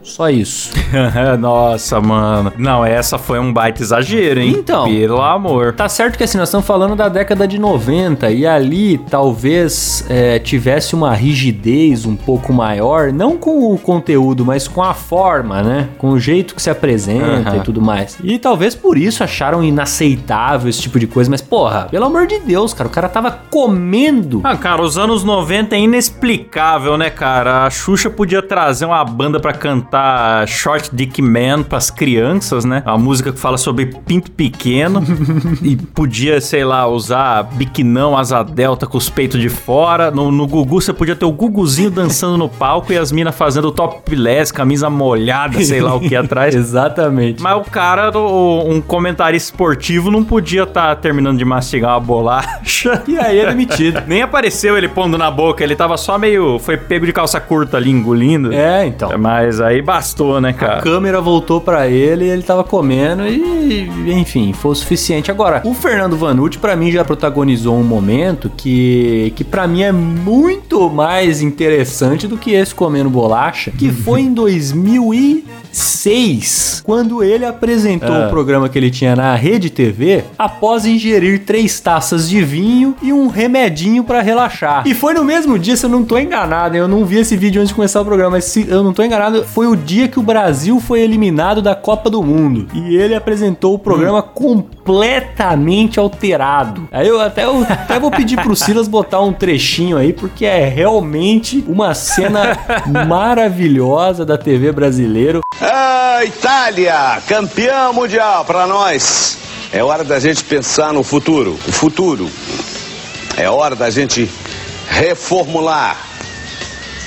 Só 0.06 0.30
isso. 0.30 0.72
Nossa, 1.40 2.00
mano. 2.00 2.54
Não, 2.58 2.86
essa 2.86 3.18
foi 3.18 3.40
um 3.40 3.52
baita 3.52 3.82
exagero, 3.82 4.40
hein? 4.40 4.56
Então. 4.58 4.86
Pelo 4.86 5.20
amor. 5.22 5.74
Tá 5.74 5.90
certo 5.90 6.18
que 6.18 6.24
assim, 6.24 6.38
nós 6.38 6.48
estamos 6.48 6.66
falando 6.66 6.96
da 6.96 7.10
década 7.10 7.48
de 7.48 7.58
90 7.58 8.30
e 8.30 8.46
ali 8.46 9.00
talvez 9.10 10.06
é, 10.08 10.38
tivesse 10.38 10.94
uma 10.94 11.14
rigidez 11.14 12.06
um 12.06 12.16
pouco 12.16 12.54
maior, 12.54 13.12
não 13.12 13.36
com 13.36 13.74
o 13.74 13.78
conteúdo, 13.80 14.46
mas 14.46 14.68
com 14.68 14.84
a 14.84 14.94
forma, 14.94 15.64
né? 15.64 15.90
Com 15.98 16.12
o 16.12 16.20
jeito 16.20 16.54
que 16.54 16.62
se 16.62 16.70
apresenta 16.70 17.58
e 17.58 17.62
tudo 17.62 17.82
mais. 17.82 18.18
E 18.24 18.38
talvez 18.38 18.76
por 18.76 18.98
isso 18.98 19.24
acharam 19.24 19.64
inaceitável 19.64 20.70
esse 20.70 20.82
tipo 20.82 21.00
de 21.00 21.08
coisa, 21.08 21.30
mas 21.30 21.42
porra, 21.42 21.88
pelo 21.90 22.06
amor 22.06 22.28
de 22.28 22.40
Deus, 22.40 22.74
cara, 22.74 22.88
o 22.88 22.92
cara 22.92 23.10
tava 23.10 23.32
comendo. 23.50 24.42
Ah, 24.44 24.56
cara, 24.56 24.84
os 24.84 24.98
anos 24.98 25.24
90 25.24 25.76
é 25.76 25.80
inexplicável, 25.80 26.96
né, 26.96 27.10
cara? 27.10 27.66
A 27.66 27.70
Xuxa 27.72 28.10
podia 28.10 28.42
trazer 28.42 28.86
uma 28.86 29.04
banda 29.04 29.40
pra 29.40 29.52
cantar 29.52 29.95
Short 30.48 30.90
Dick 30.94 31.22
Man 31.22 31.64
pras 31.64 31.90
crianças, 31.90 32.66
né? 32.66 32.82
A 32.86 32.98
música 32.98 33.32
que 33.32 33.40
fala 33.40 33.58
sobre 33.58 33.86
pinto 33.88 34.32
pequeno. 34.32 35.04
e 35.62 35.76
podia, 35.76 36.40
sei 36.42 36.64
lá, 36.64 36.88
usar 36.88 37.44
biquinão, 37.44 38.18
asa 38.18 38.44
delta 38.44 38.86
com 38.86 38.98
os 38.98 39.10
peitos 39.10 39.40
de 39.40 39.50
fora. 39.50 40.12
No, 40.12 40.32
no 40.32 40.48
Gugu 40.48 40.82
você 40.82 40.94
podia 40.94 41.16
ter 41.16 41.26
o 41.26 41.32
Guguzinho 41.32 41.92
dançando 41.92 42.38
no 42.38 42.50
palco 42.50 42.92
e 42.92 42.98
as 42.98 43.12
minas 43.12 43.36
fazendo 43.36 43.72
topless, 43.72 44.54
camisa 44.54 44.90
molhada, 44.90 45.62
sei 45.64 45.82
lá 45.82 45.94
o 45.96 46.00
que 46.00 46.16
atrás. 46.16 46.54
Exatamente. 46.56 47.42
Mas 47.42 47.56
o 47.58 47.70
cara, 47.70 48.16
o- 48.18 48.70
um 48.70 48.82
comentarista 48.82 49.52
esportivo, 49.52 50.10
não 50.12 50.24
podia 50.24 50.64
estar 50.64 50.96
terminando 50.98 51.38
de 51.38 51.46
mastigar 51.46 51.92
uma 51.92 52.00
bolacha. 52.00 53.04
E 53.08 53.18
aí 53.18 53.40
é 53.40 53.46
demitido. 53.48 54.02
Nem 54.08 54.22
apareceu 54.22 54.78
ele 54.78 54.88
pondo 54.88 55.18
na 55.18 55.30
boca, 55.30 55.64
ele 55.64 55.76
tava 55.76 55.96
só 55.98 56.18
meio. 56.18 56.60
Foi 56.60 56.76
pego 56.78 57.06
de 57.06 57.14
calça 57.14 57.40
curta 57.40 57.78
ali, 57.78 57.90
engolindo. 57.90 58.52
É, 58.54 58.86
então. 58.86 59.12
Mas 59.18 59.62
aí 59.62 59.82
bastou, 59.86 60.42
né, 60.42 60.50
A 60.50 60.54
cara? 60.54 60.82
câmera 60.82 61.22
voltou 61.22 61.62
pra 61.62 61.88
ele, 61.88 62.26
ele 62.28 62.42
tava 62.44 62.64
comendo 62.64 63.26
e, 63.28 64.12
enfim, 64.12 64.52
foi 64.54 64.72
o 64.72 64.76
suficiente. 64.76 65.32
Agora, 65.32 65.62
o 65.64 65.74
Fernando 65.74 66.18
Vanucci 66.18 66.58
pra 66.58 66.76
mim 66.76 66.92
já 66.92 67.06
protagonizou 67.06 67.76
um 67.78 67.84
momento 67.84 68.52
que 68.58 69.32
que 69.36 69.44
para 69.44 69.68
mim 69.68 69.84
é 69.84 69.92
muito 69.92 70.90
mais 70.90 71.42
interessante 71.42 72.28
do 72.28 72.38
que 72.38 72.52
esse 72.52 72.74
comendo 72.74 73.10
bolacha, 73.10 73.72
que 73.72 73.92
foi 73.92 74.22
em 74.22 74.34
2006, 75.76 76.82
quando 76.86 77.22
ele 77.24 77.46
apresentou 77.46 78.10
Ah. 78.16 78.28
o 78.28 78.30
programa 78.30 78.70
que 78.70 78.78
ele 78.80 78.90
tinha 78.90 79.16
na 79.16 79.36
Rede 79.36 79.70
TV 79.70 80.24
após 80.38 80.86
ingerir 80.86 81.44
três 81.46 81.80
taças 81.80 82.30
de 82.30 82.42
vinho 82.42 82.96
e 83.02 83.12
um 83.12 83.28
remedinho 83.28 84.04
pra 84.04 84.22
relaxar. 84.22 84.84
E 84.88 84.94
foi 84.94 85.14
no 85.14 85.24
mesmo 85.24 85.60
dia, 85.60 85.76
se 85.76 85.86
eu 85.86 85.90
não 85.90 86.04
tô 86.04 86.18
enganado, 86.18 86.78
eu 86.78 86.88
não 86.88 87.04
vi 87.06 87.18
esse 87.20 87.36
vídeo 87.36 87.60
antes 87.62 87.70
de 87.70 87.76
começar 87.76 88.02
o 88.02 88.06
programa, 88.06 88.32
mas 88.32 88.46
se 88.46 88.66
eu 88.70 88.84
não 88.84 88.94
tô 88.94 89.04
enganado, 89.04 89.44
foi 89.44 89.68
o 89.68 89.76
dia 89.76 90.08
que 90.08 90.20
o 90.20 90.24
Brasil 90.24 90.80
foi 90.80 91.02
eliminado 91.02 91.62
da 91.62 91.76
Copa 91.76 92.10
do 92.10 92.24
Mundo. 92.24 92.68
E 92.74 92.96
ele 92.96 93.14
apresentou 93.16 93.74
o 93.76 93.80
programa 93.80 94.22
completamente 94.22 96.00
alterado. 96.00 96.88
Aí 96.92 97.08
eu 97.08 97.20
até, 97.20 97.46
eu 97.46 97.64
até 97.68 98.00
vou 98.00 98.12
pedir 98.12 98.38
pro 98.42 98.56
Silas 98.56 98.88
botar 98.88 99.20
um 99.22 99.34
trechinho 99.34 99.98
aí, 99.98 100.14
porque 100.14 100.46
é 100.46 100.68
realmente 100.68 101.64
uma 101.68 101.94
cena 101.94 102.58
maravilhosa 103.08 104.26
da 104.26 104.38
TV 104.38 104.72
brasileira. 104.72 105.40
Ah, 105.68 106.24
Itália, 106.24 107.24
campeão 107.28 107.92
mundial 107.92 108.46
para 108.46 108.68
nós. 108.68 109.36
É 109.74 109.84
hora 109.84 110.04
da 110.04 110.20
gente 110.20 110.44
pensar 110.44 110.94
no 110.94 111.02
futuro. 111.02 111.60
O 111.68 111.72
futuro. 111.72 112.30
É 113.36 113.50
hora 113.50 113.76
da 113.76 113.90
gente 113.90 114.30
reformular. 114.88 115.98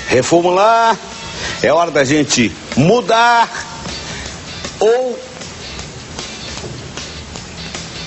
Reformular. 0.09 0.97
É 1.63 1.71
hora 1.71 1.89
da 1.89 2.03
gente 2.03 2.51
mudar 2.75 3.49
ou 4.77 5.17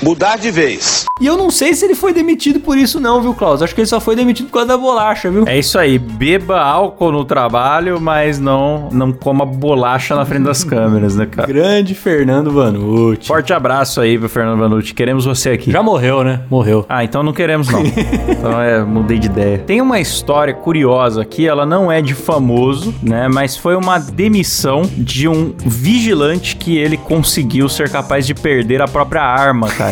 mudar 0.03 0.37
de 0.37 0.51
vez. 0.51 1.05
E 1.21 1.27
eu 1.27 1.37
não 1.37 1.51
sei 1.51 1.73
se 1.75 1.85
ele 1.85 1.95
foi 1.95 2.13
demitido 2.13 2.59
por 2.59 2.77
isso 2.77 2.99
não, 2.99 3.23
viu, 3.23 3.33
Klaus? 3.33 3.63
Acho 3.63 3.75
que 3.75 3.81
ele 3.81 3.89
só 3.89 4.01
foi 4.01 4.17
demitido 4.17 4.47
por 4.47 4.55
causa 4.55 4.69
da 4.69 4.77
bolacha, 4.77 5.31
viu? 5.31 5.45
É 5.47 5.59
isso 5.59 5.79
aí, 5.79 5.99
beba 5.99 6.61
álcool 6.61 7.13
no 7.13 7.25
trabalho, 7.25 8.01
mas 8.01 8.41
não, 8.41 8.89
não 8.91 9.13
coma 9.13 9.47
bolacha 9.47 10.17
na 10.17 10.25
frente 10.25 10.45
das 10.45 10.65
câmeras, 10.65 11.15
né, 11.15 11.27
cara? 11.27 11.47
Grande 11.47 11.95
Fernando 11.95 12.51
Vanucci. 12.51 13.29
Forte 13.29 13.53
abraço 13.53 14.01
aí 14.01 14.19
pro 14.19 14.29
Fernando 14.29 14.59
Vanucci, 14.59 14.93
queremos 14.93 15.25
você 15.25 15.51
aqui. 15.51 15.71
Já 15.71 15.83
morreu, 15.83 16.25
né? 16.25 16.41
Morreu. 16.51 16.85
Ah, 16.89 17.05
então 17.05 17.23
não 17.23 17.33
queremos 17.33 17.69
não. 17.69 17.83
então 18.29 18.61
é, 18.61 18.83
mudei 18.83 19.19
de 19.19 19.27
ideia. 19.27 19.59
Tem 19.59 19.81
uma 19.81 20.01
história 20.01 20.53
curiosa 20.53 21.23
aqui, 21.23 21.47
ela 21.47 21.65
não 21.65 21.93
é 21.93 22.03
de 22.03 22.15
famoso, 22.15 22.93
né, 23.01 23.29
mas 23.29 23.57
foi 23.57 23.77
uma 23.77 23.99
demissão 23.99 24.83
de 24.97 25.29
um 25.29 25.55
vigilante 25.59 26.57
que 26.57 26.77
ele 26.77 26.97
conseguiu 26.97 27.69
ser 27.69 27.89
capaz 27.89 28.27
de 28.27 28.35
perder 28.35 28.83
a 28.83 28.89
própria 28.89 29.23
arma, 29.23 29.69
cara. 29.69 29.92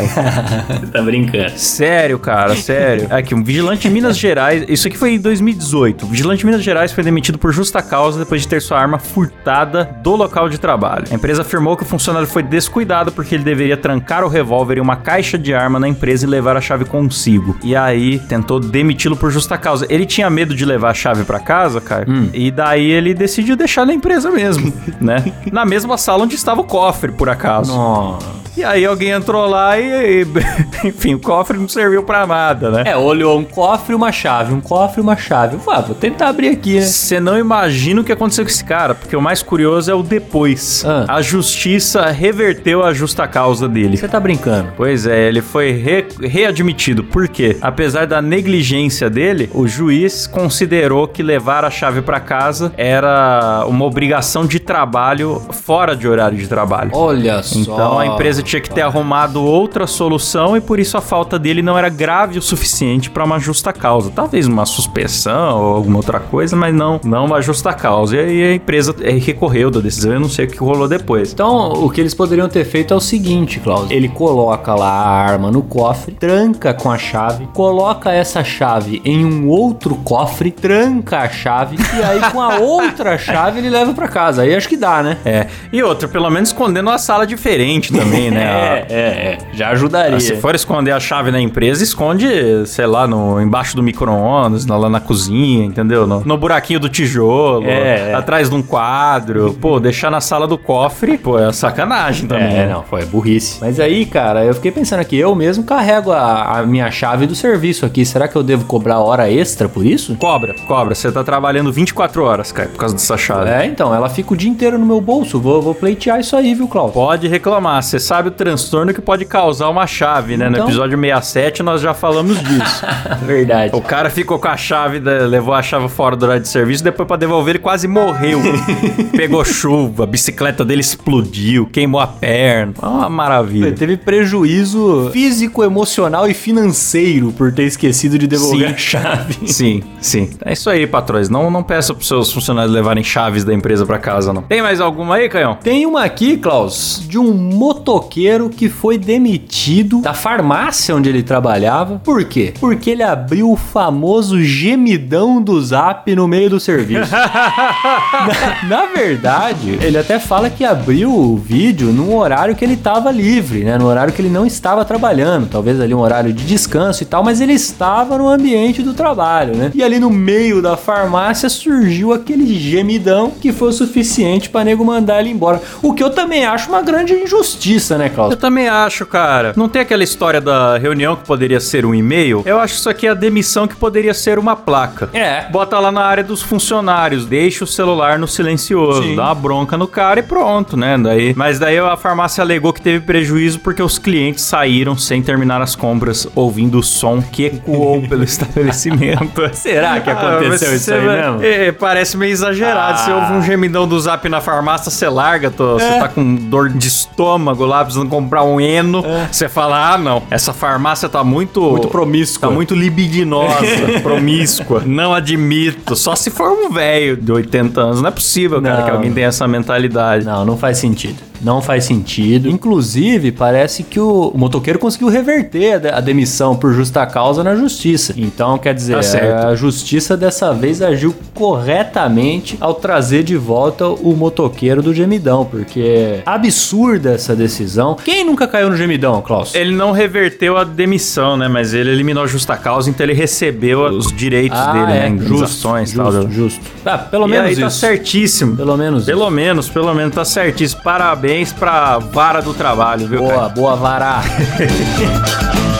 Tá 0.91 1.01
brincando. 1.01 1.51
Sério, 1.57 2.19
cara, 2.19 2.55
sério. 2.55 3.07
Aqui, 3.11 3.35
um 3.35 3.43
vigilante 3.43 3.87
de 3.87 3.93
Minas 3.93 4.17
Gerais. 4.17 4.65
Isso 4.67 4.87
aqui 4.87 4.97
foi 4.97 5.13
em 5.13 5.19
2018. 5.19 6.05
O 6.05 6.07
vigilante 6.07 6.39
de 6.39 6.45
Minas 6.45 6.63
Gerais 6.63 6.91
foi 6.91 7.03
demitido 7.03 7.37
por 7.37 7.51
justa 7.51 7.81
causa 7.81 8.19
depois 8.19 8.41
de 8.41 8.47
ter 8.47 8.61
sua 8.61 8.79
arma 8.79 8.97
furtada 8.99 9.89
do 10.01 10.15
local 10.15 10.49
de 10.49 10.57
trabalho. 10.57 11.05
A 11.11 11.15
empresa 11.15 11.41
afirmou 11.41 11.75
que 11.75 11.83
o 11.83 11.85
funcionário 11.85 12.27
foi 12.27 12.43
descuidado 12.43 13.11
porque 13.11 13.35
ele 13.35 13.43
deveria 13.43 13.77
trancar 13.77 14.23
o 14.23 14.27
revólver 14.27 14.77
em 14.77 14.81
uma 14.81 14.95
caixa 14.95 15.37
de 15.37 15.53
arma 15.53 15.79
na 15.79 15.87
empresa 15.87 16.25
e 16.25 16.29
levar 16.29 16.55
a 16.55 16.61
chave 16.61 16.85
consigo. 16.85 17.57
E 17.63 17.75
aí 17.75 18.19
tentou 18.19 18.59
demiti-lo 18.59 19.15
por 19.15 19.31
justa 19.31 19.57
causa. 19.57 19.85
Ele 19.89 20.05
tinha 20.05 20.29
medo 20.29 20.55
de 20.55 20.65
levar 20.65 20.91
a 20.91 20.93
chave 20.93 21.23
pra 21.23 21.39
casa, 21.39 21.81
cara. 21.81 22.05
E 22.33 22.51
daí 22.51 22.89
ele 22.89 23.13
decidiu 23.13 23.55
deixar 23.55 23.85
na 23.85 23.93
empresa 23.93 24.31
mesmo, 24.31 24.73
né? 24.99 25.23
Na 25.51 25.65
mesma 25.65 25.97
sala 25.97 26.23
onde 26.23 26.35
estava 26.35 26.61
o 26.61 26.63
cofre, 26.63 27.11
por 27.11 27.29
acaso. 27.29 27.73
Nossa. 27.75 28.40
E 28.57 28.63
aí 28.63 28.85
alguém 28.85 29.09
entrou 29.11 29.45
lá 29.47 29.79
e, 29.79 30.23
e- 30.23 30.27
enfim, 30.87 31.13
o 31.15 31.19
cofre 31.19 31.57
não 31.57 31.67
serviu 31.69 32.03
pra 32.03 32.27
nada, 32.27 32.69
né? 32.69 32.83
É, 32.85 32.97
olhou 32.97 33.37
um 33.39 33.43
cofre 33.45 33.93
e 33.93 33.95
uma 33.95 34.11
chave, 34.11 34.53
um 34.53 34.59
cofre 34.59 34.99
e 34.99 35.03
uma 35.03 35.15
chave. 35.15 35.57
Ah, 35.67 35.79
vou 35.79 35.95
tentar 35.95 36.27
abrir 36.29 36.49
aqui, 36.49 36.75
né? 36.75 36.81
Você 36.81 37.19
não 37.19 37.37
imagina 37.37 38.01
o 38.01 38.03
que 38.03 38.11
aconteceu 38.11 38.43
com 38.43 38.49
esse 38.51 38.63
cara, 38.63 38.93
porque 38.93 39.15
o 39.15 39.21
mais 39.21 39.41
curioso 39.41 39.89
é 39.89 39.95
o 39.95 40.03
depois. 40.03 40.83
Ah. 40.85 41.05
A 41.07 41.21
justiça 41.21 42.07
reverteu 42.07 42.83
a 42.83 42.93
justa 42.93 43.25
causa 43.27 43.69
dele. 43.69 43.95
Você 43.97 44.07
tá 44.07 44.19
brincando. 44.19 44.69
Pois 44.75 45.05
é, 45.07 45.27
ele 45.27 45.41
foi 45.41 45.71
re- 45.71 46.07
readmitido. 46.21 47.03
Por 47.05 47.27
quê? 47.29 47.57
Apesar 47.61 48.05
da 48.05 48.21
negligência 48.21 49.09
dele, 49.09 49.49
o 49.53 49.67
juiz 49.67 50.27
considerou 50.27 51.07
que 51.07 51.23
levar 51.23 51.63
a 51.63 51.69
chave 51.69 52.01
pra 52.01 52.19
casa 52.19 52.73
era 52.77 53.63
uma 53.67 53.85
obrigação 53.85 54.45
de 54.45 54.59
trabalho 54.59 55.41
fora 55.51 55.95
de 55.95 56.07
horário 56.07 56.37
de 56.37 56.47
trabalho. 56.47 56.91
Olha 56.93 57.41
só. 57.43 57.59
Então 57.59 57.99
a 57.99 58.05
empresa 58.05 58.40
tinha 58.43 58.61
que 58.61 58.69
ter 58.69 58.81
arrumado 58.81 59.43
outra 59.43 59.87
solução 59.87 60.55
e 60.55 60.61
por 60.61 60.79
isso 60.79 60.97
a 60.97 61.01
falta 61.01 61.37
dele 61.37 61.61
não 61.61 61.77
era 61.77 61.89
grave 61.89 62.37
o 62.37 62.41
suficiente 62.41 63.09
para 63.09 63.23
uma 63.23 63.39
justa 63.39 63.71
causa. 63.73 64.11
Talvez 64.13 64.47
uma 64.47 64.65
suspensão 64.65 65.61
ou 65.61 65.75
alguma 65.75 65.97
outra 65.97 66.19
coisa, 66.19 66.55
mas 66.55 66.73
não, 66.73 66.99
não 67.03 67.25
uma 67.25 67.41
justa 67.41 67.73
causa. 67.73 68.15
E 68.15 68.19
aí 68.19 68.43
a 68.43 68.55
empresa 68.55 68.95
eh, 69.01 69.11
recorreu 69.11 69.69
da 69.69 69.79
decisão, 69.79 70.13
eu 70.13 70.19
não 70.19 70.29
sei 70.29 70.45
o 70.45 70.47
que 70.47 70.57
rolou 70.57 70.87
depois. 70.87 71.31
Então, 71.33 71.71
o 71.71 71.89
que 71.89 72.01
eles 72.01 72.13
poderiam 72.13 72.49
ter 72.49 72.65
feito 72.65 72.93
é 72.93 72.97
o 72.97 73.01
seguinte, 73.01 73.59
Klaus. 73.59 73.89
Ele 73.91 74.09
coloca 74.09 74.73
lá 74.73 74.89
a 74.89 75.09
arma 75.09 75.51
no 75.51 75.61
cofre, 75.61 76.13
tranca 76.13 76.73
com 76.73 76.91
a 76.91 76.97
chave, 76.97 77.47
coloca 77.53 78.11
essa 78.11 78.43
chave 78.43 79.01
em 79.05 79.25
um 79.25 79.47
outro 79.47 79.95
cofre, 79.95 80.51
tranca 80.51 81.19
a 81.19 81.29
chave 81.29 81.77
e 81.77 82.03
aí 82.03 82.31
com 82.31 82.41
a 82.41 82.57
outra 82.59 83.17
chave 83.17 83.59
ele 83.59 83.69
leva 83.69 83.93
pra 83.93 84.07
casa. 84.07 84.43
Aí 84.43 84.55
acho 84.55 84.67
que 84.67 84.77
dá, 84.77 85.03
né? 85.03 85.17
É. 85.25 85.47
E 85.71 85.83
outra, 85.83 86.07
pelo 86.07 86.29
menos 86.29 86.49
escondendo 86.49 86.89
uma 86.89 86.97
sala 86.97 87.27
diferente 87.27 87.93
também, 87.93 88.30
né? 88.35 88.43
É, 88.43 88.85
é, 88.89 88.95
é. 88.95 89.37
Já 89.53 89.69
ajudaria. 89.69 90.17
Ah, 90.17 90.19
Se 90.19 90.35
for 90.37 90.55
esconder 90.55 90.91
a 90.91 90.99
chave 90.99 91.31
na 91.31 91.39
empresa, 91.39 91.83
esconde, 91.83 92.27
sei 92.65 92.85
lá, 92.85 93.07
no, 93.07 93.39
embaixo 93.41 93.75
do 93.75 93.83
micro-ondas, 93.83 94.65
lá, 94.65 94.89
na 94.89 94.99
cozinha, 94.99 95.65
entendeu? 95.65 96.07
No, 96.07 96.21
no 96.21 96.37
buraquinho 96.37 96.79
do 96.79 96.89
tijolo, 96.89 97.65
É, 97.67 98.11
é. 98.11 98.13
atrás 98.13 98.49
de 98.49 98.55
um 98.55 98.61
quadro. 98.61 99.53
Pô, 99.59 99.79
deixar 99.79 100.09
na 100.09 100.21
sala 100.21 100.47
do 100.47 100.57
cofre, 100.57 101.17
pô, 101.17 101.37
é 101.39 101.51
sacanagem 101.51 102.27
também. 102.27 102.45
É, 102.47 102.65
né? 102.65 102.73
não, 102.73 102.83
foi 102.83 103.05
burrice. 103.05 103.57
Mas 103.61 103.79
aí, 103.79 104.05
cara, 104.05 104.43
eu 104.45 104.53
fiquei 104.53 104.71
pensando 104.71 104.99
aqui, 104.99 105.17
eu 105.17 105.33
mesmo 105.35 105.63
carrego 105.63 106.11
a, 106.11 106.59
a 106.59 106.63
minha 106.63 106.89
chave 106.91 107.25
do 107.27 107.35
serviço 107.35 107.85
aqui. 107.85 108.05
Será 108.05 108.27
que 108.27 108.35
eu 108.35 108.43
devo 108.43 108.65
cobrar 108.65 108.99
hora 108.99 109.29
extra 109.31 109.67
por 109.69 109.85
isso? 109.85 110.15
Cobra, 110.15 110.55
cobra. 110.67 110.95
Você 110.95 111.11
tá 111.11 111.23
trabalhando 111.23 111.71
24 111.71 112.23
horas, 112.23 112.51
cara, 112.51 112.69
por 112.69 112.77
causa 112.77 112.95
dessa 112.95 113.17
chave. 113.17 113.49
É, 113.49 113.65
então, 113.65 113.93
ela 113.93 114.09
fica 114.09 114.33
o 114.33 114.37
dia 114.37 114.49
inteiro 114.49 114.77
no 114.77 114.85
meu 114.85 115.01
bolso. 115.01 115.39
Vou, 115.39 115.61
vou 115.61 115.73
pleitear 115.75 116.19
isso 116.19 116.35
aí, 116.35 116.53
viu, 116.53 116.67
Klaus? 116.67 116.91
Pode 116.91 117.27
reclamar. 117.27 117.81
Você 117.83 117.99
sabe 117.99 118.20
sabe 118.21 118.27
o 118.29 118.31
transtorno 118.31 118.93
que 118.93 119.01
pode 119.01 119.25
causar 119.25 119.67
uma 119.69 119.87
chave, 119.87 120.37
né? 120.37 120.47
No 120.47 120.55
Então- 120.57 120.67
episódio 120.67 120.95
67 120.99 121.63
nós 121.63 121.81
já 121.81 121.91
falamos 121.93 122.37
disso. 122.39 122.85
Verdade. 123.25 123.75
O 123.75 123.81
cara 123.81 124.09
ficou 124.11 124.37
com 124.37 124.47
a 124.47 124.55
chave, 124.55 124.99
da- 124.99 125.25
levou 125.25 125.53
a 125.55 125.61
chave 125.63 125.89
fora 125.89 126.15
do 126.15 126.23
horário 126.23 126.41
de 126.43 126.47
serviço, 126.47 126.83
depois 126.83 127.07
pra 127.07 127.17
devolver 127.17 127.55
ele 127.55 127.59
quase 127.63 127.87
morreu. 127.87 128.39
Pegou 129.17 129.43
chuva, 129.43 130.03
a 130.03 130.07
bicicleta 130.07 130.63
dele 130.63 130.81
explodiu, 130.81 131.65
queimou 131.65 131.99
a 131.99 132.05
perna. 132.05 132.73
Uma 132.81 133.09
maravilha. 133.09 133.67
Ele 133.67 133.75
teve 133.75 133.97
prejuízo 133.97 135.09
físico, 135.11 135.63
emocional 135.63 136.27
e 136.29 136.33
financeiro 136.33 137.31
por 137.31 137.51
ter 137.51 137.63
esquecido 137.63 138.19
de 138.19 138.27
devolver 138.27 138.67
Sim. 138.69 138.73
a 138.73 138.77
chave. 138.77 139.37
Sim, 139.51 139.83
sim. 139.99 140.29
É 140.45 140.53
isso 140.53 140.69
aí, 140.69 140.85
patrões. 140.85 141.27
Não, 141.29 141.49
não 141.49 141.63
peça 141.63 141.93
pros 141.93 142.07
seus 142.07 142.31
funcionários 142.31 142.71
levarem 142.73 143.03
chaves 143.03 143.43
da 143.43 143.53
empresa 143.53 143.83
pra 143.85 143.97
casa, 143.97 144.31
não. 144.31 144.43
Tem 144.43 144.61
mais 144.61 144.79
alguma 144.79 145.15
aí, 145.15 145.27
Canhão? 145.27 145.55
Tem 145.61 145.85
uma 145.85 146.03
aqui, 146.03 146.37
Klaus, 146.37 147.01
de 147.07 147.17
um 147.17 147.33
motoqueiro 147.33 148.10
que 148.49 148.67
foi 148.67 148.97
demitido 148.97 150.01
da 150.01 150.13
farmácia 150.13 150.95
onde 150.95 151.09
ele 151.09 151.23
trabalhava. 151.23 152.01
Por 152.03 152.25
quê? 152.25 152.53
Porque 152.59 152.89
ele 152.89 153.03
abriu 153.03 153.49
o 153.49 153.55
famoso 153.55 154.41
gemidão 154.41 155.41
do 155.41 155.61
zap 155.61 156.13
no 156.13 156.27
meio 156.27 156.49
do 156.49 156.59
serviço. 156.59 157.11
na, 157.13 158.67
na 158.67 158.85
verdade, 158.87 159.79
ele 159.81 159.97
até 159.97 160.19
fala 160.19 160.49
que 160.49 160.65
abriu 160.65 161.13
o 161.13 161.37
vídeo 161.37 161.91
num 161.93 162.15
horário 162.15 162.55
que 162.55 162.65
ele 162.65 162.73
estava 162.73 163.11
livre, 163.11 163.63
né? 163.63 163.77
No 163.77 163.85
horário 163.85 164.13
que 164.13 164.21
ele 164.21 164.29
não 164.29 164.45
estava 164.45 164.83
trabalhando. 164.83 165.47
Talvez 165.47 165.79
ali 165.79 165.93
um 165.93 165.99
horário 165.99 166.33
de 166.33 166.43
descanso 166.43 167.03
e 167.03 167.05
tal, 167.05 167.23
mas 167.23 167.39
ele 167.39 167.53
estava 167.53 168.17
no 168.17 168.27
ambiente 168.27 168.81
do 168.81 168.93
trabalho, 168.93 169.55
né? 169.55 169.71
E 169.73 169.83
ali 169.83 169.99
no 169.99 170.09
meio 170.09 170.61
da 170.61 170.75
farmácia 170.75 171.49
surgiu 171.49 172.11
aquele 172.11 172.53
gemidão 172.57 173.31
que 173.31 173.51
foi 173.51 173.69
o 173.69 173.73
suficiente 173.73 174.49
para 174.49 174.65
nego 174.65 174.83
mandar 174.83 175.19
ele 175.19 175.29
embora. 175.29 175.61
O 175.81 175.93
que 175.93 176.03
eu 176.03 176.09
também 176.09 176.45
acho 176.45 176.69
uma 176.69 176.81
grande 176.81 177.13
injustiça, 177.13 177.97
né, 177.97 178.00
Klaus? 178.09 178.31
Eu 178.31 178.37
também 178.37 178.67
acho, 178.67 179.05
cara. 179.05 179.53
Não 179.55 179.67
tem 179.69 179.81
aquela 179.81 180.03
história 180.03 180.39
da 180.41 180.77
reunião 180.77 181.15
que 181.15 181.25
poderia 181.25 181.59
ser 181.59 181.85
um 181.85 181.93
e-mail? 181.95 182.41
Eu 182.45 182.59
acho 182.59 182.73
que 182.73 182.79
isso 182.79 182.89
aqui 182.89 183.07
é 183.07 183.11
a 183.11 183.13
demissão 183.13 183.67
que 183.67 183.75
poderia 183.75 184.13
ser 184.13 184.37
uma 184.39 184.55
placa. 184.55 185.09
É. 185.13 185.45
Bota 185.49 185.77
lá 185.79 185.91
na 185.91 186.03
área 186.03 186.23
dos 186.23 186.41
funcionários, 186.41 187.25
deixa 187.25 187.63
o 187.63 187.67
celular 187.67 188.17
no 188.19 188.27
silencioso, 188.27 189.03
Sim. 189.03 189.15
dá 189.15 189.25
uma 189.25 189.35
bronca 189.35 189.77
no 189.77 189.87
cara 189.87 190.19
e 190.19 190.23
pronto, 190.23 190.75
né? 190.77 190.97
Daí, 190.97 191.33
mas 191.35 191.59
daí 191.59 191.77
a 191.79 191.95
farmácia 191.97 192.41
alegou 192.43 192.71
que 192.73 192.81
teve 192.81 192.99
prejuízo 193.05 193.59
porque 193.59 193.81
os 193.81 193.97
clientes 193.97 194.43
saíram 194.43 194.97
sem 194.97 195.21
terminar 195.21 195.61
as 195.61 195.75
compras, 195.75 196.27
ouvindo 196.35 196.79
o 196.79 196.83
som 196.83 197.21
que 197.21 197.45
ecoou 197.45 198.01
pelo 198.07 198.23
estabelecimento. 198.23 199.41
Será 199.53 199.99
que 199.99 200.09
aconteceu 200.09 200.49
mas 200.49 200.61
isso 200.61 200.85
você 200.85 200.93
aí 200.93 201.05
vai- 201.05 201.17
mesmo? 201.21 201.43
É, 201.43 201.71
parece 201.71 202.17
meio 202.17 202.31
exagerado. 202.31 202.93
Ah. 202.93 202.97
Você 202.97 203.11
ouve 203.11 203.33
um 203.33 203.41
gemidão 203.41 203.87
do 203.87 203.99
zap 203.99 204.27
na 204.29 204.41
farmácia, 204.41 204.89
você 204.91 205.07
larga, 205.09 205.49
tô- 205.51 205.73
você 205.73 205.85
É. 205.85 205.99
tá 205.99 206.07
com 206.07 206.35
dor 206.35 206.69
de 206.69 206.87
estômago 206.87 207.65
lá, 207.65 207.83
precisando 207.91 208.09
comprar 208.09 208.43
um 208.43 208.59
eno. 208.59 209.03
Você 209.31 209.47
fala, 209.49 209.93
ah, 209.93 209.97
não, 209.97 210.23
essa 210.29 210.53
farmácia 210.53 211.09
tá 211.09 211.23
muito... 211.23 211.61
Muito 211.61 211.87
promíscua. 211.87 212.49
Tá 212.49 212.53
muito 212.53 212.73
libidinosa, 212.73 213.65
promíscua. 214.01 214.83
Não 214.85 215.13
admito. 215.13 215.95
Só 215.95 216.15
se 216.15 216.29
for 216.29 216.49
um 216.51 216.69
velho 216.71 217.17
de 217.17 217.31
80 217.31 217.81
anos. 217.81 218.01
Não 218.01 218.09
é 218.09 218.11
possível, 218.11 218.61
cara, 218.61 218.77
Não. 218.77 218.85
que 218.85 218.91
alguém 218.91 219.11
tenha 219.11 219.27
essa 219.27 219.47
mentalidade. 219.47 220.25
Não, 220.25 220.45
não 220.45 220.57
faz 220.57 220.77
sentido. 220.77 221.30
Não 221.43 221.61
faz 221.61 221.85
sentido. 221.85 222.47
Inclusive, 222.49 223.31
parece 223.31 223.83
que 223.83 223.99
o, 223.99 224.31
o 224.33 224.37
motoqueiro 224.37 224.77
conseguiu 224.79 225.07
reverter 225.09 225.73
a, 225.73 225.77
de- 225.79 225.89
a 225.89 225.99
demissão 225.99 226.55
por 226.55 226.73
justa 226.73 227.05
causa 227.05 227.43
na 227.43 227.55
justiça. 227.55 228.13
Então, 228.17 228.57
quer 228.57 228.73
dizer, 228.73 228.97
Tá 229.01 229.47
a 229.47 229.55
justiça 229.55 230.15
dessa 230.15 230.53
vez 230.53 230.81
agiu 230.81 231.13
corretamente 231.33 232.57
ao 232.59 232.73
trazer 232.73 233.23
de 233.23 233.35
volta 233.37 233.87
o 233.87 234.15
motoqueiro 234.15 234.81
do 234.81 234.93
gemidão, 234.93 235.45
porque 235.45 235.79
é 235.79 236.21
absurda 236.25 237.11
essa 237.13 237.35
decisão. 237.35 237.95
Quem 238.03 238.23
nunca 238.23 238.47
caiu 238.47 238.69
no 238.69 238.75
gemidão, 238.77 239.21
Klaus? 239.21 239.55
Ele 239.55 239.73
não 239.73 239.91
reverteu 239.91 240.57
a 240.57 240.63
demissão, 240.63 241.37
né? 241.37 241.47
Mas 241.47 241.73
ele 241.73 241.89
eliminou 241.89 242.23
a 242.23 242.27
justa 242.27 242.55
causa, 242.57 242.89
então 242.89 243.05
ele 243.05 243.13
recebeu 243.13 243.85
os 243.85 244.11
direitos 244.11 244.59
Ah, 244.59 244.73
dele, 244.73 244.83
é, 244.83 244.85
né? 245.01 245.07
Indenizações 245.09 245.91
justo, 245.91 246.11
tal. 246.21 246.29
justo. 246.31 246.61
Ah, 246.85 246.97
pelo 246.97 247.25
E 247.27 247.31
menos 247.31 247.45
aí 247.47 247.51
isso. 247.53 247.61
tá 247.61 247.69
certíssimo. 247.69 248.55
Pelo 248.55 248.77
menos 248.77 249.05
Pelo 249.05 249.29
menos, 249.29 249.69
pelo 249.69 249.93
menos 249.93 250.13
tá 250.13 250.25
certíssimo. 250.25 250.81
Parabéns 250.83 251.30
pra 251.53 251.97
vara 251.97 252.41
do 252.41 252.53
trabalho, 252.53 253.07
viu, 253.07 253.19
Boa, 253.19 253.33
cara? 253.33 253.49
boa, 253.49 253.75
Vará. 253.75 254.21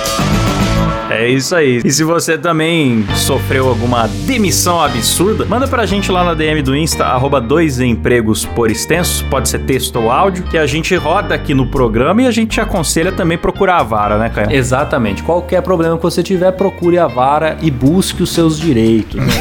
É 1.11 1.27
isso 1.27 1.53
aí. 1.55 1.81
E 1.83 1.91
se 1.91 2.03
você 2.03 2.37
também 2.37 3.05
sofreu 3.15 3.67
alguma 3.67 4.07
demissão 4.25 4.81
absurda, 4.81 5.45
manda 5.45 5.67
pra 5.67 5.85
gente 5.85 6.11
lá 6.11 6.23
na 6.23 6.33
DM 6.33 6.61
do 6.61 6.75
Insta, 6.75 7.05
arroba 7.05 7.41
dois 7.41 7.79
empregos 7.79 8.45
por 8.45 8.71
extenso, 8.71 9.25
pode 9.25 9.49
ser 9.49 9.59
texto 9.59 9.97
ou 9.97 10.09
áudio, 10.09 10.43
que 10.43 10.57
a 10.57 10.65
gente 10.65 10.95
roda 10.95 11.35
aqui 11.35 11.53
no 11.53 11.67
programa 11.67 12.21
e 12.21 12.27
a 12.27 12.31
gente 12.31 12.51
te 12.51 12.61
aconselha 12.61 13.11
também 13.11 13.37
procurar 13.37 13.77
a 13.77 13.83
vara, 13.83 14.17
né, 14.17 14.29
Caio? 14.29 14.51
Exatamente. 14.51 15.21
Qualquer 15.23 15.61
problema 15.61 15.97
que 15.97 16.03
você 16.03 16.23
tiver, 16.23 16.51
procure 16.53 16.97
a 16.97 17.07
vara 17.07 17.57
e 17.61 17.69
busque 17.69 18.23
os 18.23 18.31
seus 18.33 18.57
direitos. 18.59 19.19
né? 19.19 19.33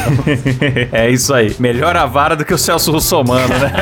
é 0.93 1.11
isso 1.11 1.33
aí. 1.33 1.55
Melhor 1.59 1.97
a 1.97 2.07
vara 2.07 2.35
do 2.35 2.45
que 2.45 2.53
o 2.53 2.59
Celso 2.59 2.91
Russomano, 2.91 3.49
né? 3.49 3.73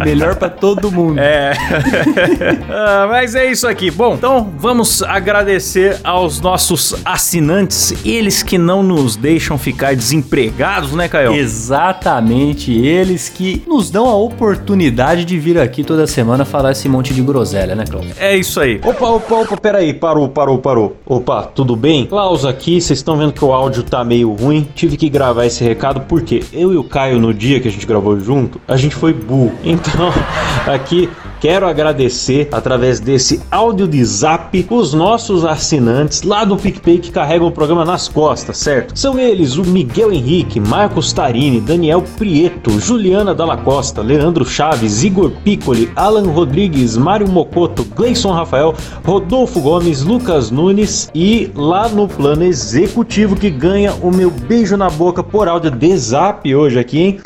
Melhor 0.04 0.36
pra 0.36 0.48
todo 0.48 0.90
mundo. 0.90 1.18
É. 1.18 1.52
Ah, 2.68 3.06
mas 3.08 3.34
é 3.34 3.46
isso 3.50 3.66
aqui. 3.66 3.90
Bom, 3.90 4.14
então 4.14 4.52
vamos 4.58 5.02
agradecer 5.02 5.85
aos 6.02 6.40
nossos 6.40 6.94
assinantes, 7.04 7.94
eles 8.04 8.42
que 8.42 8.58
não 8.58 8.82
nos 8.82 9.16
deixam 9.16 9.58
ficar 9.58 9.94
desempregados, 9.94 10.92
né, 10.92 11.08
Caio? 11.08 11.32
Exatamente, 11.32 12.72
eles 12.72 13.28
que 13.28 13.62
nos 13.66 13.90
dão 13.90 14.08
a 14.08 14.16
oportunidade 14.16 15.24
de 15.24 15.38
vir 15.38 15.58
aqui 15.58 15.84
toda 15.84 16.06
semana 16.06 16.44
falar 16.44 16.72
esse 16.72 16.88
monte 16.88 17.12
de 17.12 17.22
groselha, 17.22 17.74
né, 17.74 17.84
Cláudio? 17.88 18.12
É 18.18 18.36
isso 18.36 18.60
aí. 18.60 18.80
Opa, 18.84 19.08
opa, 19.08 19.34
opa, 19.34 19.56
peraí, 19.56 19.92
parou, 19.92 20.28
parou, 20.28 20.58
parou. 20.58 20.96
Opa, 21.04 21.42
tudo 21.44 21.76
bem? 21.76 22.06
Klaus 22.06 22.44
aqui, 22.44 22.80
vocês 22.80 22.98
estão 22.98 23.16
vendo 23.16 23.32
que 23.32 23.44
o 23.44 23.52
áudio 23.52 23.82
tá 23.82 24.04
meio 24.04 24.32
ruim. 24.32 24.68
Tive 24.74 24.96
que 24.96 25.08
gravar 25.08 25.46
esse 25.46 25.62
recado 25.62 26.00
porque 26.02 26.42
eu 26.52 26.72
e 26.72 26.76
o 26.76 26.84
Caio, 26.84 27.18
no 27.18 27.32
dia 27.32 27.60
que 27.60 27.68
a 27.68 27.70
gente 27.70 27.86
gravou 27.86 28.18
junto, 28.18 28.60
a 28.66 28.76
gente 28.76 28.94
foi 28.94 29.12
burro. 29.12 29.52
Então, 29.64 30.12
aqui 30.66 31.08
quero 31.40 31.66
agradecer 31.66 32.48
através 32.52 33.00
desse 33.00 33.40
áudio 33.50 33.86
de 33.86 34.04
zap 34.04 34.66
os 34.70 34.94
nossos 34.94 35.44
assinantes 35.44 36.22
lá 36.22 36.44
do 36.44 36.56
PicPay 36.56 36.98
que 36.98 37.10
carregam 37.10 37.48
o 37.48 37.52
programa 37.52 37.84
nas 37.84 38.08
costas, 38.08 38.56
certo? 38.58 38.98
São 38.98 39.18
eles 39.18 39.56
o 39.56 39.64
Miguel 39.64 40.12
Henrique, 40.12 40.60
Marcos 40.60 41.12
Tarini, 41.12 41.60
Daniel 41.60 42.02
Prieto, 42.16 42.78
Juliana 42.80 43.34
Dalla 43.34 43.56
Costa, 43.56 44.02
Leandro 44.02 44.44
Chaves, 44.44 45.04
Igor 45.04 45.30
Piccoli, 45.44 45.90
Alan 45.96 46.30
Rodrigues, 46.30 46.96
Mário 46.96 47.28
Mocoto, 47.28 47.84
Gleison 47.84 48.32
Rafael, 48.32 48.74
Rodolfo 49.04 49.60
Gomes, 49.60 50.02
Lucas 50.02 50.50
Nunes 50.50 51.10
e 51.14 51.50
lá 51.54 51.88
no 51.88 52.08
plano 52.08 52.44
executivo 52.44 53.36
que 53.36 53.50
ganha 53.50 53.92
o 54.02 54.10
meu 54.10 54.30
beijo 54.30 54.76
na 54.76 54.90
boca 54.90 55.22
por 55.22 55.48
áudio 55.48 55.70
de 55.70 55.96
zap 55.96 56.54
hoje 56.54 56.78
aqui, 56.78 56.98
hein? 56.98 57.20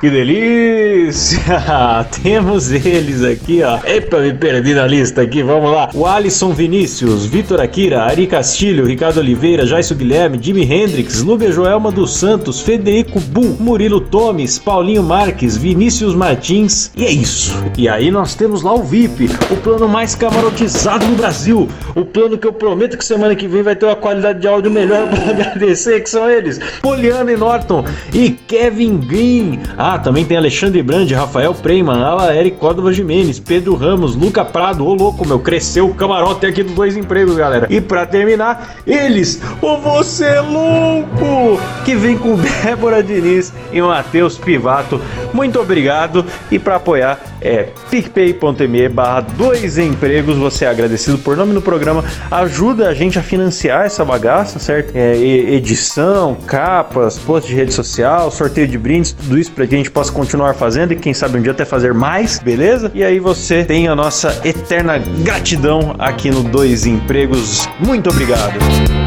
Que 0.00 0.08
delícia! 0.08 2.06
Temos 2.22 2.72
eles 2.72 3.22
aqui, 3.22 3.62
ó. 3.62 3.78
Epa, 3.84 4.20
me 4.20 4.32
perdi 4.32 4.72
na 4.72 4.86
lista 4.86 5.20
aqui, 5.20 5.42
vamos 5.42 5.70
lá. 5.70 5.90
O 5.92 6.06
Alisson 6.06 6.54
Vinícius, 6.54 7.26
Vitor 7.26 7.60
Akira, 7.60 8.04
Ari 8.04 8.26
Castilho, 8.26 8.86
Ricardo 8.86 9.18
Oliveira, 9.18 9.66
Jaisso 9.66 9.94
Guilherme, 9.94 10.38
Jimi 10.40 10.62
Hendrix, 10.62 11.20
Lúbia 11.22 11.52
Joelma 11.52 11.92
dos 11.92 12.16
Santos, 12.16 12.62
Federico 12.62 13.20
Bu, 13.20 13.58
Murilo 13.60 14.00
Tomes, 14.00 14.58
Paulinho 14.58 15.02
Marques, 15.02 15.54
Vinícius 15.58 16.14
Martins. 16.14 16.90
E 16.96 17.04
é 17.04 17.10
isso. 17.10 17.54
E 17.76 17.86
aí 17.86 18.10
nós 18.10 18.34
temos 18.34 18.62
lá 18.62 18.72
o 18.72 18.82
VIP, 18.82 19.28
o 19.50 19.56
plano 19.58 19.86
mais 19.86 20.14
camarotizado 20.14 21.04
do 21.04 21.14
Brasil. 21.14 21.68
O 21.94 22.06
plano 22.06 22.38
que 22.38 22.46
eu 22.46 22.54
prometo 22.54 22.96
que 22.96 23.04
semana 23.04 23.34
que 23.36 23.46
vem 23.46 23.62
vai 23.62 23.76
ter 23.76 23.84
uma 23.84 23.96
qualidade 23.96 24.40
de 24.40 24.48
áudio 24.48 24.70
melhor 24.70 25.06
para 25.12 25.28
agradecer, 25.28 26.00
que 26.00 26.08
são 26.08 26.26
eles. 26.30 26.58
Poliana 26.80 27.30
e 27.30 27.36
Norton 27.36 27.84
e 28.14 28.30
Kevin 28.30 28.96
Green. 28.96 29.60
Também 29.98 30.24
tem 30.24 30.36
Alexandre 30.36 30.82
Brandi, 30.82 31.14
Rafael 31.14 31.54
Preiman, 31.54 32.02
Ala 32.02 32.34
Eric 32.34 32.56
Córdova 32.58 32.92
Jimenez, 32.92 33.38
Pedro 33.38 33.74
Ramos, 33.74 34.14
Luca 34.14 34.44
Prado, 34.44 34.86
ô 34.86 34.94
louco, 34.94 35.26
meu, 35.26 35.38
cresceu 35.38 35.86
o 35.86 35.94
camarote 35.94 36.46
aqui 36.46 36.62
dos 36.62 36.74
dois 36.74 36.96
empregos, 36.96 37.36
galera. 37.36 37.66
E 37.70 37.80
pra 37.80 38.06
terminar, 38.06 38.76
eles, 38.86 39.40
o 39.60 39.76
Você 39.78 40.24
é 40.24 40.40
Louco, 40.40 41.60
que 41.84 41.94
vem 41.94 42.16
com 42.16 42.36
Débora 42.64 43.02
Diniz 43.02 43.52
e 43.72 43.80
Matheus 43.80 44.38
Pivato. 44.38 45.00
Muito 45.32 45.60
obrigado 45.60 46.24
e 46.50 46.58
para 46.58 46.76
apoiar 46.76 47.29
é 47.40 47.68
picpay.me 47.90 48.88
barra 48.88 49.20
dois 49.20 49.78
empregos, 49.78 50.36
você 50.36 50.64
é 50.64 50.68
agradecido 50.68 51.18
por 51.18 51.36
nome 51.36 51.52
no 51.52 51.62
programa, 51.62 52.04
ajuda 52.30 52.88
a 52.88 52.94
gente 52.94 53.18
a 53.18 53.22
financiar 53.22 53.86
essa 53.86 54.04
bagaça, 54.04 54.58
certo? 54.58 54.92
É, 54.94 55.16
edição, 55.16 56.36
capas, 56.46 57.18
post 57.18 57.48
de 57.48 57.54
rede 57.54 57.72
social, 57.72 58.30
sorteio 58.30 58.68
de 58.68 58.78
brindes, 58.78 59.12
tudo 59.12 59.38
isso 59.38 59.50
que 59.50 59.62
a 59.62 59.66
gente 59.66 59.90
possa 59.90 60.12
continuar 60.12 60.54
fazendo 60.54 60.92
e 60.92 60.96
quem 60.96 61.14
sabe 61.14 61.38
um 61.38 61.42
dia 61.42 61.52
até 61.52 61.64
fazer 61.64 61.94
mais, 61.94 62.38
beleza? 62.38 62.90
E 62.94 63.04
aí 63.04 63.18
você 63.18 63.64
tem 63.64 63.88
a 63.88 63.94
nossa 63.94 64.40
eterna 64.44 64.98
gratidão 65.22 65.94
aqui 65.98 66.30
no 66.30 66.42
Dois 66.42 66.86
Empregos. 66.86 67.68
Muito 67.78 68.10
obrigado! 68.10 68.99